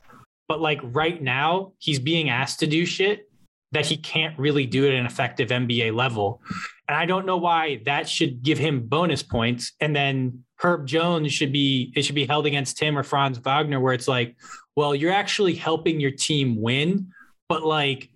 But 0.49 0.61
like 0.61 0.81
right 0.83 1.21
now, 1.23 1.73
he's 1.79 1.99
being 1.99 2.31
asked 2.31 2.61
to 2.61 2.67
do 2.67 2.87
shit 2.87 3.29
that 3.73 3.85
he 3.85 3.97
can't 3.97 4.39
really 4.39 4.65
do 4.65 4.87
at 4.87 4.95
an 4.95 5.05
effective 5.05 5.49
NBA 5.51 5.95
level. 5.95 6.41
And 6.89 6.97
I 6.97 7.05
don't 7.05 7.27
know 7.27 7.37
why 7.37 7.83
that 7.85 8.09
should 8.09 8.43
give 8.43 8.57
him 8.57 8.87
bonus 8.87 9.23
points. 9.23 9.73
And 9.81 9.95
then 9.95 10.45
Herb 10.57 10.87
Jones 10.87 11.33
should 11.35 11.53
be, 11.53 11.93
it 11.95 12.03
should 12.03 12.15
be 12.15 12.25
held 12.25 12.47
against 12.47 12.81
him 12.81 12.97
or 12.97 13.03
Franz 13.03 13.37
Wagner, 13.39 13.79
where 13.79 13.93
it's 13.93 14.09
like, 14.09 14.37
well, 14.75 14.95
you're 14.95 15.13
actually 15.13 15.55
helping 15.55 16.01
your 16.01 16.13
team 16.13 16.61
win, 16.63 17.09
but 17.49 17.63
like, 17.63 18.09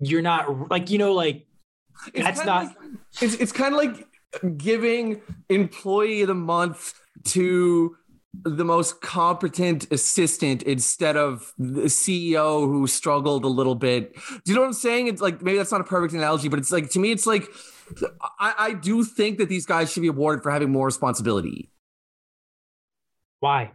you're 0.00 0.22
not 0.22 0.70
like, 0.70 0.90
you 0.90 0.98
know, 0.98 1.12
like, 1.12 1.46
It's 2.14 2.24
That's 2.24 2.44
not- 2.44 2.64
like- 2.64 2.76
it's 3.20 3.34
it's 3.34 3.52
kind 3.52 3.74
of 3.74 3.78
like 3.78 4.08
giving 4.56 5.20
employee 5.48 6.22
of 6.22 6.28
the 6.28 6.34
month 6.34 6.94
to 7.24 7.96
the 8.44 8.64
most 8.64 9.00
competent 9.00 9.90
assistant 9.92 10.62
instead 10.62 11.16
of 11.16 11.52
the 11.58 11.82
CEO 11.82 12.64
who 12.64 12.86
struggled 12.86 13.44
a 13.44 13.48
little 13.48 13.74
bit. 13.74 14.14
Do 14.14 14.40
you 14.46 14.54
know 14.54 14.60
what 14.60 14.68
I'm 14.68 14.72
saying? 14.72 15.08
It's 15.08 15.20
like 15.20 15.42
maybe 15.42 15.58
that's 15.58 15.72
not 15.72 15.80
a 15.80 15.84
perfect 15.84 16.14
analogy, 16.14 16.48
but 16.48 16.58
it's 16.58 16.70
like 16.70 16.90
to 16.90 16.98
me, 16.98 17.10
it's 17.10 17.26
like 17.26 17.48
I, 18.38 18.54
I 18.58 18.72
do 18.74 19.04
think 19.04 19.38
that 19.38 19.48
these 19.48 19.66
guys 19.66 19.92
should 19.92 20.02
be 20.02 20.08
awarded 20.08 20.42
for 20.42 20.50
having 20.50 20.70
more 20.70 20.86
responsibility 20.86 21.70
why? 23.40 23.72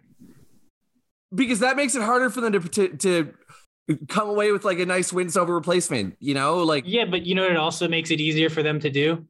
because 1.33 1.59
that 1.59 1.75
makes 1.75 1.95
it 1.95 2.01
harder 2.01 2.29
for 2.29 2.41
them 2.41 2.53
to 2.53 2.59
to, 2.69 2.87
to 2.97 3.33
come 4.07 4.29
away 4.29 4.51
with 4.51 4.63
like 4.63 4.79
a 4.79 4.85
nice 4.85 5.11
wins 5.11 5.35
over 5.35 5.53
replacement. 5.53 6.15
You 6.19 6.33
know, 6.33 6.63
like 6.63 6.85
Yeah, 6.87 7.05
but 7.05 7.25
you 7.25 7.35
know, 7.35 7.45
it 7.45 7.57
also 7.57 7.87
makes 7.87 8.11
it 8.11 8.21
easier 8.21 8.49
for 8.49 8.63
them 8.63 8.79
to 8.79 8.89
do 8.89 9.25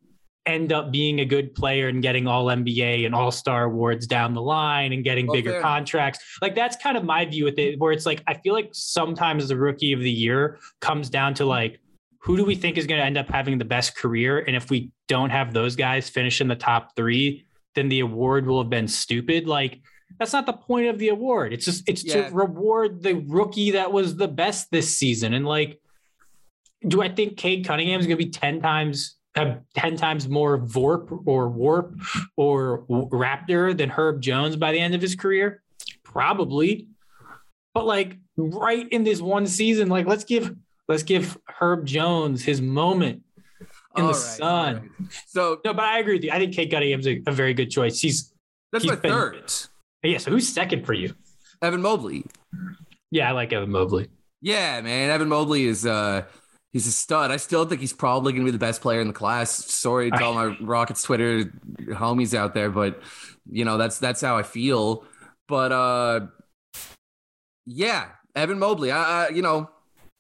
end 0.46 0.72
up 0.72 0.92
being 0.92 1.20
a 1.22 1.26
good 1.26 1.56
player 1.56 1.88
and 1.88 2.02
getting 2.02 2.28
all 2.28 2.46
NBA 2.46 3.06
and 3.06 3.16
all 3.16 3.32
star 3.32 3.64
awards 3.64 4.06
down 4.06 4.34
the 4.34 4.42
line 4.42 4.94
and 4.94 5.04
getting 5.04 5.26
Well, 5.26 5.36
bigger 5.36 5.60
contracts. 5.60 6.20
Like 6.42 6.54
that's 6.54 6.76
kind 6.76 6.98
of 6.98 7.04
my 7.04 7.26
view 7.26 7.46
with 7.46 7.58
it, 7.58 7.80
where 7.80 7.92
it's 7.92 8.06
like, 8.06 8.22
I 8.28 8.36
feel 8.36 8.54
like 8.54 8.70
sometimes 8.72 9.48
the 9.48 9.58
rookie 9.58 9.92
of 9.94 10.02
the 10.02 10.12
year 10.12 10.60
comes 10.82 11.10
down 11.10 11.34
to 11.36 11.46
like, 11.46 11.80
who 12.20 12.38
do 12.38 12.46
we 12.46 12.56
think 12.56 12.78
is 12.78 12.88
going 12.88 13.00
to 13.00 13.06
end 13.06 13.18
up 13.18 13.30
having 13.30 13.58
the 13.58 13.66
best 13.66 13.96
career? 13.96 14.40
And 14.40 14.56
if 14.56 14.70
we 14.70 14.92
don't 15.08 15.30
have 15.30 15.54
those 15.54 15.76
guys 15.76 16.10
finish 16.10 16.42
in 16.42 16.48
the 16.48 16.56
top 16.56 16.96
three, 16.96 17.46
then 17.76 17.90
the 17.90 18.00
award 18.00 18.48
will 18.48 18.62
have 18.62 18.70
been 18.70 18.88
stupid. 18.88 19.48
Like, 19.48 19.82
that's 20.20 20.34
not 20.34 20.46
the 20.46 20.54
point 20.54 20.88
of 20.88 20.98
the 20.98 21.10
award. 21.10 21.54
It's 21.54 21.66
just, 21.66 21.88
it's 21.90 22.04
Yeah. 22.04 22.30
to 22.30 22.36
reward 22.36 23.04
the 23.04 23.14
rookie 23.14 23.72
that 23.72 23.92
was 23.92 24.16
the 24.16 24.28
best 24.28 24.72
this 24.72 24.96
season. 24.98 25.34
And 25.34 25.46
like, 25.46 25.80
do 26.88 27.02
I 27.02 27.10
think 27.10 27.38
Cade 27.38 27.66
Cunningham 27.66 28.00
is 28.00 28.06
going 28.08 28.18
to 28.18 28.24
be 28.24 28.32
10 28.32 28.62
times 28.62 29.15
have 29.36 29.62
10 29.76 29.98
times 29.98 30.28
more 30.30 30.58
Vorp 30.58 31.24
or 31.26 31.50
Warp 31.50 31.96
or 32.38 32.86
Raptor 32.88 33.78
than 33.78 33.90
Herb 33.90 34.22
Jones 34.22 34.56
by 34.56 34.72
the 34.72 34.80
end 34.80 34.96
of 34.96 35.02
his 35.02 35.16
career? 35.16 35.62
Probably. 36.04 36.88
But 37.74 37.86
like 37.86 38.18
right 38.38 38.88
in 38.90 39.04
this 39.04 39.20
one 39.22 39.48
season, 39.48 39.90
like 39.90 40.06
let's 40.06 40.24
give 40.24 40.56
let's 40.88 41.04
give 41.04 41.38
Herb 41.60 41.86
Jones 41.86 42.44
his 42.44 42.62
moment 42.62 43.24
in 43.98 44.04
all 44.04 44.08
the 44.08 44.14
right, 44.14 44.16
sun. 44.16 44.76
right. 44.76 45.12
So 45.28 45.60
No, 45.66 45.74
but 45.74 45.84
I 45.84 46.00
agree 46.00 46.16
with 46.16 46.24
you. 46.24 46.32
I 46.32 46.40
think 46.40 46.54
Cade 46.54 46.72
Cunningham's 46.72 47.08
a, 47.08 47.22
a 47.28 47.32
very 47.32 47.54
good 47.54 47.70
choice. 47.70 48.00
He's 48.00 48.34
that's 48.72 48.84
He's 48.84 48.92
my 48.92 48.98
been- 48.98 49.12
third. 49.12 49.54
yeah, 50.04 50.18
so 50.20 50.32
who's 50.32 50.48
second 50.48 50.86
for 50.86 50.94
you? 50.94 51.14
Evan 51.62 51.82
Mobley. 51.82 52.26
Yeah, 53.12 53.30
I 53.30 53.32
like 53.34 53.52
Evan 53.54 53.72
Mobley. 53.72 54.08
Yeah, 54.42 54.82
man. 54.82 55.10
Evan 55.10 55.28
Mobley 55.30 55.66
is 55.66 55.86
uh 55.86 56.24
he's 56.76 56.88
a 56.88 56.92
stud. 56.92 57.32
I 57.32 57.38
still 57.38 57.64
think 57.64 57.80
he's 57.80 57.94
probably 57.94 58.34
gonna 58.34 58.44
be 58.44 58.52
the 58.52 58.58
best 58.58 58.82
player 58.82 59.00
in 59.00 59.08
the 59.08 59.14
class. 59.14 59.50
Sorry 59.50 60.12
to 60.12 60.22
all 60.22 60.34
my 60.34 60.58
Rockets 60.62 61.04
Twitter 61.04 61.46
homies 61.80 62.34
out 62.34 62.54
there, 62.54 62.70
but 62.70 63.02
you 63.50 63.64
know, 63.64 63.78
that's 63.78 63.98
that's 63.98 64.20
how 64.20 64.36
I 64.36 64.44
feel. 64.44 65.06
But 65.48 65.72
uh 65.72 66.28
yeah, 67.66 68.08
Evan 68.36 68.60
Mobley. 68.60 68.92
I, 68.92 69.28
I 69.28 69.30
you 69.30 69.42
know, 69.42 69.70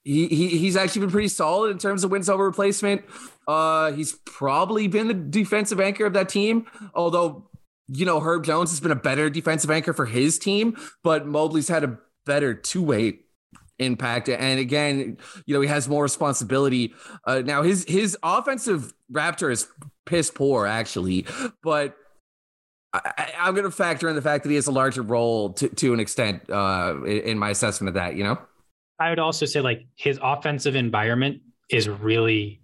he, 0.05 0.27
he 0.27 0.47
he's 0.57 0.77
actually 0.77 1.01
been 1.01 1.11
pretty 1.11 1.27
solid 1.27 1.71
in 1.71 1.77
terms 1.77 2.05
of 2.05 2.11
wins 2.11 2.29
over 2.29 2.45
replacement. 2.45 3.03
Uh 3.49 3.91
he's 3.91 4.13
probably 4.23 4.87
been 4.87 5.09
the 5.09 5.13
defensive 5.13 5.81
anchor 5.81 6.05
of 6.05 6.13
that 6.13 6.29
team, 6.29 6.67
although 6.93 7.49
you 7.89 8.05
know, 8.05 8.21
Herb 8.21 8.45
Jones 8.45 8.71
has 8.71 8.79
been 8.79 8.91
a 8.91 8.95
better 8.95 9.29
defensive 9.29 9.69
anchor 9.69 9.91
for 9.91 10.05
his 10.05 10.39
team, 10.39 10.77
but 11.03 11.27
Mobley's 11.27 11.67
had 11.67 11.83
a 11.83 11.97
better 12.25 12.53
two-way 12.53 13.19
impact. 13.79 14.29
And 14.29 14.59
again, 14.59 15.17
you 15.45 15.53
know, 15.53 15.61
he 15.61 15.67
has 15.67 15.87
more 15.87 16.03
responsibility. 16.03 16.93
Uh, 17.25 17.41
now 17.43 17.61
his 17.61 17.85
his 17.87 18.17
offensive 18.23 18.93
Raptor 19.11 19.51
is 19.51 19.67
piss 20.05 20.31
poor, 20.31 20.65
actually, 20.65 21.25
but 21.63 21.95
I, 22.93 23.33
I'm 23.39 23.53
going 23.53 23.65
to 23.65 23.71
factor 23.71 24.07
in 24.07 24.15
the 24.15 24.21
fact 24.21 24.43
that 24.43 24.49
he 24.49 24.55
has 24.55 24.67
a 24.67 24.71
larger 24.71 25.01
role 25.01 25.53
to, 25.53 25.69
to 25.69 25.93
an 25.93 25.99
extent 25.99 26.49
uh, 26.49 27.03
in 27.03 27.37
my 27.37 27.49
assessment 27.49 27.89
of 27.89 27.95
that. 27.95 28.15
You 28.15 28.23
know, 28.23 28.39
I 28.99 29.09
would 29.09 29.19
also 29.19 29.45
say 29.45 29.61
like 29.61 29.85
his 29.95 30.19
offensive 30.21 30.75
environment 30.75 31.41
is 31.69 31.89
really 31.89 32.61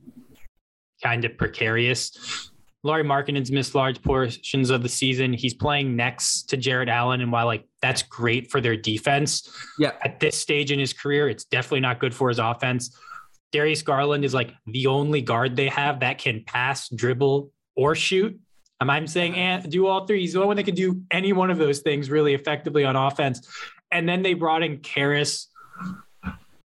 kind 1.04 1.26
of 1.26 1.38
precarious. 1.38 2.51
Lauri 2.84 3.04
Markkanen's 3.04 3.52
missed 3.52 3.76
large 3.76 4.02
portions 4.02 4.70
of 4.72 4.82
the 4.82 4.90
season. 4.90 5.34
He's 5.34 5.54
playing 5.54 5.96
next 5.96 6.44
to 6.50 6.58
Jarrett 6.58 6.90
Allen, 6.90 7.22
and 7.22 7.32
while 7.32 7.46
like 7.46 7.66
that's 7.82 8.02
great 8.02 8.50
for 8.50 8.60
their 8.60 8.76
defense, 8.76 9.50
Yeah. 9.78 9.92
at 10.04 10.20
this 10.20 10.36
stage 10.38 10.72
in 10.72 10.80
his 10.80 10.92
career, 10.94 11.30
it's 11.30 11.46
definitely 11.46 11.82
not 11.82 12.00
good 12.00 12.14
for 12.16 12.30
his 12.30 12.40
offense. 12.40 12.98
Darius 13.52 13.82
Garland 13.84 14.26
is 14.26 14.34
like 14.34 14.54
the 14.66 14.88
only 14.88 15.22
guard 15.22 15.56
they 15.56 15.68
have 15.68 16.00
that 16.00 16.18
can 16.18 16.44
pass, 16.46 16.90
dribble, 16.90 17.52
or 17.76 17.96
shoot. 17.96 18.40
Am 18.80 18.90
I 18.90 19.06
saying 19.06 19.36
and 19.36 19.70
do 19.72 19.86
all 19.86 20.08
three? 20.08 20.22
He's 20.22 20.34
the 20.34 20.40
only 20.40 20.48
one 20.48 20.58
that 20.58 20.64
can 20.64 20.74
do 20.74 21.02
any 21.12 21.34
one 21.34 21.52
of 21.52 21.58
those 21.60 21.80
things 21.80 22.10
really 22.10 22.34
effectively 22.34 22.84
on 22.84 22.96
offense. 22.96 23.48
And 23.92 24.10
then 24.10 24.24
they 24.24 24.34
brought 24.34 24.64
in 24.64 24.78
Karis 24.80 25.48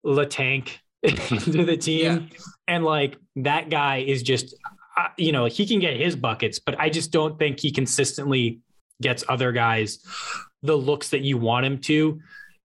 Latank 0.05 0.68
into 1.02 1.64
the 1.64 1.76
team. 1.76 2.28
And 2.68 2.84
like 2.84 3.16
that 3.36 3.70
guy 3.70 3.98
is 3.98 4.22
just, 4.22 4.55
uh, 4.97 5.09
you 5.16 5.32
know, 5.32 5.47
he 5.47 5.66
can 5.66 5.80
get 5.80 5.97
his 5.97 6.16
buckets, 6.16 6.59
but 6.59 6.78
I 6.78 6.88
just 6.88 7.11
don't 7.11 7.38
think 7.38 7.61
he 7.61 7.70
consistently 7.70 8.61
gets 9.03 9.24
other 9.28 9.53
guys 9.53 9.99
the 10.62 10.76
looks 10.76 11.11
that 11.11 11.20
you 11.20 11.36
want 11.36 11.66
him 11.66 11.78
to. 11.78 12.20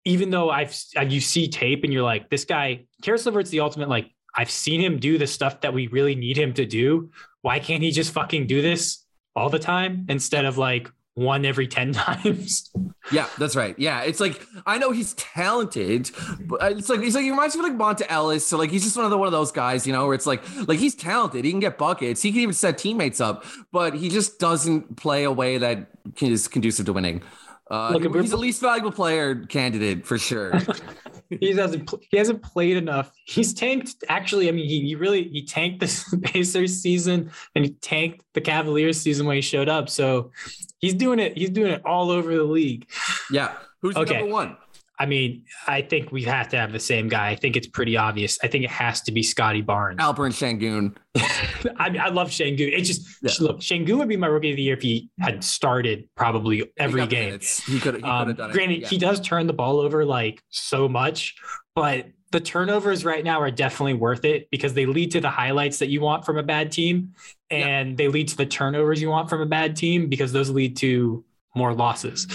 Even 0.04 0.30
though 0.30 0.50
I've 0.50 0.74
you 1.06 1.20
see 1.20 1.48
tape 1.48 1.84
and 1.84 1.92
you're 1.92 2.02
like, 2.02 2.30
this 2.30 2.44
guy, 2.44 2.86
Caris 3.02 3.26
LeVert's 3.26 3.50
the 3.50 3.60
ultimate. 3.60 3.88
Like 3.88 4.10
I've 4.34 4.50
seen 4.50 4.80
him 4.80 4.98
do 4.98 5.18
the 5.18 5.26
stuff 5.26 5.60
that 5.62 5.74
we 5.74 5.88
really 5.88 6.14
need 6.14 6.38
him 6.38 6.54
to 6.54 6.64
do. 6.64 7.10
Why 7.42 7.58
can't 7.58 7.82
he 7.82 7.90
just 7.90 8.12
fucking 8.12 8.46
do 8.46 8.62
this 8.62 9.04
all 9.34 9.50
the 9.50 9.58
time 9.58 10.06
instead 10.08 10.44
of 10.44 10.58
like 10.58 10.90
one 11.18 11.44
every 11.44 11.66
10 11.66 11.92
times. 11.94 12.70
Yeah, 13.10 13.26
that's 13.38 13.56
right. 13.56 13.74
Yeah. 13.78 14.02
It's 14.02 14.20
like 14.20 14.40
I 14.66 14.78
know 14.78 14.92
he's 14.92 15.14
talented, 15.14 16.10
but 16.40 16.72
it's 16.72 16.88
like 16.88 17.00
he's 17.00 17.14
like 17.14 17.24
he 17.24 17.30
reminds 17.30 17.56
me 17.56 17.64
of 17.64 17.78
like 17.78 17.98
Monta 17.98 18.06
Ellis. 18.08 18.46
So 18.46 18.56
like 18.56 18.70
he's 18.70 18.84
just 18.84 18.96
one 18.96 19.04
of 19.04 19.10
the 19.10 19.18
one 19.18 19.26
of 19.26 19.32
those 19.32 19.50
guys, 19.50 19.86
you 19.86 19.92
know, 19.92 20.06
where 20.06 20.14
it's 20.14 20.26
like 20.26 20.42
like 20.68 20.78
he's 20.78 20.94
talented. 20.94 21.44
He 21.44 21.50
can 21.50 21.60
get 21.60 21.76
buckets. 21.78 22.22
He 22.22 22.30
can 22.30 22.40
even 22.40 22.54
set 22.54 22.78
teammates 22.78 23.20
up, 23.20 23.44
but 23.72 23.94
he 23.94 24.08
just 24.08 24.38
doesn't 24.38 24.96
play 24.96 25.24
a 25.24 25.32
way 25.32 25.58
that 25.58 25.90
is 26.20 26.48
conducive 26.48 26.86
to 26.86 26.92
winning. 26.92 27.22
Uh, 27.70 27.90
Look, 27.90 28.14
he's 28.16 28.30
the 28.30 28.38
least 28.38 28.62
valuable 28.62 28.92
player 28.92 29.44
candidate 29.44 30.06
for 30.06 30.16
sure. 30.16 30.58
he 31.28 31.54
hasn't 31.54 31.90
he 32.10 32.16
hasn't 32.16 32.42
played 32.42 32.76
enough. 32.78 33.12
He's 33.26 33.52
tanked. 33.52 34.04
Actually, 34.08 34.48
I 34.48 34.52
mean, 34.52 34.66
he, 34.66 34.80
he 34.80 34.94
really 34.94 35.24
he 35.28 35.44
tanked 35.44 35.80
the 35.80 36.18
Pacers 36.22 36.80
season 36.80 37.30
and 37.54 37.64
he 37.64 37.72
tanked 37.72 38.24
the 38.32 38.40
Cavaliers 38.40 39.00
season 39.00 39.26
when 39.26 39.36
he 39.36 39.42
showed 39.42 39.68
up. 39.68 39.90
So 39.90 40.30
he's 40.78 40.94
doing 40.94 41.18
it. 41.18 41.36
He's 41.36 41.50
doing 41.50 41.72
it 41.72 41.84
all 41.84 42.10
over 42.10 42.34
the 42.34 42.44
league. 42.44 42.86
Yeah. 43.30 43.52
Who's 43.82 43.94
okay. 43.94 44.20
number 44.20 44.32
one? 44.32 44.56
I 44.98 45.06
mean, 45.06 45.44
I 45.66 45.82
think 45.82 46.10
we 46.10 46.22
have 46.24 46.48
to 46.48 46.56
have 46.56 46.72
the 46.72 46.80
same 46.80 47.08
guy. 47.08 47.28
I 47.28 47.36
think 47.36 47.56
it's 47.56 47.66
pretty 47.66 47.96
obvious. 47.96 48.38
I 48.42 48.48
think 48.48 48.64
it 48.64 48.70
has 48.70 49.02
to 49.02 49.12
be 49.12 49.22
Scottie 49.22 49.60
Barnes. 49.60 50.00
Alperen 50.00 50.32
Sengun. 50.32 50.96
I, 51.78 52.06
I 52.06 52.08
love 52.08 52.30
Sengun. 52.30 52.72
It 52.72 52.82
just 52.82 53.06
yeah. 53.22 53.30
look, 53.38 53.60
Sengun 53.60 53.98
would 53.98 54.08
be 54.08 54.16
my 54.16 54.26
rookie 54.26 54.50
of 54.50 54.56
the 54.56 54.62
year 54.62 54.74
if 54.74 54.82
he 54.82 55.10
had 55.20 55.44
started 55.44 56.08
probably 56.16 56.68
every 56.78 57.06
game. 57.06 57.26
Minutes. 57.26 57.62
He 57.64 57.78
could 57.78 57.94
have 57.94 58.04
um, 58.04 58.34
done 58.34 58.50
it. 58.50 58.52
Granted, 58.54 58.80
yeah. 58.80 58.88
he 58.88 58.98
does 58.98 59.20
turn 59.20 59.46
the 59.46 59.52
ball 59.52 59.78
over 59.78 60.04
like 60.04 60.42
so 60.48 60.88
much, 60.88 61.36
but 61.76 62.06
the 62.30 62.40
turnovers 62.40 63.04
right 63.04 63.24
now 63.24 63.40
are 63.40 63.50
definitely 63.50 63.94
worth 63.94 64.24
it 64.24 64.50
because 64.50 64.74
they 64.74 64.86
lead 64.86 65.10
to 65.12 65.20
the 65.20 65.30
highlights 65.30 65.78
that 65.78 65.88
you 65.88 66.00
want 66.00 66.24
from 66.24 66.36
a 66.36 66.42
bad 66.42 66.70
team 66.70 67.14
and 67.50 67.90
yeah. 67.90 67.96
they 67.96 68.08
lead 68.08 68.28
to 68.28 68.36
the 68.36 68.46
turnovers 68.46 69.00
you 69.00 69.08
want 69.08 69.30
from 69.30 69.40
a 69.40 69.46
bad 69.46 69.76
team 69.76 70.08
because 70.08 70.32
those 70.32 70.50
lead 70.50 70.76
to 70.76 71.24
more 71.54 71.74
losses. 71.74 72.26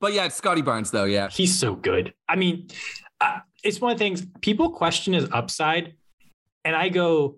But 0.00 0.12
yeah, 0.12 0.24
it's 0.24 0.34
Scottie 0.34 0.62
Barnes 0.62 0.90
though. 0.90 1.04
Yeah, 1.04 1.28
he's 1.28 1.56
so 1.56 1.74
good. 1.74 2.14
I 2.28 2.36
mean, 2.36 2.68
uh, 3.20 3.40
it's 3.62 3.80
one 3.80 3.92
of 3.92 3.98
the 3.98 4.04
things 4.04 4.26
people 4.40 4.70
question 4.70 5.12
his 5.12 5.28
upside, 5.30 5.94
and 6.64 6.74
I 6.74 6.88
go, 6.88 7.36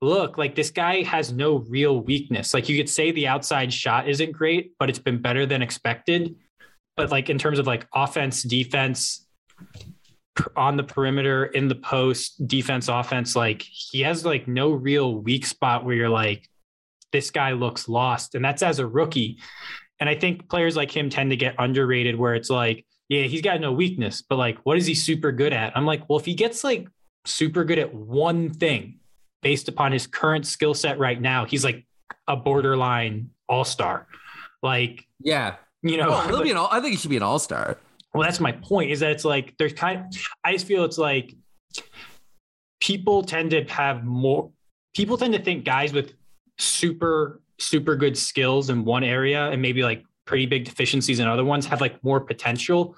look, 0.00 0.38
like 0.38 0.54
this 0.54 0.70
guy 0.70 1.02
has 1.02 1.32
no 1.32 1.58
real 1.68 2.00
weakness. 2.00 2.54
Like 2.54 2.68
you 2.68 2.76
could 2.76 2.88
say 2.88 3.12
the 3.12 3.28
outside 3.28 3.72
shot 3.72 4.08
isn't 4.08 4.32
great, 4.32 4.72
but 4.78 4.88
it's 4.88 4.98
been 4.98 5.22
better 5.22 5.46
than 5.46 5.62
expected. 5.62 6.34
But 6.96 7.10
like 7.10 7.30
in 7.30 7.38
terms 7.38 7.58
of 7.58 7.66
like 7.66 7.86
offense, 7.94 8.42
defense, 8.42 9.26
on 10.56 10.76
the 10.76 10.82
perimeter, 10.82 11.46
in 11.46 11.68
the 11.68 11.74
post, 11.74 12.46
defense, 12.46 12.88
offense, 12.88 13.36
like 13.36 13.62
he 13.62 14.00
has 14.02 14.24
like 14.24 14.48
no 14.48 14.70
real 14.70 15.16
weak 15.16 15.46
spot 15.46 15.84
where 15.84 15.94
you're 15.94 16.08
like, 16.08 16.48
this 17.12 17.30
guy 17.30 17.52
looks 17.52 17.88
lost. 17.88 18.34
And 18.34 18.44
that's 18.44 18.62
as 18.62 18.78
a 18.78 18.86
rookie. 18.86 19.38
And 20.00 20.08
I 20.08 20.14
think 20.14 20.48
players 20.48 20.76
like 20.76 20.90
him 20.90 21.10
tend 21.10 21.30
to 21.30 21.36
get 21.36 21.54
underrated 21.58 22.16
where 22.16 22.34
it's 22.34 22.50
like, 22.50 22.84
yeah, 23.08 23.24
he's 23.24 23.42
got 23.42 23.60
no 23.60 23.72
weakness, 23.72 24.22
but 24.22 24.36
like, 24.36 24.58
what 24.64 24.78
is 24.78 24.86
he 24.86 24.94
super 24.94 25.32
good 25.32 25.52
at? 25.52 25.76
I'm 25.76 25.84
like, 25.84 26.08
well, 26.08 26.18
if 26.18 26.24
he 26.24 26.34
gets 26.34 26.64
like 26.64 26.88
super 27.26 27.62
good 27.62 27.78
at 27.78 27.92
one 27.94 28.50
thing 28.50 29.00
based 29.42 29.68
upon 29.68 29.92
his 29.92 30.06
current 30.06 30.46
skill 30.46 30.72
set 30.72 30.98
right 30.98 31.20
now, 31.20 31.44
he's 31.44 31.62
like 31.62 31.84
a 32.26 32.36
borderline 32.36 33.30
all 33.48 33.64
star. 33.64 34.06
Like, 34.62 35.06
yeah, 35.20 35.56
you 35.82 35.98
know, 35.98 36.08
well, 36.08 36.26
he'll 36.28 36.42
be 36.42 36.50
an 36.50 36.56
all, 36.56 36.68
I 36.70 36.80
think 36.80 36.92
he 36.92 36.96
should 36.96 37.10
be 37.10 37.16
an 37.18 37.22
all 37.22 37.38
star. 37.38 37.76
Well, 38.14 38.22
that's 38.22 38.40
my 38.40 38.52
point 38.52 38.90
is 38.90 39.00
that 39.00 39.10
it's 39.10 39.24
like, 39.24 39.54
there's 39.58 39.72
kind 39.72 40.00
of, 40.00 40.06
I 40.44 40.52
just 40.52 40.66
feel 40.66 40.84
it's 40.84 40.98
like 40.98 41.34
people 42.80 43.22
tend 43.22 43.50
to 43.52 43.64
have 43.64 44.04
more, 44.04 44.50
people 44.94 45.16
tend 45.16 45.32
to 45.34 45.40
think 45.40 45.64
guys 45.64 45.92
with 45.92 46.12
super 46.58 47.40
super 47.58 47.96
good 47.96 48.18
skills 48.18 48.70
in 48.70 48.84
one 48.84 49.04
area 49.04 49.48
and 49.50 49.62
maybe 49.62 49.82
like 49.82 50.04
pretty 50.24 50.46
big 50.46 50.64
deficiencies 50.64 51.20
in 51.20 51.28
other 51.28 51.44
ones 51.44 51.66
have 51.66 51.80
like 51.80 52.02
more 52.02 52.20
potential. 52.20 52.96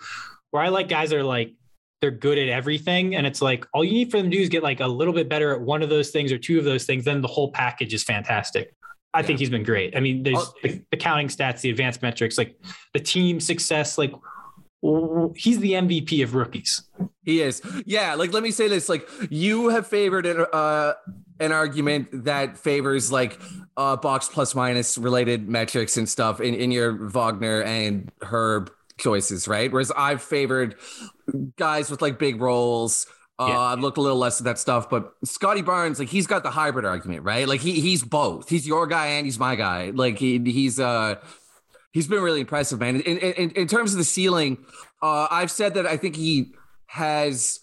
Where 0.50 0.62
I 0.62 0.68
like 0.68 0.88
guys 0.88 1.10
that 1.10 1.18
are 1.18 1.24
like 1.24 1.52
they're 2.00 2.10
good 2.10 2.38
at 2.38 2.48
everything 2.48 3.14
and 3.16 3.26
it's 3.26 3.40
like 3.40 3.66
all 3.72 3.84
you 3.84 3.92
need 3.92 4.10
for 4.10 4.18
them 4.18 4.30
to 4.30 4.36
do 4.36 4.42
is 4.42 4.48
get 4.48 4.62
like 4.62 4.80
a 4.80 4.86
little 4.86 5.14
bit 5.14 5.28
better 5.28 5.52
at 5.52 5.60
one 5.60 5.82
of 5.82 5.88
those 5.88 6.10
things 6.10 6.32
or 6.32 6.38
two 6.38 6.58
of 6.58 6.64
those 6.64 6.84
things 6.84 7.04
then 7.04 7.20
the 7.20 7.28
whole 7.28 7.50
package 7.50 7.94
is 7.94 8.02
fantastic. 8.02 8.74
I 9.12 9.20
yeah. 9.20 9.26
think 9.26 9.38
he's 9.38 9.50
been 9.50 9.62
great. 9.62 9.96
I 9.96 10.00
mean, 10.00 10.24
there's 10.24 10.38
oh, 10.38 10.52
the, 10.62 10.82
the 10.90 10.96
counting 10.96 11.28
stats, 11.28 11.60
the 11.60 11.70
advanced 11.70 12.02
metrics, 12.02 12.36
like 12.36 12.58
the 12.94 13.00
team 13.00 13.38
success, 13.38 13.96
like 13.96 14.12
he's 15.34 15.58
the 15.60 15.72
MVP 15.72 16.22
of 16.22 16.34
rookies. 16.34 16.82
He 17.22 17.40
is. 17.40 17.62
Yeah. 17.86 18.14
Like, 18.14 18.32
let 18.32 18.42
me 18.42 18.50
say 18.50 18.68
this. 18.68 18.88
Like, 18.88 19.08
you 19.30 19.68
have 19.68 19.86
favored 19.86 20.26
uh, 20.26 20.94
an 21.40 21.52
argument 21.52 22.24
that 22.24 22.58
favors 22.58 23.10
like 23.10 23.40
uh, 23.76 23.96
box 23.96 24.28
plus 24.28 24.54
minus 24.54 24.98
related 24.98 25.48
metrics 25.48 25.96
and 25.96 26.08
stuff 26.08 26.40
in, 26.40 26.54
in 26.54 26.70
your 26.70 26.92
Wagner 27.08 27.62
and 27.62 28.12
Herb 28.22 28.70
choices, 28.98 29.48
right? 29.48 29.72
Whereas 29.72 29.90
I've 29.96 30.22
favored 30.22 30.76
guys 31.56 31.90
with 31.90 32.02
like 32.02 32.18
big 32.18 32.40
roles. 32.40 33.06
Uh, 33.38 33.46
yeah. 33.48 33.58
I 33.58 33.74
look 33.74 33.96
a 33.96 34.00
little 34.00 34.18
less 34.18 34.40
at 34.40 34.44
that 34.44 34.58
stuff, 34.58 34.88
but 34.88 35.12
Scottie 35.24 35.62
Barnes, 35.62 35.98
like 35.98 36.08
he's 36.08 36.28
got 36.28 36.44
the 36.44 36.50
hybrid 36.50 36.84
argument, 36.84 37.24
right? 37.24 37.48
Like 37.48 37.60
he 37.60 37.80
he's 37.80 38.04
both. 38.04 38.48
He's 38.48 38.64
your 38.64 38.86
guy 38.86 39.06
and 39.06 39.26
he's 39.26 39.40
my 39.40 39.56
guy. 39.56 39.90
Like 39.90 40.18
he 40.18 40.38
he's 40.38 40.78
uh 40.78 41.16
he's 41.94 42.06
been 42.08 42.20
really 42.20 42.40
impressive, 42.40 42.78
man. 42.78 43.00
In, 43.00 43.18
in, 43.18 43.50
in 43.50 43.66
terms 43.66 43.92
of 43.92 43.98
the 43.98 44.04
ceiling, 44.04 44.58
uh, 45.00 45.28
I've 45.30 45.50
said 45.50 45.74
that 45.74 45.86
I 45.86 45.96
think 45.96 46.16
he 46.16 46.52
has. 46.86 47.60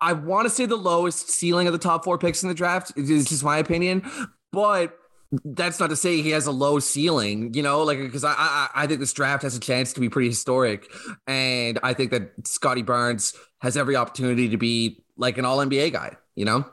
I 0.00 0.12
want 0.12 0.44
to 0.46 0.50
say 0.50 0.66
the 0.66 0.76
lowest 0.76 1.30
ceiling 1.30 1.66
of 1.66 1.72
the 1.72 1.78
top 1.78 2.04
four 2.04 2.18
picks 2.18 2.42
in 2.42 2.48
the 2.48 2.54
draft. 2.54 2.92
It's 2.94 3.28
just 3.28 3.42
my 3.42 3.58
opinion, 3.58 4.08
but 4.52 4.96
that's 5.44 5.80
not 5.80 5.90
to 5.90 5.96
say 5.96 6.20
he 6.20 6.30
has 6.30 6.46
a 6.46 6.52
low 6.52 6.78
ceiling, 6.78 7.52
you 7.54 7.62
know, 7.62 7.82
like 7.82 7.98
because 7.98 8.22
I, 8.22 8.34
I 8.36 8.68
I 8.74 8.86
think 8.86 9.00
this 9.00 9.12
draft 9.12 9.42
has 9.42 9.56
a 9.56 9.60
chance 9.60 9.94
to 9.94 10.00
be 10.00 10.08
pretty 10.08 10.28
historic, 10.28 10.90
and 11.26 11.78
I 11.82 11.94
think 11.94 12.10
that 12.12 12.30
Scottie 12.46 12.82
Barnes 12.82 13.34
has 13.60 13.76
every 13.76 13.96
opportunity 13.96 14.50
to 14.50 14.56
be 14.56 15.02
like 15.16 15.38
an 15.38 15.44
All 15.44 15.58
NBA 15.58 15.92
guy, 15.92 16.16
you 16.36 16.44
know. 16.44 16.64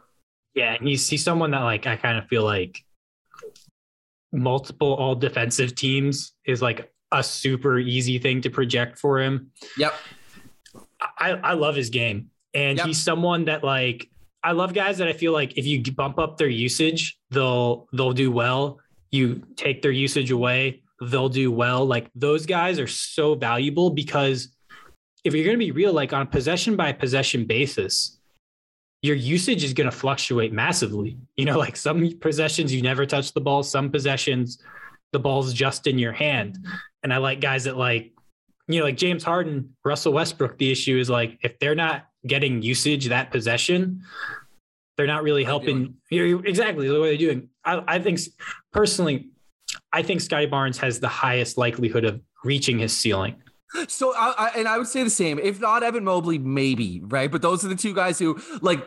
Yeah, 0.53 0.73
and 0.73 0.88
he's 0.88 1.09
he's 1.09 1.23
someone 1.23 1.51
that 1.51 1.61
like 1.61 1.88
I 1.88 1.95
kind 1.95 2.17
of 2.17 2.28
feel 2.28 2.43
like 2.43 2.84
multiple 4.32 4.93
all 4.93 5.15
defensive 5.15 5.76
teams 5.76 6.34
is 6.45 6.61
like 6.61 6.91
a 7.11 7.23
super 7.23 7.80
easy 7.80 8.19
thing 8.19 8.41
to 8.41 8.49
project 8.49 8.97
for 8.99 9.21
him. 9.21 9.51
Yep. 9.78 9.93
I, 11.17 11.32
I 11.32 11.53
love 11.53 11.76
his 11.76 11.89
game. 11.89 12.30
And 12.53 12.78
yep. 12.78 12.88
he's 12.88 13.01
someone 13.01 13.45
that 13.45 13.63
like 13.63 14.09
I 14.43 14.51
love 14.51 14.73
guys 14.73 14.99
that 14.99 15.07
I 15.07 15.13
feel 15.13 15.34
like 15.34 15.57
if 15.57 15.65
you 15.65 15.82
bump 15.91 16.19
up 16.19 16.38
their 16.38 16.47
usage, 16.47 17.17
they'll 17.32 17.88
they'll 17.93 18.13
do 18.13 18.32
well. 18.32 18.80
You 19.11 19.43
take 19.55 19.82
their 19.82 19.91
usage 19.91 20.32
away, 20.32 20.84
they'll 21.01 21.30
do 21.30 21.51
well. 21.51 21.86
Like 21.86 22.09
those 22.15 22.45
guys 22.45 22.80
are 22.80 22.88
so 22.88 23.36
valuable 23.36 23.89
because 23.89 24.49
if 25.23 25.34
you're 25.34 25.43
going 25.43 25.57
to 25.57 25.65
be 25.65 25.71
real, 25.71 25.93
like 25.93 26.13
on 26.13 26.21
a 26.21 26.26
possession 26.26 26.76
by 26.76 26.91
possession 26.91 27.45
basis, 27.45 28.14
your 29.05 29.15
usage 29.15 29.63
is 29.63 29.73
going 29.73 29.89
to 29.89 29.95
fluctuate 29.95 30.51
massively. 30.51 31.17
You 31.35 31.45
know, 31.45 31.57
like 31.57 31.75
some 31.75 32.11
possessions 32.19 32.73
you 32.73 32.81
never 32.81 33.05
touch 33.05 33.33
the 33.33 33.41
ball, 33.41 33.63
some 33.63 33.91
possessions 33.91 34.61
the 35.11 35.19
ball's 35.19 35.53
just 35.53 35.87
in 35.87 35.97
your 35.97 36.11
hand. 36.11 36.57
And 37.01 37.13
I 37.13 37.17
like 37.17 37.39
guys 37.39 37.63
that 37.65 37.77
like, 37.77 38.11
you 38.67 38.79
know, 38.79 38.85
like 38.85 38.97
James 38.97 39.23
Harden, 39.23 39.75
Russell 39.85 40.11
Westbrook. 40.11 40.57
The 40.57 40.71
issue 40.71 40.97
is 40.97 41.09
like 41.09 41.37
if 41.41 41.57
they're 41.59 41.75
not 41.75 42.07
getting 42.25 42.61
usage 42.61 43.07
that 43.07 43.31
possession, 43.31 44.01
they're 44.97 45.07
not 45.07 45.23
really 45.23 45.43
helping. 45.43 45.95
Exactly 46.11 46.87
the 46.87 46.99
way 46.99 47.09
they're 47.09 47.17
doing. 47.17 47.49
I, 47.63 47.83
I 47.87 47.99
think 47.99 48.19
personally, 48.73 49.29
I 49.93 50.01
think 50.01 50.19
Scottie 50.19 50.47
Barnes 50.47 50.77
has 50.79 50.99
the 50.99 51.07
highest 51.07 51.57
likelihood 51.57 52.03
of 52.03 52.21
reaching 52.43 52.79
his 52.79 52.95
ceiling. 52.95 53.35
So, 53.88 54.13
I, 54.15 54.34
I, 54.38 54.51
and 54.57 54.67
I 54.67 54.78
would 54.78 54.88
say 54.88 55.03
the 55.03 55.09
same. 55.09 55.39
If 55.39 55.59
not 55.59 55.84
Evan 55.84 56.03
Mobley, 56.03 56.38
maybe 56.38 57.01
right. 57.05 57.32
But 57.32 57.41
those 57.41 57.63
are 57.65 57.67
the 57.67 57.76
two 57.76 57.93
guys 57.93 58.19
who 58.19 58.39
like. 58.61 58.86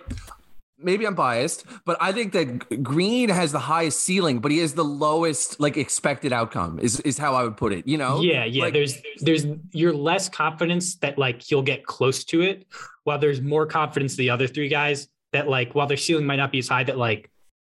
Maybe 0.81 1.09
I'm 1.09 1.17
biased, 1.17 1.65
but 1.85 1.97
I 2.01 2.13
think 2.13 2.33
that 2.35 2.85
Green 2.85 3.31
has 3.31 3.51
the 3.51 3.59
highest 3.59 4.05
ceiling, 4.05 4.39
but 4.39 4.53
he 4.53 4.59
has 4.59 4.75
the 4.75 4.85
lowest 4.85 5.59
like 5.59 5.77
expected 5.77 6.33
outcome. 6.33 6.79
Is 6.79 7.01
is 7.01 7.19
how 7.19 7.35
I 7.35 7.43
would 7.43 7.57
put 7.57 7.73
it. 7.73 7.89
You 7.89 7.99
know? 7.99 8.21
Yeah, 8.21 8.45
yeah. 8.45 8.63
Like, 8.63 8.75
there's 8.75 8.97
there's 9.19 9.45
you're 9.73 9.93
less 9.93 10.29
confidence 10.29 10.95
that 10.99 11.19
like 11.19 11.43
he'll 11.43 11.63
get 11.63 11.85
close 11.85 12.23
to 12.27 12.43
it, 12.43 12.65
while 13.03 13.19
there's 13.19 13.41
more 13.41 13.67
confidence 13.67 14.15
the 14.15 14.31
other 14.31 14.47
three 14.47 14.69
guys 14.69 15.09
that 15.33 15.49
like 15.49 15.75
while 15.75 15.89
their 15.89 15.97
ceiling 15.97 16.27
might 16.27 16.37
not 16.37 16.53
be 16.53 16.61
as 16.61 16.69
high 16.69 16.85
that 16.85 16.97
like 16.97 17.29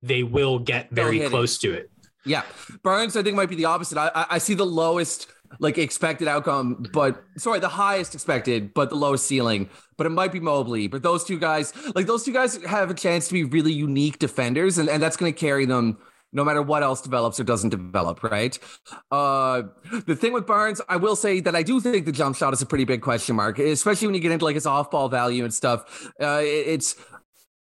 they 0.03 0.21
will 0.21 0.59
get 0.59 0.91
very 0.91 1.27
close 1.27 1.55
it. 1.57 1.61
to 1.61 1.73
it. 1.73 1.89
Yeah, 2.23 2.43
Barnes, 2.83 3.17
I 3.17 3.23
think 3.23 3.35
might 3.35 3.49
be 3.49 3.55
the 3.55 3.65
opposite. 3.65 3.97
I 3.97 4.11
I, 4.13 4.25
I 4.35 4.37
see 4.37 4.53
the 4.53 4.63
lowest 4.63 5.25
like 5.59 5.77
expected 5.77 6.27
outcome, 6.27 6.85
but 6.93 7.23
sorry, 7.37 7.59
the 7.59 7.67
highest 7.67 8.13
expected, 8.13 8.73
but 8.73 8.89
the 8.89 8.95
lowest 8.95 9.25
ceiling. 9.25 9.69
But 9.97 10.07
it 10.07 10.11
might 10.11 10.31
be 10.31 10.39
Mobley. 10.39 10.87
But 10.87 11.03
those 11.03 11.23
two 11.23 11.39
guys, 11.39 11.73
like 11.95 12.07
those 12.07 12.23
two 12.23 12.33
guys, 12.33 12.63
have 12.63 12.89
a 12.89 12.93
chance 12.93 13.27
to 13.27 13.33
be 13.33 13.43
really 13.43 13.73
unique 13.73 14.19
defenders, 14.19 14.77
and, 14.77 14.89
and 14.89 15.01
that's 15.01 15.17
going 15.17 15.31
to 15.31 15.39
carry 15.39 15.65
them 15.65 15.97
no 16.33 16.43
matter 16.45 16.61
what 16.61 16.81
else 16.81 17.01
develops 17.01 17.39
or 17.39 17.43
doesn't 17.43 17.69
develop, 17.69 18.23
right? 18.23 18.57
Uh, 19.11 19.63
the 20.07 20.15
thing 20.15 20.31
with 20.31 20.47
Barnes, 20.47 20.79
I 20.87 20.95
will 20.95 21.15
say 21.15 21.41
that 21.41 21.55
I 21.55 21.63
do 21.63 21.81
think 21.81 22.05
the 22.05 22.11
jump 22.11 22.37
shot 22.37 22.53
is 22.53 22.61
a 22.61 22.65
pretty 22.65 22.85
big 22.85 23.01
question 23.01 23.35
mark, 23.35 23.59
especially 23.59 24.07
when 24.07 24.15
you 24.15 24.21
get 24.21 24.31
into 24.31 24.45
like 24.45 24.55
his 24.55 24.65
off 24.65 24.89
ball 24.91 25.09
value 25.09 25.43
and 25.43 25.53
stuff. 25.53 26.09
Uh, 26.21 26.39
it's 26.41 26.95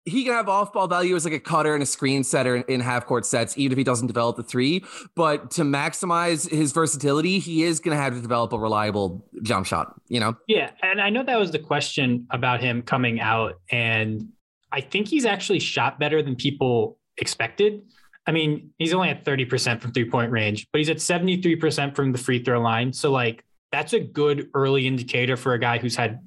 he 0.05 0.25
can 0.25 0.33
have 0.33 0.49
off 0.49 0.73
ball 0.73 0.89
value 0.89 1.15
as 1.15 1.25
like 1.25 1.35
a 1.35 1.41
cutter 1.41 1.75
and 1.75 1.83
a 1.83 1.87
screen 1.87 2.25
setter 2.25 2.57
in, 2.57 2.65
in 2.69 2.81
half 2.81 3.07
court 3.07 3.27
sets, 3.27 3.57
even 3.59 3.73
if 3.73 3.79
he 3.79 3.85
doesn't 3.85 4.07
develop 4.07 4.37
the 4.37 4.43
three. 4.43 4.85
But 5.15 5.51
to 5.53 5.63
maximize 5.63 6.49
his 6.49 6.73
versatility, 6.73 7.39
he 7.39 7.63
is 7.65 7.81
going 7.81 7.97
to 7.97 8.03
have 8.03 8.15
to 8.15 8.21
develop 8.21 8.53
a 8.53 8.59
reliable 8.59 9.27
jump 9.43 9.67
shot, 9.67 9.95
you 10.09 10.21
know? 10.21 10.37
Yeah. 10.49 10.71
And 10.83 11.01
I 11.01 11.11
know 11.11 11.23
that 11.23 11.39
was 11.39 11.51
the 11.51 11.59
question 11.59 12.27
about 12.31 12.61
him 12.61 12.83
coming 12.83 13.21
out. 13.21 13.61
And 13.71 14.29
I 14.73 14.81
think 14.81 15.09
he's 15.09 15.27
actually 15.27 15.61
shot 15.61 15.99
better 15.99 16.23
than 16.23 16.35
people 16.35 16.99
expected. 17.19 17.83
I 18.27 18.33
mean, 18.33 18.71
he's 18.79 18.95
only 18.95 19.09
at 19.11 19.25
30% 19.25 19.81
from 19.81 19.93
three 19.93 20.09
point 20.09 20.31
range, 20.31 20.67
but 20.73 20.79
he's 20.79 20.91
at 20.91 20.99
73% 20.99 21.95
from 21.95 22.13
the 22.13 22.19
free 22.19 22.43
throw 22.43 22.61
line. 22.61 22.93
So, 22.93 23.11
like, 23.11 23.45
that's 23.73 23.93
a 23.93 24.01
good 24.01 24.51
early 24.55 24.87
indicator 24.87 25.37
for 25.37 25.55
a 25.55 25.59
guy 25.59 25.79
who's 25.79 25.97
had 25.97 26.21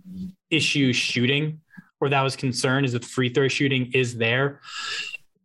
issues 0.50 0.96
shooting 0.96 1.60
where 2.04 2.10
that 2.10 2.22
was 2.22 2.36
concerned 2.36 2.86
is 2.86 2.92
that 2.92 3.06
free 3.06 3.30
throw 3.30 3.48
shooting 3.48 3.90
is 3.94 4.18
there. 4.18 4.60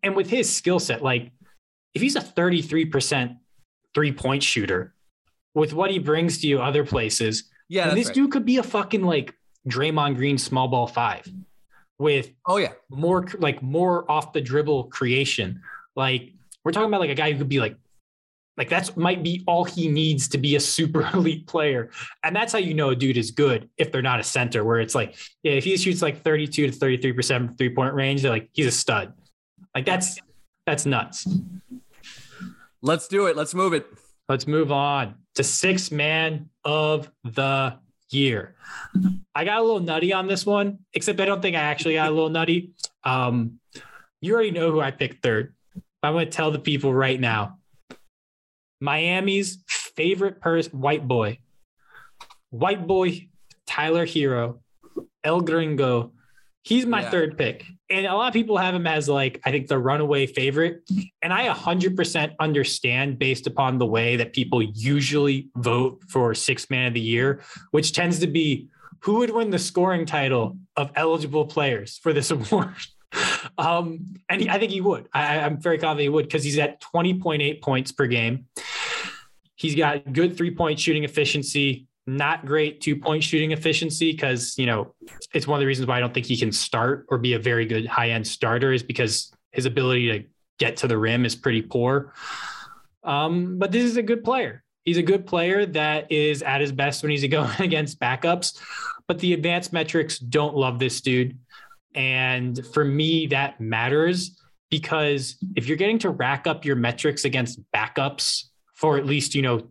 And 0.02 0.16
with 0.16 0.28
his 0.28 0.52
skill 0.52 0.80
set, 0.80 1.04
like 1.04 1.30
if 1.94 2.02
he's 2.02 2.16
a 2.16 2.20
33% 2.20 3.36
three 3.94 4.11
point 4.11 4.42
shooter 4.42 4.92
with 5.54 5.72
what 5.72 5.92
he 5.92 6.00
brings 6.00 6.38
to 6.38 6.48
you 6.48 6.61
other 6.61 6.84
places, 6.84 7.44
yeah, 7.68 7.94
this 7.94 8.06
right. 8.06 8.14
dude 8.16 8.32
could 8.32 8.44
be 8.44 8.56
a 8.56 8.64
fucking 8.64 9.04
like 9.04 9.36
Draymond 9.68 10.16
Green 10.16 10.36
small 10.36 10.66
ball 10.66 10.88
five 10.88 11.28
with 12.00 12.32
oh 12.46 12.56
yeah 12.56 12.72
more 12.90 13.24
like 13.38 13.62
more 13.62 14.11
off 14.11 14.32
the 14.32 14.40
dribble 14.40 14.84
creation. 14.84 15.62
Like 15.94 16.32
we're 16.64 16.72
talking 16.72 16.88
about 16.88 16.98
like 16.98 17.11
a 17.11 17.14
guy 17.14 17.30
who 17.30 17.38
could 17.38 17.48
be 17.48 17.61
like 17.61 17.76
like 18.59 18.68
that's 18.68 18.96
might 18.96 19.22
be 19.22 19.44
all 19.46 19.64
he 19.64 19.88
needs 19.88 20.28
to 20.28 20.38
be 20.38 20.56
a 20.56 20.61
super 20.61 21.09
elite 21.14 21.46
player. 21.46 21.90
And 22.24 22.34
that's 22.34 22.52
how 22.52 22.59
you 22.59 22.74
know 22.74 22.90
a 22.90 22.96
dude 22.96 23.16
is 23.16 23.30
good 23.30 23.70
if 23.78 23.92
they're 23.92 24.02
not 24.02 24.18
a 24.18 24.24
center, 24.24 24.64
where 24.64 24.80
it's 24.80 24.96
like, 24.96 25.16
yeah, 25.44 25.52
if 25.52 25.64
he 25.64 25.76
shoots 25.76 26.02
like 26.02 26.22
32 26.22 26.72
to 26.72 26.76
33% 26.76 27.56
three 27.56 27.74
point 27.74 27.94
range, 27.94 28.22
they're 28.22 28.32
like, 28.32 28.50
he's 28.52 28.66
a 28.66 28.72
stud. 28.72 29.14
Like 29.74 29.86
that's 29.86 30.18
that's 30.66 30.84
nuts. 30.84 31.26
Let's 32.82 33.09
do 33.09 33.26
it. 33.26 33.36
Let's 33.36 33.54
move 33.54 33.72
it. 33.72 33.86
Let's 34.28 34.46
move 34.46 34.72
on 34.72 35.14
to 35.36 35.44
six 35.44 35.90
man 35.92 36.50
of 36.64 37.11
the 37.24 37.78
year. 38.11 38.56
I 39.34 39.44
got 39.44 39.59
a 39.59 39.62
little 39.62 39.80
nutty 39.80 40.12
on 40.12 40.26
this 40.26 40.44
one, 40.44 40.80
except 40.92 41.20
I 41.20 41.24
don't 41.24 41.40
think 41.40 41.56
I 41.56 41.61
actually 41.61 41.94
got 41.94 42.09
a 42.09 42.14
little 42.14 42.28
nutty. 42.28 42.72
Um, 43.04 43.61
you 44.20 44.34
already 44.34 44.50
know 44.50 44.72
who 44.72 44.80
I 44.80 44.90
picked 44.90 45.22
third. 45.22 45.54
I'm 46.02 46.12
going 46.12 46.26
to 46.26 46.30
tell 46.30 46.50
the 46.50 46.59
people 46.59 46.92
right 46.92 47.18
now. 47.18 47.57
Miami's 48.81 49.59
favorite 49.68 50.41
person, 50.41 50.81
white 50.81 51.07
boy, 51.07 51.39
white 52.51 52.87
boy, 52.87 53.29
Tyler 53.66 54.07
Herro, 54.07 54.61
El 55.24 55.41
Gringo. 55.41 56.12
He's 56.62 56.87
my 56.87 57.03
Yeah. 57.03 57.11
third 57.11 57.39
pick. 57.39 57.64
And 57.91 58.07
a 58.07 58.14
lot 58.14 58.29
of 58.29 58.35
people 58.35 58.59
have 58.59 58.74
him 58.74 58.87
as 58.87 59.09
like, 59.09 59.41
I 59.45 59.51
think 59.51 59.68
the 59.68 59.79
runaway 59.79 60.26
favorite. 60.26 60.83
And 61.22 61.33
I 61.33 61.49
100% 61.49 62.35
understand 62.39 63.18
based 63.18 63.47
upon 63.47 63.79
the 63.79 63.87
way 63.87 64.16
that 64.16 64.35
people 64.35 64.62
usually 64.62 65.49
vote 65.57 66.03
for 66.09 66.35
six 66.35 66.68
man 66.68 66.89
of 66.89 66.95
the 66.95 67.01
year, 67.01 67.41
which 67.70 67.93
tends 67.93 68.18
to 68.20 68.26
be 68.26 68.68
who 69.01 69.14
would 69.18 69.31
win 69.31 69.51
the 69.51 69.59
scoring 69.59 70.05
title 70.05 70.59
of 70.76 70.91
eligible 70.97 71.47
players 71.47 71.99
for 72.03 72.12
this 72.12 72.31
award. 72.37 72.74
Um, 73.57 74.16
and 74.28 74.41
he, 74.43 74.49
I 74.49 74.59
think 74.59 74.72
he 74.72 74.80
would. 74.80 75.09
I, 75.12 75.41
I'm 75.41 75.61
very 75.61 75.78
confident 75.78 76.03
he 76.03 76.09
would 76.09 76.24
because 76.26 76.45
he's 76.45 76.59
at 76.59 76.80
20.8 76.80 77.62
points 77.62 77.93
per 77.93 78.07
game. 78.07 78.47
He's 79.57 79.74
got 79.74 80.12
good 80.12 80.36
three 80.36 80.55
point 80.55 80.78
shooting 80.78 81.05
efficiency, 81.05 81.86
not 82.07 82.47
great 82.47 82.80
two 82.80 82.97
point 82.97 83.24
shooting 83.24 83.53
efficiency 83.53 84.12
because, 84.12 84.57
you 84.59 84.66
know, 84.66 84.95
it's 85.34 85.47
one 85.47 85.59
of 85.59 85.61
the 85.61 85.66
reasons 85.66 85.89
why 85.89 85.97
I 85.97 86.01
don't 86.01 86.14
think 86.14 86.26
he 86.26 86.36
can 86.36 86.53
start 86.53 87.07
or 87.09 87.18
be 87.18 87.34
a 87.34 87.39
very 87.39 87.66
good 87.66 87.86
high 87.86 88.11
end 88.11 88.26
starter 88.26 88.72
is 88.72 88.82
because 88.82 89.32
his 89.53 89.66
ability 89.66 90.12
to 90.12 90.24
get 90.59 90.76
to 90.78 90.89
the 90.89 90.99
rim 90.99 91.24
is 91.24 91.34
pretty 91.34 91.62
poor. 91.62 92.14
Um, 93.05 93.59
but 93.59 93.72
this 93.72 93.84
is 93.84 93.97
a 93.97 94.03
good 94.03 94.22
player. 94.22 94.62
He's 94.84 94.97
a 94.97 95.03
good 95.03 95.26
player 95.26 95.66
that 95.66 96.11
is 96.11 96.43
at 96.43 96.61
his 96.61 96.72
best 96.72 97.03
when 97.03 97.11
he's 97.11 97.26
going 97.28 97.51
against 97.59 98.01
backups. 98.01 98.61
But 99.07 99.18
the 99.18 99.32
advanced 99.32 99.72
metrics 99.72 100.18
don't 100.18 100.55
love 100.55 100.78
this 100.78 101.01
dude. 101.01 101.39
And 101.99 102.64
for 102.72 102.84
me, 102.84 103.26
that 103.26 103.61
matters 103.61 104.40
because 104.70 105.36
if 105.57 105.66
you're 105.66 105.76
getting 105.76 105.99
to 106.01 106.11
rack 106.11 106.46
up 106.46 106.64
your 106.64 106.76
metrics 106.76 107.24
against 107.24 107.61
backups 107.74 108.44
for 108.76 108.96
at 108.96 109.05
least, 109.05 109.34
you 109.34 109.42
know, 109.42 109.68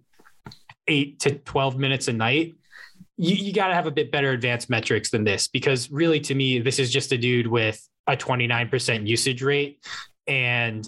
eight 0.90 1.22
to 1.22 1.36
12 1.40 1.78
minutes 1.78 2.10
a 2.10 2.14
night, 2.14 2.56
you, 3.16 3.34
you 3.34 3.54
got 3.54 3.70
to 3.70 3.74
have 3.74 3.88
a 3.88 3.92
bit 3.92 4.12
better 4.12 4.32
advanced 4.32 4.70
metrics 4.70 5.10
than 5.10 5.24
this 5.24 5.48
because 5.48 5.90
really 5.90 6.20
to 6.20 6.36
me, 6.36 6.60
this 6.60 6.80
is 6.80 6.92
just 6.92 7.14
a 7.14 7.18
dude 7.18 7.48
with 7.48 7.88
a 8.08 8.18
29% 8.18 9.08
usage 9.08 9.42
rate 9.42 9.86
and 10.28 10.88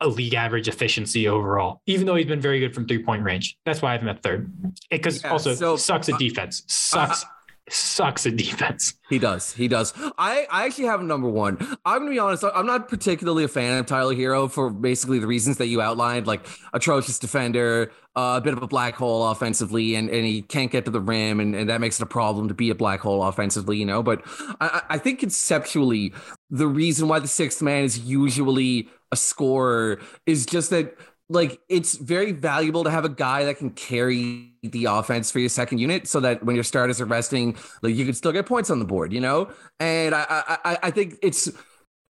a 0.00 0.08
league 0.08 0.34
average 0.34 0.68
efficiency 0.68 1.28
overall, 1.28 1.82
even 1.84 2.06
though 2.06 2.14
he's 2.14 2.26
been 2.26 2.40
very 2.40 2.60
good 2.60 2.74
from 2.74 2.86
three 2.86 3.02
point 3.02 3.22
range. 3.22 3.58
That's 3.66 3.82
why 3.82 3.90
I 3.90 3.92
have 3.92 4.02
him 4.02 4.08
at 4.08 4.22
third. 4.22 4.50
Because 4.90 5.22
Yeah, 5.22 5.32
also 5.32 5.54
so- 5.54 5.76
sucks 5.76 6.08
at 6.08 6.18
defense. 6.18 6.62
Sucks, 6.66 7.26
sucks 7.72 8.26
at 8.26 8.36
defense. 8.36 8.94
He 9.08 9.18
does. 9.18 9.52
He 9.52 9.68
does. 9.68 9.92
I, 10.18 10.46
I 10.50 10.66
actually 10.66 10.84
have 10.84 11.02
number 11.02 11.28
one. 11.28 11.58
I'm 11.84 12.00
gonna 12.00 12.10
be 12.10 12.18
honest. 12.18 12.44
I'm 12.54 12.66
not 12.66 12.88
particularly 12.88 13.44
a 13.44 13.48
fan 13.48 13.78
of 13.78 13.86
Tyler 13.86 14.14
Herro 14.14 14.50
for 14.50 14.70
basically 14.70 15.18
the 15.18 15.26
reasons 15.26 15.56
that 15.58 15.66
you 15.66 15.80
outlined, 15.80 16.26
like 16.26 16.46
atrocious 16.72 17.18
defender, 17.18 17.90
uh, 18.16 18.34
a 18.36 18.40
bit 18.40 18.52
of 18.52 18.62
a 18.62 18.66
black 18.66 18.94
hole 18.94 19.28
offensively, 19.28 19.94
and, 19.94 20.10
and 20.10 20.24
he 20.26 20.42
can't 20.42 20.70
get 20.70 20.84
to 20.84 20.90
the 20.90 21.00
rim, 21.00 21.40
and, 21.40 21.54
and 21.54 21.70
that 21.70 21.80
makes 21.80 22.00
it 22.00 22.02
a 22.02 22.06
problem 22.06 22.48
to 22.48 22.54
be 22.54 22.70
a 22.70 22.74
black 22.74 23.00
hole 23.00 23.22
offensively, 23.22 23.76
you 23.76 23.86
know. 23.86 24.02
But 24.02 24.22
I 24.60 24.82
I 24.90 24.98
think 24.98 25.20
conceptually, 25.20 26.12
the 26.50 26.66
reason 26.66 27.08
why 27.08 27.18
the 27.18 27.28
sixth 27.28 27.62
man 27.62 27.84
is 27.84 27.98
usually 27.98 28.88
a 29.10 29.16
scorer 29.16 30.00
is 30.26 30.44
just 30.44 30.70
that 30.70 30.94
like 31.30 31.60
it's 31.68 31.96
very 31.96 32.32
valuable 32.32 32.84
to 32.84 32.90
have 32.90 33.04
a 33.04 33.08
guy 33.08 33.44
that 33.44 33.58
can 33.58 33.70
carry 33.70 34.52
the 34.62 34.86
offense 34.86 35.30
for 35.30 35.38
your 35.38 35.48
second 35.48 35.78
unit 35.78 36.08
so 36.08 36.20
that 36.20 36.42
when 36.42 36.54
your 36.54 36.64
starters 36.64 37.00
are 37.00 37.04
resting 37.04 37.56
like 37.82 37.94
you 37.94 38.04
can 38.04 38.14
still 38.14 38.32
get 38.32 38.46
points 38.46 38.70
on 38.70 38.78
the 38.78 38.84
board 38.84 39.12
you 39.12 39.20
know 39.20 39.50
and 39.78 40.14
i 40.14 40.58
i 40.64 40.78
i 40.84 40.90
think 40.90 41.16
it's 41.22 41.50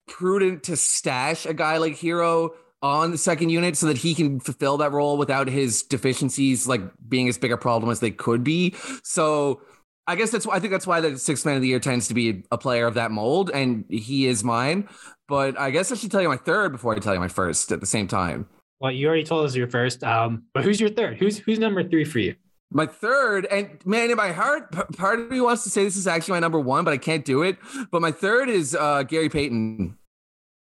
prudent 0.07 0.63
to 0.63 0.75
stash 0.75 1.45
a 1.45 1.53
guy 1.53 1.77
like 1.77 1.93
Herro 1.93 2.51
on 2.81 3.11
the 3.11 3.17
second 3.17 3.49
unit 3.49 3.77
so 3.77 3.85
that 3.85 3.97
he 3.97 4.15
can 4.15 4.39
fulfill 4.39 4.77
that 4.77 4.91
role 4.91 5.17
without 5.17 5.47
his 5.47 5.83
deficiencies 5.83 6.67
like 6.67 6.81
being 7.07 7.27
as 7.27 7.37
big 7.37 7.51
a 7.51 7.57
problem 7.57 7.91
as 7.91 7.99
they 7.99 8.11
could 8.11 8.43
be 8.43 8.75
so 9.03 9.61
I 10.07 10.15
guess 10.15 10.31
that's 10.31 10.47
why 10.47 10.55
I 10.55 10.59
think 10.59 10.71
that's 10.71 10.87
why 10.87 10.99
the 10.99 11.17
sixth 11.17 11.45
man 11.45 11.55
of 11.55 11.61
the 11.61 11.67
year 11.67 11.79
tends 11.79 12.07
to 12.07 12.13
be 12.13 12.43
a 12.51 12.57
player 12.57 12.87
of 12.87 12.95
that 12.95 13.11
mold, 13.11 13.51
and 13.53 13.85
he 13.87 14.25
is 14.25 14.43
mine. 14.43 14.89
But 15.27 15.57
I 15.59 15.69
guess 15.69 15.91
I 15.91 15.95
should 15.95 16.11
tell 16.11 16.23
you 16.23 16.27
my 16.27 16.37
third 16.37 16.71
before 16.71 16.93
I 16.93 16.99
tell 16.99 17.13
you 17.13 17.19
my 17.19 17.27
first 17.27 17.71
at 17.71 17.79
the 17.79 17.85
same 17.85 18.07
time. 18.07 18.49
Well, 18.81 18.91
you 18.91 19.07
already 19.07 19.23
told 19.23 19.45
us 19.45 19.55
your 19.55 19.67
first. 19.67 20.03
Um, 20.03 20.43
but 20.53 20.63
who's 20.63 20.81
your 20.81 20.89
third? 20.89 21.17
Who's 21.17 21.37
who's 21.37 21.59
number 21.59 21.87
three 21.87 22.03
for 22.03 22.17
you? 22.19 22.35
My 22.73 22.87
third, 22.87 23.45
and 23.45 23.79
man, 23.85 24.09
in 24.09 24.17
my 24.17 24.31
heart, 24.31 24.71
part 24.97 25.19
of 25.19 25.29
me 25.29 25.39
wants 25.39 25.63
to 25.65 25.69
say 25.69 25.83
this 25.83 25.97
is 25.97 26.07
actually 26.07 26.33
my 26.33 26.39
number 26.39 26.59
one, 26.59 26.83
but 26.83 26.91
I 26.93 26.97
can't 26.97 27.23
do 27.23 27.43
it. 27.43 27.57
But 27.91 28.01
my 28.01 28.11
third 28.11 28.49
is 28.49 28.73
uh, 28.75 29.03
Gary 29.03 29.29
Payton. 29.29 29.97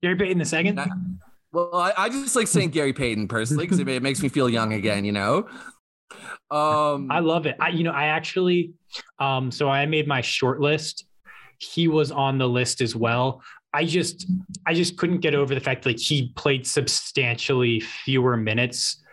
Gary 0.03 0.15
Payton 0.15 0.37
the 0.37 0.45
second. 0.45 0.75
That- 0.75 0.89
Well, 1.51 1.73
I, 1.73 1.93
I 1.97 2.09
just 2.09 2.35
like 2.35 2.47
saying 2.47 2.71
Gary 2.71 2.93
Payton 2.93 3.27
personally 3.27 3.65
because 3.65 3.79
it, 3.79 3.87
it 3.87 4.03
makes 4.03 4.21
me 4.21 4.29
feel 4.29 4.49
young 4.49 4.73
again, 4.73 5.05
you 5.05 5.11
know. 5.11 5.47
Um, 6.51 7.09
I 7.11 7.19
love 7.19 7.45
it. 7.45 7.55
I 7.59 7.69
you 7.69 7.83
know 7.83 7.91
I 7.91 8.05
actually, 8.05 8.73
um, 9.19 9.49
so 9.51 9.69
I 9.69 9.85
made 9.85 10.07
my 10.07 10.21
short 10.21 10.59
list. 10.59 11.05
He 11.59 11.87
was 11.87 12.11
on 12.11 12.37
the 12.37 12.47
list 12.47 12.81
as 12.81 12.95
well. 12.95 13.41
I 13.73 13.85
just 13.85 14.29
I 14.65 14.73
just 14.73 14.97
couldn't 14.97 15.19
get 15.19 15.35
over 15.35 15.53
the 15.53 15.61
fact 15.61 15.85
like 15.85 15.99
he 15.99 16.33
played 16.35 16.65
substantially 16.65 17.79
fewer 17.79 18.37
minutes. 18.37 19.03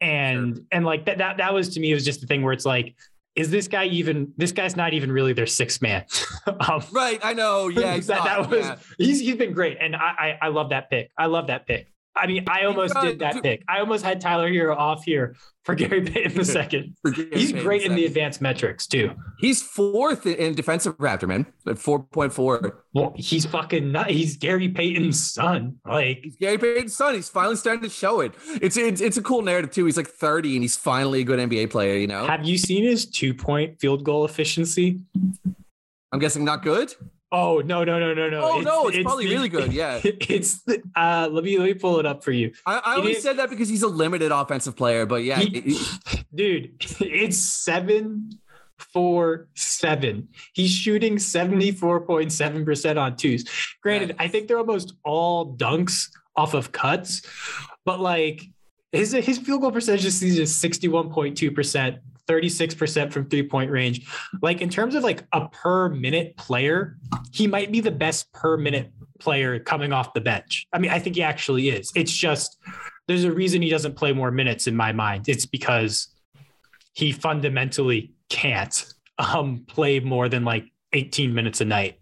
And 0.00 0.66
and 0.72 0.84
like 0.84 1.06
that 1.06 1.18
that 1.18 1.36
that 1.36 1.54
was 1.54 1.68
to 1.70 1.80
me 1.80 1.90
it 1.92 1.94
was 1.94 2.04
just 2.04 2.20
the 2.20 2.26
thing 2.26 2.42
where 2.42 2.52
it's 2.52 2.64
like 2.64 2.96
is 3.34 3.50
this 3.50 3.68
guy 3.68 3.86
even 3.86 4.32
this 4.36 4.52
guy's 4.52 4.76
not 4.76 4.92
even 4.92 5.10
really 5.10 5.32
their 5.32 5.46
sixth 5.46 5.80
man. 5.80 6.04
um, 6.46 6.82
right, 6.92 7.20
I 7.22 7.34
know. 7.34 7.68
Yeah, 7.68 7.98
that, 8.00 8.08
not, 8.08 8.24
that 8.24 8.50
was 8.50 8.66
yeah. 8.66 8.76
he's 8.98 9.20
he's 9.20 9.36
been 9.36 9.52
great, 9.52 9.78
and 9.80 9.96
I, 9.96 9.98
I 10.00 10.38
I 10.42 10.48
love 10.48 10.70
that 10.70 10.90
pick. 10.90 11.10
I 11.16 11.26
love 11.26 11.46
that 11.46 11.66
pick. 11.66 11.91
I 12.14 12.26
mean, 12.26 12.44
I 12.46 12.64
almost 12.64 12.94
did 13.00 13.20
that 13.20 13.42
pick. 13.42 13.62
I 13.68 13.80
almost 13.80 14.04
had 14.04 14.20
Tyler 14.20 14.50
Herro 14.50 14.76
off 14.76 15.02
here 15.04 15.34
for 15.64 15.74
Gary 15.74 16.02
Payton 16.02 16.34
the 16.34 16.44
second. 16.44 16.94
He's 17.32 17.52
Payton 17.52 17.62
great 17.64 17.82
in 17.84 17.94
the 17.94 18.04
advanced 18.04 18.42
metrics 18.42 18.86
too. 18.86 19.12
He's 19.38 19.62
fourth 19.62 20.26
in- 20.26 20.34
in 20.34 20.54
defensive 20.54 20.98
raptor, 20.98 21.26
man. 21.26 21.46
At 21.66 21.78
four 21.78 22.02
point 22.02 22.32
four. 22.34 22.82
Well, 22.92 23.14
he's 23.16 23.46
fucking 23.46 23.92
nut. 23.92 24.10
He's 24.10 24.36
Gary 24.36 24.68
Payton's 24.68 25.32
son. 25.32 25.76
Like, 25.86 26.20
He's 26.22 26.36
Gary 26.36 26.58
Payton's 26.58 26.94
son. 26.94 27.14
He's 27.14 27.30
finally 27.30 27.56
starting 27.56 27.82
to 27.84 27.88
show 27.88 28.20
it. 28.20 28.32
It's 28.60 28.76
it's 28.76 29.00
it's 29.00 29.16
a 29.16 29.22
cool 29.22 29.40
narrative 29.40 29.70
too. 29.70 29.86
He's 29.86 29.96
like 29.96 30.08
thirty 30.08 30.54
and 30.54 30.62
he's 30.62 30.76
finally 30.76 31.22
a 31.22 31.24
good 31.24 31.38
NBA 31.38 31.70
player. 31.70 31.96
You 31.96 32.08
know. 32.08 32.26
have 32.26 32.44
you 32.44 32.58
seen 32.58 32.84
his 32.84 33.06
two 33.06 33.32
point 33.32 33.80
field 33.80 34.04
goal 34.04 34.24
efficiency? 34.26 35.00
I'm 36.12 36.18
guessing 36.18 36.44
not 36.44 36.62
good. 36.62 36.94
Oh 37.34 37.60
no 37.64 37.82
no 37.82 37.98
no 37.98 38.12
no 38.12 38.28
no! 38.28 38.40
Oh 38.42 38.60
no, 38.60 38.88
it's, 38.88 39.02
probably 39.02 39.24
the- 39.26 39.34
really 39.34 39.48
good. 39.48 39.72
Yeah, 39.72 40.00
It's 40.04 40.62
the, 40.64 40.82
uh 40.94 41.28
let 41.32 41.42
me 41.44 41.58
let 41.58 41.64
me 41.64 41.74
pull 41.74 41.98
it 41.98 42.04
up 42.04 42.22
for 42.22 42.30
you, 42.30 42.52
I, 42.66 42.82
I 42.84 42.96
only 42.96 43.12
is- 43.12 43.22
said 43.22 43.38
that 43.38 43.48
because 43.48 43.68
he's 43.70 43.82
a 43.82 43.88
limited 43.88 44.30
offensive 44.32 44.76
player. 44.76 45.06
But 45.06 45.24
yeah, 45.24 45.38
He- 45.40 45.58
it- 45.58 46.24
dude. 46.34 46.74
It's 47.00 47.38
seven 47.38 48.30
four 48.92 49.48
seven. 49.54 50.28
He's 50.52 50.70
shooting 50.70 51.18
seventy 51.18 51.70
four 51.72 52.00
point 52.02 52.32
seven 52.32 52.64
percent 52.64 52.98
on 52.98 53.16
twos. 53.16 53.44
Granted, 53.82 54.14
I 54.18 54.28
think 54.28 54.46
they're 54.48 54.58
almost 54.58 54.94
all 55.04 55.56
dunks 55.56 56.10
off 56.36 56.52
of 56.54 56.72
cuts, 56.72 57.22
but 57.84 58.00
like 58.00 58.42
his 58.90 59.12
his 59.12 59.38
field 59.38 59.62
goal 59.62 59.72
percentage 59.72 60.02
this 60.02 60.16
season 60.18 60.42
is 60.42 60.54
sixty 60.54 60.88
one 60.88 61.10
point 61.10 61.36
two 61.38 61.50
percent. 61.50 61.96
36% 62.28 63.12
from 63.12 63.28
three 63.28 63.42
point 63.42 63.70
range. 63.70 64.06
Like, 64.40 64.60
in 64.60 64.68
terms 64.68 64.94
of 64.94 65.02
like 65.02 65.24
a 65.32 65.48
per 65.48 65.88
minute 65.88 66.36
player, 66.36 66.96
he 67.32 67.46
might 67.46 67.72
be 67.72 67.80
the 67.80 67.90
best 67.90 68.32
per 68.32 68.56
minute 68.56 68.92
player 69.18 69.58
coming 69.58 69.92
off 69.92 70.14
the 70.14 70.20
bench. 70.20 70.66
I 70.72 70.78
mean, 70.78 70.90
I 70.90 70.98
think 70.98 71.16
he 71.16 71.22
actually 71.22 71.68
is. 71.68 71.90
It's 71.94 72.12
just 72.12 72.58
there's 73.08 73.24
a 73.24 73.32
reason 73.32 73.62
he 73.62 73.70
doesn't 73.70 73.96
play 73.96 74.12
more 74.12 74.30
minutes 74.30 74.66
in 74.66 74.76
my 74.76 74.92
mind. 74.92 75.28
It's 75.28 75.46
because 75.46 76.08
he 76.94 77.12
fundamentally 77.12 78.12
can't 78.28 78.84
um, 79.18 79.64
play 79.66 80.00
more 80.00 80.28
than 80.28 80.44
like 80.44 80.66
18 80.92 81.34
minutes 81.34 81.60
a 81.60 81.64
night. 81.64 81.98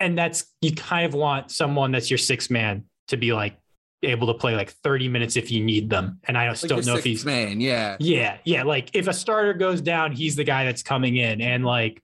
And 0.00 0.16
that's 0.16 0.52
you 0.60 0.74
kind 0.74 1.06
of 1.06 1.14
want 1.14 1.50
someone 1.50 1.92
that's 1.92 2.10
your 2.10 2.18
six 2.18 2.50
man 2.50 2.84
to 3.08 3.16
be 3.16 3.32
like 3.32 3.56
able 4.02 4.26
to 4.28 4.34
play 4.34 4.54
like 4.54 4.70
30 4.70 5.08
minutes 5.08 5.36
if 5.36 5.50
you 5.50 5.64
need 5.64 5.88
them. 5.90 6.20
And 6.24 6.36
I 6.36 6.48
just 6.50 6.62
like 6.64 6.68
don't 6.70 6.86
know 6.86 6.96
if 6.96 7.04
he's 7.04 7.24
man. 7.24 7.60
Yeah, 7.60 7.96
yeah, 7.98 8.38
yeah. 8.44 8.62
Like 8.62 8.90
if 8.94 9.08
a 9.08 9.12
starter 9.12 9.54
goes 9.54 9.80
down, 9.80 10.12
he's 10.12 10.36
the 10.36 10.44
guy 10.44 10.64
that's 10.64 10.82
coming 10.82 11.16
in. 11.16 11.40
And 11.40 11.64
like, 11.64 12.02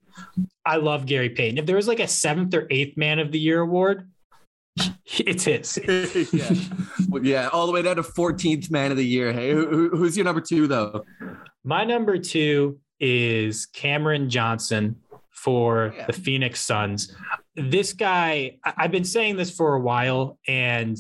I 0.65 0.77
love 0.77 1.07
Gary 1.07 1.31
Payton. 1.31 1.59
If 1.59 1.67
there 1.67 1.77
was 1.77 1.89
like 1.89 2.01
a 2.01 2.09
seventh 2.09 2.55
or 2.55 2.67
eighth 2.71 2.97
man 2.97 3.19
of 3.19 3.31
the 3.33 3.39
year 3.39 3.61
award, 3.61 4.09
it's 5.07 5.45
his. 5.45 5.79
yeah, 6.33 6.51
Well, 7.09 7.25
yeah. 7.25 7.49
All 7.53 7.67
the 7.67 7.73
way 7.73 7.83
down 7.83 7.97
to 7.97 8.03
14th 8.03 8.71
man 8.71 8.91
of 8.91 8.97
the 8.97 9.07
year. 9.07 9.33
Hey, 9.33 9.51
who, 9.53 9.67
who- 9.69 9.97
who's 9.97 10.17
your 10.17 10.25
number 10.25 10.41
two 10.41 10.67
though? 10.67 11.05
My 11.65 11.85
number 11.85 12.19
two 12.19 12.79
is 13.01 13.67
Cameron 13.67 14.31
Johnson 14.31 14.97
for 15.31 15.93
Yeah. 15.97 16.07
the 16.07 16.13
Phoenix 16.13 16.61
Suns. 16.61 17.15
This 17.57 17.93
guy, 17.93 18.59
I've 18.65 18.93
been 18.93 19.05
saying 19.05 19.37
this 19.37 19.51
for 19.55 19.75
a 19.75 19.81
while, 19.81 20.39
and 20.49 20.97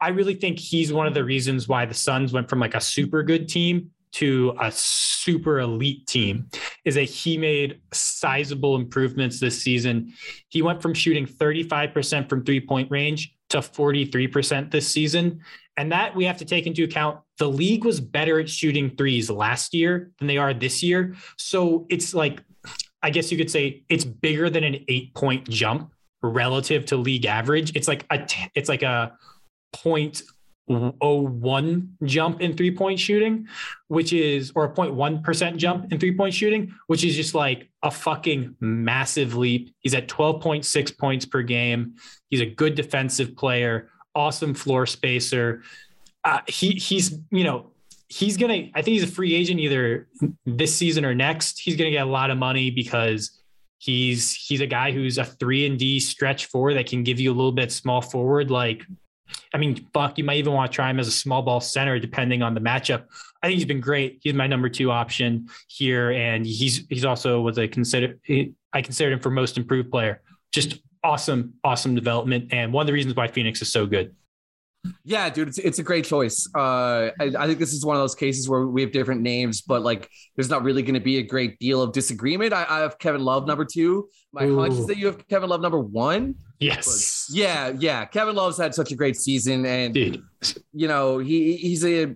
I 0.00 0.08
really 0.08 0.34
think 0.34 0.58
he's 0.58 0.92
one 0.92 1.06
of 1.06 1.14
the 1.14 1.24
reasons 1.24 1.68
why 1.68 1.86
the 1.86 1.94
Suns 1.94 2.32
went 2.32 2.48
from 2.48 2.60
like 2.60 2.74
a 2.74 2.80
super 2.80 3.22
good 3.22 3.48
team 3.48 3.90
to 4.14 4.54
a 4.60 4.70
super 4.70 5.58
elite 5.58 6.06
team 6.06 6.48
is 6.84 6.94
that 6.94 7.02
he 7.02 7.36
made 7.36 7.80
sizable 7.92 8.76
improvements 8.76 9.40
this 9.40 9.60
season. 9.60 10.12
He 10.48 10.62
went 10.62 10.80
from 10.80 10.94
shooting 10.94 11.26
35% 11.26 12.28
from 12.28 12.44
three 12.44 12.60
point 12.60 12.90
range 12.92 13.34
to 13.50 13.58
43% 13.58 14.70
this 14.70 14.88
season. 14.88 15.40
And 15.76 15.90
that 15.90 16.14
we 16.14 16.24
have 16.24 16.36
to 16.38 16.44
take 16.44 16.66
into 16.66 16.84
account. 16.84 17.18
The 17.38 17.48
league 17.48 17.84
was 17.84 18.00
better 18.00 18.38
at 18.38 18.48
shooting 18.48 18.94
threes 18.96 19.30
last 19.30 19.74
year 19.74 20.12
than 20.18 20.28
they 20.28 20.38
are 20.38 20.54
this 20.54 20.82
year. 20.82 21.16
So 21.36 21.86
it's 21.88 22.14
like, 22.14 22.40
I 23.02 23.10
guess 23.10 23.32
you 23.32 23.36
could 23.36 23.50
say 23.50 23.82
it's 23.88 24.04
bigger 24.04 24.48
than 24.48 24.62
an 24.62 24.84
eight 24.86 25.12
point 25.14 25.48
jump 25.48 25.92
relative 26.22 26.86
to 26.86 26.96
league 26.96 27.26
average. 27.26 27.74
It's 27.74 27.88
like 27.88 28.06
a, 28.10 28.26
it's 28.54 28.68
like 28.68 28.82
a 28.82 29.12
0.01 29.74 31.88
jump 32.04 32.40
in 32.40 32.56
three 32.56 32.70
point 32.70 32.98
shooting, 32.98 33.46
which 33.88 34.12
is, 34.12 34.52
or 34.54 34.64
a 34.64 34.70
0.1% 34.70 35.56
jump 35.56 35.92
in 35.92 35.98
three 35.98 36.16
point 36.16 36.34
shooting, 36.34 36.72
which 36.86 37.04
is 37.04 37.16
just 37.16 37.34
like 37.34 37.68
a 37.82 37.90
fucking 37.90 38.56
massive 38.60 39.36
leap. 39.36 39.74
He's 39.80 39.94
at 39.94 40.08
12.6 40.08 40.98
points 40.98 41.26
per 41.26 41.42
game. 41.42 41.96
He's 42.30 42.40
a 42.40 42.46
good 42.46 42.74
defensive 42.74 43.36
player, 43.36 43.90
awesome 44.14 44.54
floor 44.54 44.86
spacer. 44.86 45.62
Uh, 46.24 46.40
he 46.48 46.70
he's 46.70 47.18
you 47.30 47.44
know 47.44 47.74
he's 48.08 48.36
gonna. 48.36 48.70
I 48.74 48.82
think 48.82 48.94
he's 48.94 49.02
a 49.02 49.08
free 49.08 49.34
agent 49.34 49.60
either 49.60 50.08
this 50.46 50.74
season 50.74 51.04
or 51.04 51.14
next. 51.14 51.60
He's 51.60 51.76
gonna 51.76 51.90
get 51.90 52.06
a 52.06 52.10
lot 52.10 52.30
of 52.30 52.38
money 52.38 52.70
because 52.70 53.40
he's 53.78 54.34
he's 54.34 54.60
a 54.60 54.66
guy 54.66 54.92
who's 54.92 55.18
a 55.18 55.24
three 55.24 55.66
and 55.66 55.78
D 55.78 56.00
stretch 56.00 56.46
four 56.46 56.74
that 56.74 56.86
can 56.86 57.02
give 57.02 57.20
you 57.20 57.32
a 57.32 57.34
little 57.34 57.52
bit 57.52 57.72
small 57.72 58.00
forward. 58.00 58.50
Like, 58.50 58.84
I 59.52 59.58
mean, 59.58 59.88
fuck, 59.92 60.18
you 60.18 60.24
might 60.24 60.36
even 60.36 60.52
want 60.52 60.70
to 60.70 60.74
try 60.74 60.90
him 60.90 60.98
as 60.98 61.08
a 61.08 61.12
small 61.12 61.42
ball 61.42 61.60
center 61.60 61.98
depending 61.98 62.42
on 62.42 62.54
the 62.54 62.60
matchup. 62.60 63.04
I 63.42 63.46
think 63.46 63.58
he's 63.58 63.66
been 63.66 63.80
great. 63.80 64.20
He's 64.22 64.34
my 64.34 64.46
number 64.46 64.68
two 64.68 64.90
option 64.90 65.48
here, 65.68 66.10
and 66.12 66.46
he's 66.46 66.86
he's 66.88 67.04
also 67.04 67.40
was 67.40 67.58
a 67.58 67.68
consider 67.68 68.18
I 68.72 68.82
considered 68.82 69.12
him 69.12 69.20
for 69.20 69.30
most 69.30 69.56
improved 69.56 69.90
player. 69.90 70.22
Just 70.52 70.78
awesome, 71.02 71.54
awesome 71.62 71.94
development, 71.94 72.52
and 72.52 72.72
one 72.72 72.82
of 72.82 72.86
the 72.86 72.92
reasons 72.92 73.14
why 73.14 73.28
Phoenix 73.28 73.60
is 73.62 73.70
so 73.70 73.86
good. 73.86 74.14
Yeah, 75.04 75.30
dude, 75.30 75.48
it's, 75.48 75.58
it's 75.58 75.78
a 75.78 75.82
great 75.82 76.04
choice. 76.04 76.48
Uh, 76.54 77.10
I, 77.18 77.32
I 77.38 77.46
think 77.46 77.58
this 77.58 77.72
is 77.72 77.84
one 77.84 77.96
of 77.96 78.02
those 78.02 78.14
cases 78.14 78.48
where 78.48 78.66
we 78.66 78.82
have 78.82 78.92
different 78.92 79.22
names, 79.22 79.60
but 79.60 79.82
like, 79.82 80.08
there's 80.36 80.50
not 80.50 80.62
really 80.62 80.82
going 80.82 80.94
to 80.94 81.00
be 81.00 81.18
a 81.18 81.22
great 81.22 81.58
deal 81.58 81.82
of 81.82 81.92
disagreement. 81.92 82.52
I, 82.52 82.66
I 82.68 82.78
have 82.80 82.98
Kevin 82.98 83.22
Love 83.22 83.46
number 83.46 83.64
two. 83.64 84.08
My 84.32 84.46
hunch 84.46 84.74
is 84.74 84.86
that 84.86 84.98
you 84.98 85.06
have 85.06 85.26
Kevin 85.28 85.48
Love 85.48 85.60
number 85.60 85.78
one. 85.78 86.34
Yes, 86.58 87.28
Yeah, 87.32 87.72
yeah. 87.78 88.04
Kevin 88.04 88.34
Love's 88.34 88.58
had 88.58 88.74
such 88.74 88.92
a 88.92 88.96
great 88.96 89.16
season, 89.16 89.64
and 89.66 89.94
dude. 89.94 90.22
you 90.72 90.88
know 90.88 91.18
he 91.18 91.56
he's 91.56 91.84
a 91.84 92.14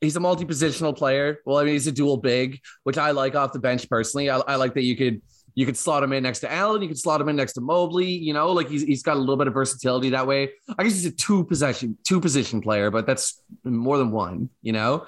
he's 0.00 0.16
a 0.16 0.20
multi-positional 0.20 0.96
player. 0.96 1.38
Well, 1.44 1.58
I 1.58 1.64
mean 1.64 1.74
he's 1.74 1.86
a 1.86 1.92
dual 1.92 2.16
big, 2.16 2.60
which 2.84 2.98
I 2.98 3.10
like 3.10 3.34
off 3.34 3.52
the 3.52 3.58
bench 3.58 3.88
personally. 3.88 4.30
I, 4.30 4.38
I 4.38 4.56
like 4.56 4.74
that 4.74 4.84
you 4.84 4.96
could 4.96 5.20
you 5.54 5.66
could 5.66 5.76
slot 5.76 6.02
him 6.02 6.12
in 6.12 6.22
next 6.22 6.40
to 6.40 6.52
Allen, 6.52 6.82
you 6.82 6.88
could 6.88 6.98
slot 6.98 7.20
him 7.20 7.28
in 7.28 7.36
next 7.36 7.54
to 7.54 7.60
Mobley. 7.60 8.10
You 8.10 8.32
know, 8.32 8.52
like 8.52 8.68
he's 8.68 8.82
he's 8.82 9.02
got 9.02 9.16
a 9.16 9.20
little 9.20 9.36
bit 9.36 9.46
of 9.46 9.54
versatility 9.54 10.10
that 10.10 10.26
way. 10.26 10.50
I 10.78 10.84
guess 10.84 10.94
he's 10.94 11.06
a 11.06 11.10
two 11.10 11.44
possession 11.44 11.96
two 12.04 12.20
position 12.20 12.60
player, 12.60 12.90
but 12.90 13.06
that's 13.06 13.42
more 13.64 13.98
than 13.98 14.10
one. 14.10 14.50
You 14.62 14.72
know, 14.72 15.06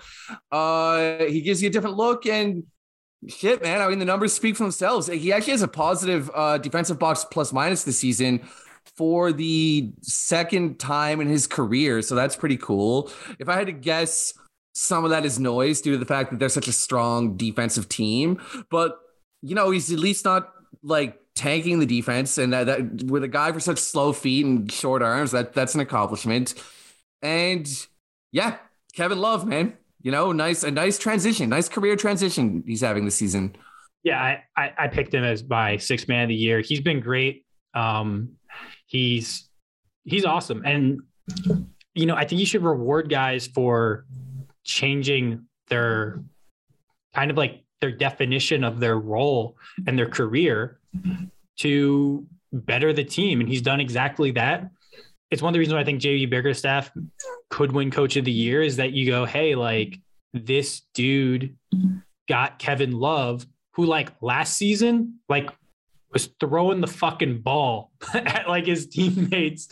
uh, 0.51 1.19
he 1.25 1.41
gives 1.41 1.63
you 1.63 1.69
a 1.69 1.73
different 1.73 1.97
look 1.97 2.27
and. 2.27 2.65
Shit, 3.29 3.63
man. 3.63 3.81
I 3.81 3.87
mean, 3.87 4.01
the 4.01 4.05
numbers 4.05 4.33
speak 4.33 4.57
for 4.57 4.65
themselves. 4.65 5.07
He 5.07 5.33
actually 5.33 5.53
has 5.53 5.63
a 5.63 5.69
positive 5.69 6.29
uh, 6.35 6.59
defensive 6.59 6.99
box 6.99 7.25
plus 7.25 7.53
minus 7.53 7.85
this 7.85 7.97
season 8.01 8.41
for 8.97 9.33
the 9.33 9.93
second 10.01 10.81
time 10.81 11.21
in 11.21 11.29
his 11.29 11.47
career. 11.47 12.03
So 12.03 12.17
that's 12.17 12.35
pretty 12.35 12.57
cool. 12.57 13.13
If 13.39 13.49
I 13.49 13.55
had 13.55 13.67
to 13.67 13.73
guess, 13.73 14.35
some 14.75 15.05
of 15.05 15.11
that 15.11 15.25
is 15.25 15.39
noise 15.39 15.81
due 15.81 15.93
to 15.93 15.99
the 15.99 16.05
fact 16.05 16.31
that 16.33 16.41
they're 16.41 16.49
such 16.49 16.67
a 16.67 16.73
strong 16.73 17.37
defensive 17.37 17.89
team. 17.89 18.41
But, 18.71 18.99
you 19.43 19.55
know, 19.55 19.71
he's 19.71 19.93
at 19.93 19.99
least 19.99 20.25
not 20.25 20.53
like 20.83 21.21
tanking 21.35 21.79
the 21.79 21.87
defense. 21.87 22.39
And 22.39 22.53
that, 22.53 22.65
that 22.65 23.03
with 23.05 23.25
a 23.25 23.29
guy 23.29 23.53
for 23.53 23.61
such 23.61 23.79
slow 23.79 24.13
feet 24.13 24.47
and 24.47 24.71
short 24.71 25.03
arms, 25.03 25.33
that 25.33 25.53
that's 25.53 25.75
an 25.75 25.81
accomplishment. 25.81 26.55
And 27.21 27.69
yeah, 28.31 28.57
Kevin 28.95 29.19
Love, 29.19 29.47
man. 29.47 29.77
You 30.01 30.11
know, 30.11 30.33
nice 30.33 30.65
a 30.65 30.71
nice 30.71 30.99
transition, 30.99 31.49
nice 31.49 31.69
career 31.69 31.95
transition 31.95 32.65
he's 32.67 32.81
having 32.81 33.05
this 33.05 33.15
season. 33.15 33.55
Yeah, 34.03 34.21
I, 34.21 34.43
I, 34.57 34.73
I 34.77 34.89
picked 34.89 35.15
him 35.15 35.23
as 35.23 35.45
my 35.45 35.77
six 35.77 36.09
man 36.09 36.25
of 36.25 36.29
the 36.29 36.35
year. 36.35 36.61
He's 36.61 36.81
been 36.81 36.99
great. 36.99 37.47
Um, 37.73 38.31
he's 38.87 39.49
he's 40.05 40.25
awesome, 40.25 40.63
and 40.65 41.03
you 41.95 42.07
know 42.07 42.17
I 42.17 42.25
think 42.25 42.41
you 42.41 42.47
should 42.47 42.65
reward 42.65 43.09
guys 43.11 43.47
for 43.47 44.05
changing 44.65 45.47
their 45.69 46.25
kind 47.15 47.31
of 47.31 47.37
like 47.37 47.62
their 47.83 47.91
definition 47.91 48.65
of 48.65 48.81
their 48.81 48.99
role 48.99 49.59
and 49.87 49.99
their 49.99 50.09
career 50.09 50.79
to 51.59 52.27
better 52.53 52.93
the 52.93 53.05
team, 53.05 53.41
and 53.41 53.49
he's 53.49 53.61
done 53.61 53.81
exactly 53.81 54.31
that. 54.31 54.71
It's 55.31 55.43
one 55.43 55.51
of 55.51 55.55
the 55.55 55.59
reasons 55.59 55.75
why 55.75 55.81
I 55.81 55.85
think 55.85 56.01
JB 56.01 56.31
Bickerstaff 56.31 56.91
could 57.51 57.73
win 57.73 57.91
Coach 57.91 58.17
of 58.17 58.25
the 58.25 58.33
Year 58.33 58.63
is 58.63 58.77
that 58.77 58.93
you 58.93 59.07
go, 59.07 59.25
hey, 59.25 59.55
like 59.57 59.99
this 60.33 60.83
dude 60.95 61.57
got 62.29 62.59
Kevin 62.59 62.93
Love, 62.93 63.47
who 63.75 63.85
like 63.85 64.13
last 64.21 64.57
season, 64.57 65.19
like 65.29 65.51
was 66.13 66.29
throwing 66.39 66.81
the 66.81 66.87
fucking 66.87 67.41
ball 67.41 67.91
at 68.15 68.49
like 68.49 68.67
his 68.67 68.87
teammates 68.87 69.69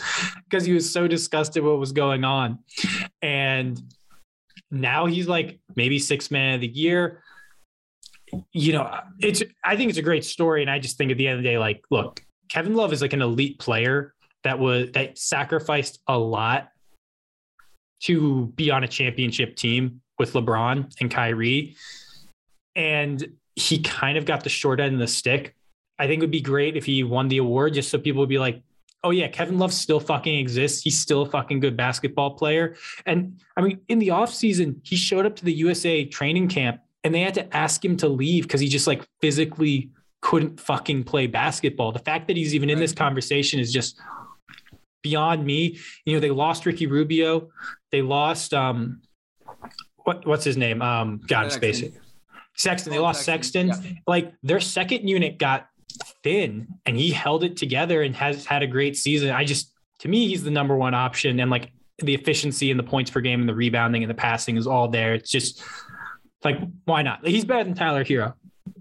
because 0.48 0.64
he 0.64 0.72
was 0.72 0.90
so 0.90 1.06
disgusted 1.06 1.62
what 1.62 1.78
was 1.78 1.92
going 1.92 2.24
on. 2.24 2.58
And 3.22 3.80
now 4.70 5.06
he's 5.06 5.28
like 5.28 5.60
maybe 5.76 5.98
six 5.98 6.30
man 6.30 6.54
of 6.56 6.60
the 6.60 6.68
year. 6.68 7.22
You 8.52 8.72
know, 8.72 9.00
it's 9.18 9.42
I 9.64 9.76
think 9.76 9.90
it's 9.90 9.98
a 9.98 10.02
great 10.02 10.24
story. 10.24 10.62
And 10.62 10.70
I 10.70 10.78
just 10.78 10.96
think 10.98 11.10
at 11.10 11.18
the 11.18 11.26
end 11.26 11.38
of 11.38 11.42
the 11.42 11.48
day, 11.48 11.58
like, 11.58 11.82
look, 11.90 12.22
Kevin 12.48 12.74
Love 12.74 12.92
is 12.92 13.02
like 13.02 13.12
an 13.12 13.22
elite 13.22 13.58
player 13.58 14.14
that 14.44 14.58
was 14.58 14.90
that 14.92 15.18
sacrificed 15.18 16.00
a 16.06 16.18
lot 16.18 16.70
to 18.02 18.46
be 18.56 18.70
on 18.70 18.84
a 18.84 18.88
championship 18.88 19.56
team 19.56 20.00
with 20.18 20.32
LeBron 20.32 20.92
and 21.00 21.10
Kyrie. 21.10 21.76
And 22.74 23.32
he 23.56 23.80
kind 23.82 24.16
of 24.16 24.24
got 24.24 24.42
the 24.42 24.48
short 24.48 24.80
end 24.80 24.94
of 24.94 25.00
the 25.00 25.06
stick. 25.06 25.54
I 25.98 26.06
think 26.06 26.18
it 26.18 26.22
would 26.22 26.30
be 26.30 26.40
great 26.40 26.76
if 26.76 26.86
he 26.86 27.04
won 27.04 27.28
the 27.28 27.38
award 27.38 27.74
just 27.74 27.90
so 27.90 27.98
people 27.98 28.20
would 28.20 28.28
be 28.28 28.38
like, 28.38 28.62
oh 29.04 29.10
yeah, 29.10 29.28
Kevin 29.28 29.58
Love 29.58 29.72
still 29.72 30.00
fucking 30.00 30.38
exists. 30.38 30.82
He's 30.82 30.98
still 30.98 31.22
a 31.22 31.26
fucking 31.26 31.60
good 31.60 31.76
basketball 31.76 32.34
player. 32.34 32.76
And 33.06 33.40
I 33.56 33.62
mean, 33.62 33.80
in 33.88 33.98
the 33.98 34.08
offseason, 34.08 34.80
he 34.82 34.96
showed 34.96 35.26
up 35.26 35.36
to 35.36 35.44
the 35.44 35.52
USA 35.52 36.04
training 36.04 36.48
camp 36.48 36.80
and 37.04 37.14
they 37.14 37.20
had 37.20 37.34
to 37.34 37.56
ask 37.56 37.84
him 37.84 37.96
to 37.98 38.08
leave 38.08 38.44
because 38.44 38.60
he 38.60 38.68
just 38.68 38.86
like 38.86 39.06
physically 39.20 39.90
couldn't 40.20 40.60
fucking 40.60 41.04
play 41.04 41.26
basketball. 41.26 41.92
The 41.92 41.98
fact 42.00 42.28
that 42.28 42.36
he's 42.36 42.54
even 42.54 42.68
in 42.70 42.78
this 42.78 42.92
conversation 42.92 43.58
is 43.58 43.72
just 43.72 43.98
beyond 45.02 45.44
me. 45.44 45.78
You 46.04 46.14
know, 46.14 46.20
they 46.20 46.30
lost 46.30 46.66
Ricky 46.66 46.86
Rubio. 46.86 47.48
They 47.90 48.02
lost 48.02 48.52
um 48.52 49.00
what 50.04 50.26
what's 50.26 50.44
his 50.44 50.56
name? 50.56 50.82
Um 50.82 51.20
God 51.26 51.50
Sexton. 51.52 51.74
space. 51.74 51.98
Sexton. 52.56 52.92
They 52.92 52.98
Oh, 52.98 53.02
lost 53.02 53.22
Sexton, 53.24 53.72
Sexton. 53.72 53.98
Like 54.06 54.34
their 54.42 54.60
second 54.60 55.08
unit 55.08 55.38
got 55.38 55.68
thin 56.22 56.68
and 56.86 56.96
he 56.96 57.10
held 57.10 57.44
it 57.44 57.56
together 57.56 58.02
and 58.02 58.14
has 58.16 58.44
had 58.44 58.62
a 58.62 58.66
great 58.66 58.96
season. 58.96 59.30
I 59.30 59.44
just 59.44 59.72
to 60.00 60.08
me, 60.08 60.28
he's 60.28 60.42
the 60.42 60.50
number 60.50 60.76
one 60.76 60.94
option. 60.94 61.40
And 61.40 61.50
like 61.50 61.72
the 61.98 62.14
efficiency 62.14 62.70
and 62.70 62.78
the 62.78 62.84
points 62.84 63.10
per 63.10 63.20
game 63.20 63.40
and 63.40 63.48
the 63.48 63.54
rebounding 63.54 64.02
and 64.02 64.10
the 64.10 64.14
passing 64.14 64.56
is 64.56 64.66
all 64.66 64.88
there. 64.88 65.14
It's 65.14 65.30
just 65.30 65.62
like, 66.44 66.58
why 66.84 67.02
not? 67.02 67.26
He's 67.26 67.44
better 67.44 67.64
than 67.64 67.74
Tyler 67.74 68.04
Herro. 68.04 68.34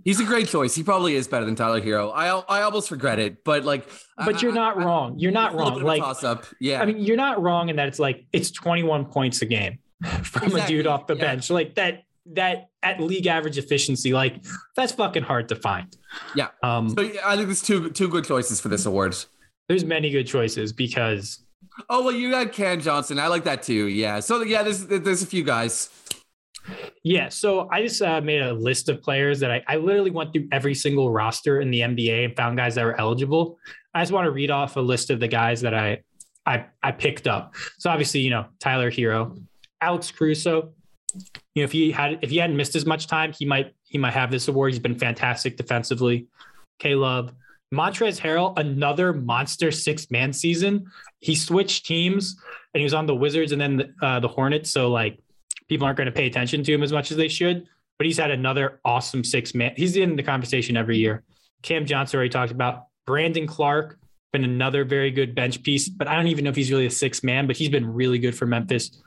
He's 0.03 0.19
a 0.19 0.23
great 0.23 0.47
choice. 0.47 0.75
He 0.75 0.83
probably 0.83 1.15
is 1.15 1.27
better 1.27 1.45
than 1.45 1.55
Tyler 1.55 1.81
Herro. 1.81 2.11
I 2.13 2.27
I 2.27 2.61
almost 2.61 2.89
regret 2.89 3.19
it, 3.19 3.43
but 3.43 3.65
like, 3.65 3.87
But 4.17 4.41
you're 4.41 4.53
not 4.53 4.77
wrong. 4.77 5.19
You're 5.19 5.31
not 5.31 5.53
wrong. 5.53 5.81
Like, 5.81 6.01
toss 6.01 6.23
up. 6.23 6.45
Yeah. 6.59 6.81
I 6.81 6.85
mean, 6.85 6.99
you're 6.99 7.17
not 7.17 7.41
wrong 7.41 7.69
in 7.69 7.75
that 7.75 7.87
it's 7.87 7.99
like 7.99 8.25
it's 8.31 8.51
21 8.51 9.05
points 9.05 9.41
a 9.41 9.45
game 9.45 9.79
from 10.23 10.55
a 10.55 10.65
dude 10.65 10.87
off 10.87 11.07
the 11.07 11.15
yeah. 11.15 11.21
bench. 11.21 11.49
Like 11.49 11.75
that, 11.75 12.03
that 12.33 12.69
at 12.81 12.99
league 12.99 13.27
average 13.27 13.57
efficiency, 13.57 14.13
like 14.13 14.43
that's 14.75 14.91
fucking 14.93 15.23
hard 15.23 15.49
to 15.49 15.55
find. 15.55 15.95
Yeah. 16.35 16.47
Um, 16.63 16.89
so 16.89 17.01
yeah, 17.01 17.21
I 17.25 17.35
think 17.35 17.47
there's 17.47 17.61
two 17.61 17.89
two 17.89 18.07
good 18.07 18.25
choices 18.25 18.61
for 18.61 18.69
this 18.69 18.85
award. 18.85 19.15
there's 19.67 19.83
many 19.83 20.09
good 20.11 20.25
choices 20.25 20.71
because 20.71 21.43
Oh 21.89 22.03
well, 22.03 22.13
you 22.13 22.31
got 22.31 22.51
Cam 22.51 22.81
Johnson. 22.81 23.19
I 23.19 23.27
like 23.27 23.43
that 23.45 23.63
too. 23.63 23.87
Yeah. 23.87 24.19
So 24.19 24.41
yeah, 24.43 24.63
there's 24.63 24.85
there's 24.85 25.21
a 25.21 25.27
few 25.27 25.43
guys. 25.43 25.89
Yeah, 27.03 27.29
so 27.29 27.67
I 27.71 27.81
just 27.81 28.01
uh, 28.01 28.21
made 28.21 28.41
a 28.41 28.53
list 28.53 28.89
of 28.89 29.01
players 29.01 29.39
that 29.39 29.51
I, 29.51 29.63
I 29.67 29.77
literally 29.77 30.11
went 30.11 30.33
through 30.33 30.47
every 30.51 30.75
single 30.75 31.11
roster 31.11 31.61
in 31.61 31.71
the 31.71 31.81
NBA 31.81 32.25
and 32.25 32.35
found 32.35 32.57
guys 32.57 32.75
that 32.75 32.85
were 32.85 32.99
eligible. 32.99 33.57
I 33.93 34.01
just 34.01 34.11
want 34.11 34.25
to 34.25 34.31
read 34.31 34.51
off 34.51 34.75
a 34.75 34.81
list 34.81 35.09
of 35.09 35.19
the 35.19 35.27
guys 35.27 35.61
that 35.61 35.73
I 35.73 36.03
I 36.45 36.65
I 36.81 36.91
picked 36.91 37.27
up. 37.27 37.55
So 37.77 37.89
obviously, 37.89 38.21
you 38.21 38.29
know, 38.29 38.45
Tyler 38.59 38.91
Herro, 38.91 39.41
Alex 39.81 40.11
Caruso. 40.11 40.73
You 41.55 41.63
know, 41.63 41.63
if 41.63 41.71
he 41.71 41.91
had 41.91 42.19
if 42.21 42.29
he 42.29 42.37
hadn't 42.37 42.55
missed 42.57 42.75
as 42.75 42.85
much 42.85 43.07
time, 43.07 43.33
he 43.33 43.45
might 43.45 43.73
he 43.83 43.97
might 43.97 44.13
have 44.13 44.31
this 44.31 44.47
award. 44.47 44.73
He's 44.73 44.79
been 44.79 44.97
fantastic 44.97 45.57
defensively. 45.57 46.27
K 46.79 46.95
Love. 46.95 47.33
Montrezl 47.73 48.19
Harrell, 48.19 48.57
another 48.57 49.13
monster 49.13 49.71
six 49.71 50.09
man 50.09 50.33
season. 50.33 50.87
He 51.19 51.35
switched 51.35 51.85
teams 51.85 52.41
and 52.73 52.79
he 52.79 52.83
was 52.83 52.95
on 52.95 53.05
the 53.05 53.13
Wizards 53.13 53.51
and 53.51 53.61
then 53.61 53.77
the, 53.77 53.93
uh, 54.01 54.19
the 54.19 54.27
Hornets. 54.27 54.71
So 54.71 54.89
like 54.89 55.19
people 55.69 55.85
aren't 55.85 55.97
going 55.97 56.07
to 56.07 56.11
pay 56.11 56.25
attention 56.25 56.63
to 56.63 56.73
him 56.73 56.83
as 56.83 56.91
much 56.91 57.11
as 57.11 57.17
they 57.17 57.27
should. 57.27 57.67
But 57.97 58.05
he's 58.05 58.17
had 58.17 58.31
another 58.31 58.79
awesome 58.83 59.23
six 59.23 59.53
man. 59.53 59.73
He's 59.75 59.95
in 59.95 60.15
the 60.15 60.23
conversation 60.23 60.75
every 60.75 60.97
year. 60.97 61.23
Cam 61.61 61.85
Johnson 61.85 62.17
already 62.17 62.29
talked 62.29 62.51
about. 62.51 62.85
Brandon 63.05 63.45
Clarke 63.47 63.99
been 64.31 64.43
another 64.43 64.85
very 64.85 65.11
good 65.11 65.35
bench 65.35 65.63
piece, 65.63 65.89
but 65.89 66.07
I 66.07 66.15
don't 66.15 66.27
even 66.27 66.43
know 66.43 66.49
if 66.49 66.55
he's 66.55 66.71
really 66.71 66.85
a 66.85 66.91
six 66.91 67.23
man. 67.23 67.47
But 67.47 67.57
he's 67.57 67.69
been 67.69 67.91
really 67.91 68.19
good 68.19 68.35
for 68.35 68.45
Memphis. 68.45 69.01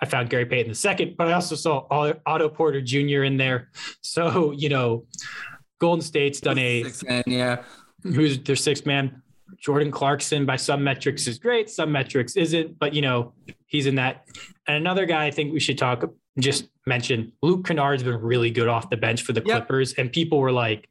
I 0.00 0.04
found 0.04 0.28
Gary 0.28 0.44
Payton 0.44 0.68
the 0.70 0.74
second, 0.74 1.16
but 1.16 1.28
I 1.28 1.32
also 1.32 1.54
saw 1.54 1.86
Otto 2.26 2.48
Porter 2.50 2.82
Jr. 2.82 3.22
in 3.22 3.36
there. 3.36 3.70
So 4.02 4.52
you 4.52 4.68
know, 4.68 5.06
Golden 5.78 6.02
State's 6.02 6.40
done 6.40 6.58
a 6.58 6.82
Six 6.84 7.04
man, 7.04 7.22
yeah. 7.26 7.62
who's 8.02 8.38
their 8.40 8.56
sixth 8.56 8.86
man. 8.86 9.22
Jordan 9.66 9.90
Clarkson, 9.90 10.46
by 10.46 10.54
some 10.54 10.84
metrics, 10.84 11.26
is 11.26 11.40
great. 11.40 11.68
Some 11.68 11.90
metrics 11.90 12.36
isn't, 12.36 12.78
but 12.78 12.94
you 12.94 13.02
know, 13.02 13.32
he's 13.66 13.86
in 13.86 13.96
that. 13.96 14.24
And 14.68 14.76
another 14.76 15.06
guy 15.06 15.26
I 15.26 15.32
think 15.32 15.52
we 15.52 15.58
should 15.58 15.76
talk, 15.76 16.04
just 16.38 16.68
mention 16.86 17.32
Luke 17.42 17.66
Kennard's 17.66 18.04
been 18.04 18.14
really 18.20 18.52
good 18.52 18.68
off 18.68 18.90
the 18.90 18.96
bench 18.96 19.22
for 19.22 19.32
the 19.32 19.42
Yep. 19.44 19.66
Clippers. 19.66 19.94
And 19.94 20.12
people 20.12 20.38
were 20.38 20.52
like, 20.52 20.88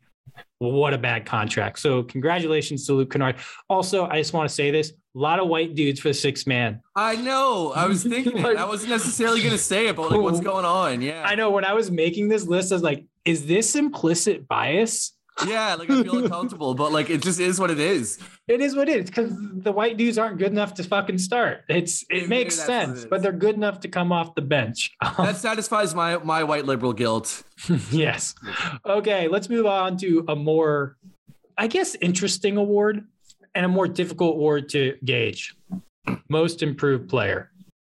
what 0.58 0.94
a 0.94 0.98
bad 0.98 1.26
contract. 1.26 1.80
So 1.80 2.04
congratulations 2.04 2.86
to 2.88 2.94
Luke 2.96 3.12
Kennard. 3.12 3.38
Also, 3.70 4.08
I 4.08 4.20
just 4.20 4.34
want 4.34 4.50
to 4.50 4.54
say 4.54 4.72
this 4.72 4.92
a 4.92 5.20
lot 5.20 5.40
of 5.40 5.48
white 5.48 5.74
dudes 5.74 6.02
for 6.02 6.10
the 6.10 6.14
sixth 6.14 6.46
man. 6.46 6.82
I 6.98 7.16
know. 7.16 7.72
I 7.74 7.86
was 7.88 8.04
thinking 8.04 8.40
it. 8.40 8.46
I 8.58 8.66
wasn't 8.66 8.90
necessarily 8.90 9.42
gonna 9.42 9.58
say 9.58 9.88
it, 9.88 9.96
but 9.96 10.12
like, 10.12 10.20
what's 10.20 10.42
going 10.42 10.66
on? 10.66 11.02
Yeah. 11.02 11.24
I 11.26 11.36
know 11.36 11.50
when 11.50 11.64
I 11.64 11.72
was 11.72 11.90
making 11.90 12.28
this 12.28 12.46
list, 12.46 12.74
I 12.74 12.76
was 12.76 12.84
like, 12.84 13.06
is 13.24 13.46
this 13.46 13.76
implicit 13.76 14.50
bias? 14.50 15.15
Yeah, 15.46 15.76
like 15.76 15.90
I 15.90 16.04
feel 16.04 16.20
uncomfortable, 16.24 16.76
but 16.76 16.94
like 16.94 17.10
it 17.10 17.22
just 17.22 17.40
is 17.40 17.60
what 17.60 17.70
it 17.70 17.80
is. 17.80 18.20
It 18.48 18.62
is 18.62 18.76
what 18.76 18.88
it 18.88 19.02
is 19.02 19.10
because 19.10 19.34
the 19.54 19.72
white 19.72 19.98
dudes 19.98 20.18
aren't 20.18 20.38
good 20.38 20.52
enough 20.52 20.74
to 20.76 20.84
fucking 20.84 21.18
start. 21.18 21.64
It's 21.68 22.04
it 22.10 22.30
Maybe 22.30 22.46
makes 22.46 22.58
it 22.58 22.62
sense, 22.62 23.06
but 23.06 23.22
they're 23.22 23.34
good 23.34 23.56
enough 23.56 23.82
to 23.82 23.90
come 23.90 24.12
off 24.12 24.36
the 24.36 24.42
bench. 24.42 24.92
That 25.18 25.38
satisfies 25.38 25.94
my 25.94 26.18
my 26.20 26.44
white 26.44 26.66
liberal 26.66 26.94
guilt. 26.94 27.44
yes. 27.92 28.36
Okay, 28.86 29.28
let's 29.28 29.50
move 29.50 29.66
on 29.66 29.98
to 29.98 30.24
a 30.28 30.36
more, 30.36 30.98
I 31.58 31.68
guess, 31.68 31.96
interesting 31.96 32.58
award 32.58 33.06
and 33.54 33.66
a 33.66 33.70
more 33.70 33.88
difficult 33.88 34.36
award 34.36 34.70
to 34.70 34.96
gauge. 35.04 35.56
Most 36.30 36.62
improved 36.62 37.10
player. 37.10 37.52